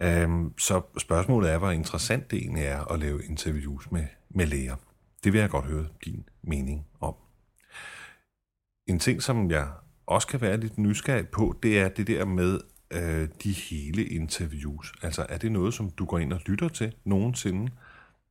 Øhm, 0.00 0.58
så 0.58 0.82
spørgsmålet 0.98 1.50
er, 1.50 1.58
hvor 1.58 1.70
interessant 1.70 2.30
det 2.30 2.38
egentlig 2.38 2.64
er 2.64 2.92
at 2.92 3.00
lave 3.00 3.24
interviews 3.24 3.90
med, 3.90 4.06
med 4.30 4.46
læger. 4.46 4.76
Det 5.24 5.32
vil 5.32 5.40
jeg 5.40 5.50
godt 5.50 5.64
høre 5.64 5.86
din 6.04 6.28
mening 6.42 6.86
om. 7.00 7.14
En 8.86 8.98
ting, 8.98 9.22
som 9.22 9.50
jeg 9.50 9.68
også 10.06 10.28
kan 10.28 10.40
være 10.40 10.56
lidt 10.56 10.78
nysgerrig 10.78 11.28
på, 11.28 11.58
det 11.62 11.80
er 11.80 11.88
det 11.88 12.06
der 12.06 12.24
med 12.24 12.60
øh, 12.90 13.28
de 13.42 13.52
hele 13.52 14.04
interviews? 14.04 14.92
Altså 15.02 15.26
er 15.28 15.38
det 15.38 15.52
noget, 15.52 15.74
som 15.74 15.90
du 15.90 16.04
går 16.04 16.18
ind 16.18 16.32
og 16.32 16.40
lytter 16.46 16.68
til 16.68 16.92
nogensinde? 17.04 17.72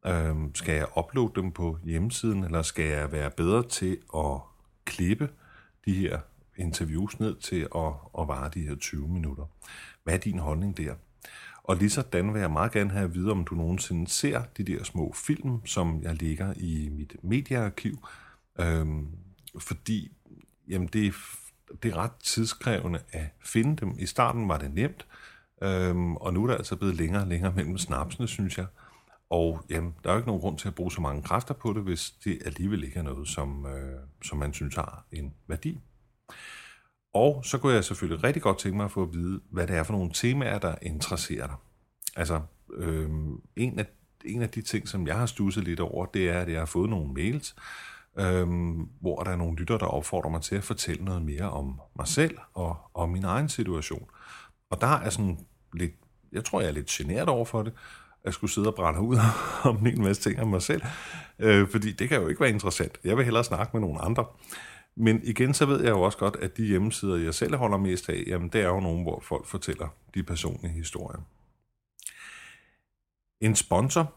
Øh, 0.06 0.36
skal 0.54 0.76
jeg 0.76 0.98
uploade 0.98 1.32
dem 1.36 1.52
på 1.52 1.78
hjemmesiden, 1.84 2.44
eller 2.44 2.62
skal 2.62 2.86
jeg 2.86 3.12
være 3.12 3.32
bedre 3.32 3.68
til 3.68 3.98
at 4.16 4.40
klippe 4.86 5.30
de 5.86 5.94
her 5.94 6.20
interviews 6.58 7.20
ned 7.20 7.36
til 7.36 7.68
at, 7.76 7.94
at 8.20 8.28
vare 8.28 8.50
de 8.54 8.68
her 8.68 8.76
20 8.76 9.08
minutter? 9.08 9.46
Hvad 10.04 10.14
er 10.14 10.18
din 10.18 10.40
holdning 10.40 10.78
der? 10.78 10.96
Og 11.64 11.76
lige 11.76 11.90
sådan 11.90 12.34
vil 12.34 12.40
jeg 12.40 12.52
meget 12.52 12.72
gerne 12.72 12.92
have 12.92 13.04
at 13.04 13.14
vide, 13.14 13.32
om 13.32 13.46
du 13.46 13.56
nogensinde 13.56 14.08
ser 14.08 14.44
de 14.58 14.64
der 14.64 14.84
små 14.84 15.14
film, 15.16 15.66
som 15.66 16.04
jeg 16.04 16.16
ligger 16.16 16.54
i 16.58 16.90
mit 16.92 17.16
mediearkiv. 17.24 18.08
Øhm, 18.60 19.08
fordi 19.60 20.12
jamen 20.68 20.88
det, 20.88 21.14
det 21.84 21.92
er 21.92 21.98
ret 21.98 22.16
tidskrævende 22.24 23.00
at 23.12 23.26
finde 23.44 23.76
dem. 23.76 23.96
I 24.00 24.06
starten 24.06 24.50
var 24.50 24.58
det 24.58 24.74
nemt, 24.74 25.08
øhm, 25.62 26.16
og 26.16 26.34
nu 26.34 26.44
er 26.44 26.48
det 26.48 26.56
altså 26.56 26.76
blevet 26.76 26.96
længere 26.96 27.22
og 27.22 27.28
længere 27.28 27.54
mellem 27.56 27.78
snapsene, 27.78 28.28
synes 28.28 28.58
jeg. 28.58 28.66
Og 29.30 29.66
jamen, 29.70 29.96
der 30.04 30.10
er 30.10 30.14
jo 30.14 30.18
ikke 30.18 30.28
nogen 30.28 30.42
grund 30.42 30.58
til 30.58 30.68
at 30.68 30.76
bruge 30.76 30.92
så 30.92 31.02
mange 31.02 31.24
kræfter 31.24 31.54
på 31.54 31.74
det, 31.74 31.84
hvis 31.84 32.12
det 32.24 32.40
alligevel 32.46 32.84
ikke 32.84 33.00
er 33.00 33.04
noget, 33.04 33.28
som, 33.28 33.66
øh, 33.66 34.00
som 34.24 34.38
man 34.38 34.54
synes 34.54 34.76
har 34.76 35.06
en 35.12 35.34
værdi. 35.48 35.80
Og 37.14 37.46
så 37.46 37.58
kunne 37.58 37.74
jeg 37.74 37.84
selvfølgelig 37.84 38.24
rigtig 38.24 38.42
godt 38.42 38.60
tænke 38.60 38.78
mig 38.78 38.86
at 38.86 38.92
få 38.92 39.04
at 39.04 39.14
vide, 39.14 39.42
hvad 39.50 39.68
det 39.68 39.76
er 39.76 39.84
for 39.84 39.94
nogle 39.94 40.12
temaer, 40.14 40.60
der 40.60 40.76
interesserer 40.82 41.48
dig. 41.48 41.56
Altså, 42.16 42.42
øh, 42.74 43.10
en, 43.56 43.80
af, 43.80 43.86
en 44.26 44.42
af 44.42 44.50
de 44.50 44.62
ting, 44.62 44.88
som 44.88 45.08
jeg 45.08 45.16
har 45.18 45.26
stusset 45.26 45.64
lidt 45.64 45.80
over, 45.80 46.06
det 46.06 46.30
er, 46.30 46.40
at 46.40 46.52
jeg 46.52 46.60
har 46.60 46.66
fået 46.66 46.90
nogle 46.90 47.14
mails, 47.14 47.56
øhm, 48.20 48.90
hvor 49.02 49.24
der 49.24 49.32
er 49.32 49.36
nogle 49.36 49.58
lytter, 49.58 49.78
der 49.78 49.86
opfordrer 49.86 50.30
mig 50.30 50.42
til 50.42 50.56
at 50.56 50.64
fortælle 50.64 51.06
noget 51.06 51.22
mere 51.22 51.52
om 51.52 51.82
mig 51.96 52.08
selv 52.08 52.38
og 52.54 52.78
om 52.94 53.10
min 53.10 53.24
egen 53.24 53.50
situation. 53.50 54.10
Og 54.70 54.82
der 54.82 54.88
er 54.88 55.10
sådan 55.10 55.40
lidt, 55.74 55.92
jeg 56.32 56.46
tror, 56.46 56.62
jeg 56.62 56.68
er 56.68 56.74
lidt 56.74 56.88
generet 56.88 57.30
over 57.30 57.46
for 57.46 57.64
det, 57.64 57.74
at 58.24 58.34
skulle 58.34 58.52
sidde 58.52 58.68
og 58.68 58.76
brænde 58.76 59.00
ud 59.00 59.18
om 59.70 59.88
en 59.88 60.04
masse 60.04 60.22
ting 60.22 60.42
om 60.42 60.48
mig 60.48 60.62
selv, 60.62 60.82
øh, 61.40 61.70
fordi 61.70 61.92
det 61.92 62.10
kan 62.10 62.22
jo 62.22 62.28
ikke 62.28 62.42
være 62.42 62.50
interessant. 62.50 62.98
Jeg 63.04 63.18
vil 63.18 63.26
hellere 63.26 63.44
snakke 63.44 63.70
med 63.74 63.82
nogle 63.82 64.02
andre. 64.02 64.26
Men 64.96 65.22
igen, 65.24 65.54
så 65.54 65.66
ved 65.66 65.84
jeg 65.84 65.90
jo 65.90 66.02
også 66.02 66.18
godt, 66.18 66.36
at 66.36 66.58
de 66.58 66.66
hjemmesider, 66.66 67.16
jeg 67.16 67.34
selv 67.34 67.56
holder 67.56 67.78
mest 67.78 68.10
af, 68.10 68.24
jamen 68.28 68.50
det 68.50 68.62
er 68.62 68.68
jo 68.68 68.80
nogen, 68.80 69.04
hvor 69.04 69.20
folk 69.20 69.46
fortæller 69.46 69.88
de 70.14 70.24
personlige 70.24 70.74
historier. 70.74 71.20
En 73.42 73.56
sponsor 73.56 74.14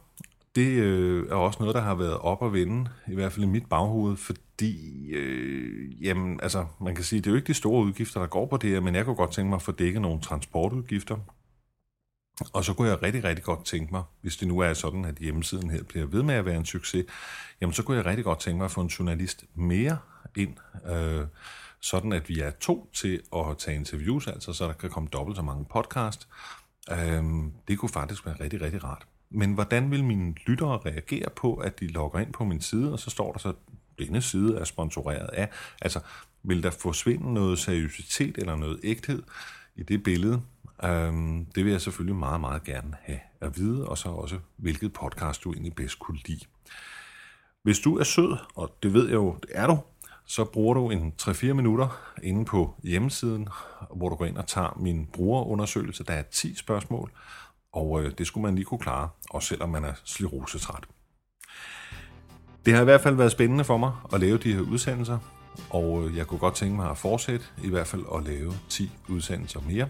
det 0.55 0.69
øh, 0.69 1.29
er 1.31 1.35
også 1.35 1.59
noget, 1.61 1.75
der 1.75 1.81
har 1.81 1.95
været 1.95 2.19
op 2.19 2.43
og 2.43 2.53
vende, 2.53 2.91
i 3.09 3.15
hvert 3.15 3.33
fald 3.33 3.45
i 3.45 3.49
mit 3.49 3.67
baghoved, 3.67 4.17
fordi, 4.17 5.09
øh, 5.09 6.05
jamen, 6.05 6.41
altså, 6.43 6.67
man 6.81 6.95
kan 6.95 7.05
sige, 7.05 7.21
det 7.21 7.27
er 7.27 7.31
jo 7.31 7.37
ikke 7.37 7.47
de 7.47 7.55
store 7.55 7.85
udgifter, 7.85 8.21
der 8.21 8.27
går 8.27 8.47
på 8.47 8.57
det 8.57 8.71
her, 8.71 8.81
men 8.81 8.95
jeg 8.95 9.05
kunne 9.05 9.17
godt 9.17 9.33
tænke 9.33 9.49
mig 9.49 9.57
at 9.57 9.63
få 9.63 9.73
dækket 9.73 10.03
nogle 10.03 10.21
transportudgifter. 10.21 11.17
Og 12.53 12.65
så 12.65 12.75
kunne 12.75 12.89
jeg 12.89 13.03
rigtig, 13.03 13.25
rigtig 13.25 13.45
godt 13.45 13.65
tænke 13.65 13.93
mig, 13.93 14.03
hvis 14.21 14.37
det 14.37 14.49
nu 14.49 14.59
er 14.59 14.75
sådan, 14.75 15.05
at 15.05 15.15
hjemmesiden 15.15 15.71
her 15.71 15.83
bliver 15.83 16.07
ved 16.07 16.23
med 16.23 16.35
at 16.35 16.45
være 16.45 16.57
en 16.57 16.65
succes, 16.65 17.05
jamen 17.61 17.73
så 17.73 17.83
kunne 17.83 17.97
jeg 17.97 18.07
rigtig 18.07 18.25
godt 18.25 18.41
tænke 18.41 18.57
mig 18.57 18.65
at 18.65 18.71
få 18.71 18.81
en 18.81 18.87
journalist 18.89 19.45
mere 19.55 19.99
ind, 20.37 20.57
øh, 20.87 21.27
sådan 21.81 22.13
at 22.13 22.29
vi 22.29 22.41
er 22.41 22.51
to 22.51 22.91
til 22.95 23.23
at 23.37 23.59
tage 23.59 23.77
interviews, 23.77 24.27
altså 24.27 24.53
så 24.53 24.67
der 24.67 24.73
kan 24.73 24.91
komme 24.91 25.09
dobbelt 25.13 25.37
så 25.37 25.43
mange 25.43 25.65
podcast. 25.65 26.29
Øh, 26.91 27.25
det 27.69 27.79
kunne 27.79 27.89
faktisk 27.89 28.27
være 28.27 28.37
rigtig, 28.41 28.61
rigtig 28.61 28.85
rart. 28.85 29.07
Men 29.31 29.55
hvordan 29.55 29.91
vil 29.91 30.05
mine 30.05 30.35
lyttere 30.47 30.79
reagere 30.87 31.31
på, 31.37 31.55
at 31.55 31.81
de 31.81 31.87
logger 31.87 32.21
ind 32.21 32.33
på 32.33 32.45
min 32.45 32.61
side, 32.61 32.93
og 32.93 32.99
så 32.99 33.11
står 33.11 33.33
der 33.33 33.39
så, 33.39 33.53
denne 33.99 34.23
side 34.23 34.59
er 34.59 34.65
sponsoreret 34.65 35.31
af. 35.33 35.49
Altså, 35.83 36.01
vil 36.43 36.63
der 36.63 36.71
forsvinde 36.71 37.35
noget 37.35 37.59
seriøsitet 37.59 38.39
eller 38.39 38.57
noget 38.57 38.81
ægthed 38.83 39.23
i 39.77 39.83
det 39.83 40.03
billede? 40.03 40.43
Øhm, 40.85 41.45
det 41.45 41.65
vil 41.65 41.71
jeg 41.71 41.81
selvfølgelig 41.81 42.17
meget, 42.17 42.41
meget 42.41 42.65
gerne 42.65 42.97
have 43.03 43.21
at 43.41 43.57
vide, 43.59 43.89
og 43.89 43.99
så 43.99 44.09
også, 44.09 44.39
hvilket 44.57 44.93
podcast 44.93 45.45
du 45.45 45.53
egentlig 45.53 45.75
bedst 45.75 45.99
kunne 45.99 46.19
lide. 46.27 46.45
Hvis 47.63 47.79
du 47.79 47.99
er 47.99 48.05
sød, 48.05 48.37
og 48.55 48.77
det 48.83 48.93
ved 48.93 49.07
jeg 49.07 49.15
jo, 49.15 49.37
det 49.43 49.51
er 49.55 49.67
du, 49.67 49.79
så 50.25 50.45
bruger 50.45 50.75
du 50.75 50.91
en 50.91 51.13
3-4 51.23 51.53
minutter 51.53 52.01
inde 52.23 52.45
på 52.45 52.75
hjemmesiden, 52.83 53.49
hvor 53.95 54.09
du 54.09 54.15
går 54.15 54.25
ind 54.25 54.37
og 54.37 54.47
tager 54.47 54.79
min 54.81 55.07
brugerundersøgelse. 55.13 56.05
Der 56.05 56.13
er 56.13 56.23
10 56.23 56.55
spørgsmål, 56.55 57.11
og 57.73 58.03
øh, 58.03 58.13
det 58.19 58.27
skulle 58.27 58.43
man 58.43 58.55
lige 58.55 58.65
kunne 58.65 58.79
klare, 58.79 59.09
også 59.31 59.49
selvom 59.49 59.69
man 59.69 59.85
er 59.85 59.93
slirosetræt. 60.05 60.85
Det 62.67 62.75
har 62.75 62.81
i 62.81 62.85
hvert 62.85 63.01
fald 63.01 63.15
været 63.15 63.33
spændende 63.33 63.65
for 63.65 63.77
mig 63.77 63.93
at 64.13 64.21
lave 64.21 64.39
de 64.39 64.53
her 64.53 64.61
udsendelser, 64.61 65.19
og 65.71 66.05
øh, 66.05 66.17
jeg 66.17 66.27
kunne 66.27 66.39
godt 66.39 66.55
tænke 66.55 66.77
mig 66.77 66.91
at 66.91 66.99
fortsætte, 66.99 67.47
i 67.63 67.69
hvert 67.69 67.87
fald 67.87 68.05
at 68.15 68.25
lave 68.25 68.53
10 68.69 68.91
udsendelser 69.09 69.61
mere. 69.61 69.89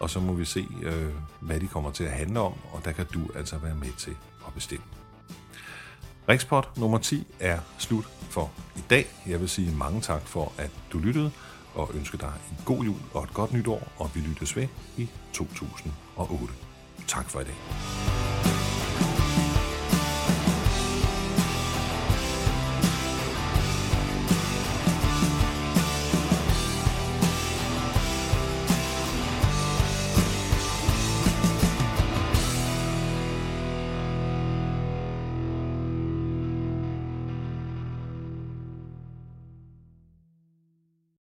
og 0.00 0.10
så 0.10 0.20
må 0.20 0.32
vi 0.32 0.44
se, 0.44 0.66
øh, 0.82 1.12
hvad 1.40 1.60
de 1.60 1.66
kommer 1.66 1.90
til 1.90 2.04
at 2.04 2.10
handle 2.10 2.40
om, 2.40 2.52
og 2.72 2.84
der 2.84 2.92
kan 2.92 3.06
du 3.14 3.20
altså 3.34 3.58
være 3.58 3.74
med 3.74 3.92
til 3.98 4.16
at 4.46 4.54
bestemme. 4.54 4.84
Rikspot 6.28 6.76
nummer 6.76 6.98
10 6.98 7.26
er 7.40 7.58
slut 7.78 8.04
for 8.04 8.50
i 8.76 8.80
dag. 8.90 9.06
Jeg 9.26 9.40
vil 9.40 9.48
sige 9.48 9.76
mange 9.76 10.00
tak 10.00 10.22
for, 10.22 10.52
at 10.58 10.70
du 10.92 10.98
lyttede, 10.98 11.30
og 11.74 11.90
ønske 11.94 12.18
dig 12.18 12.32
en 12.50 12.64
god 12.64 12.84
jul 12.84 12.96
og 13.14 13.24
et 13.24 13.34
godt 13.34 13.52
nytår, 13.52 13.92
og 13.96 14.10
vi 14.14 14.20
lyttes 14.20 14.56
ved 14.56 14.68
i 14.96 15.08
2008. 15.32 16.67
Tak 17.08 17.30
for 17.30 17.40
i 17.40 17.44
dag. 17.44 18.17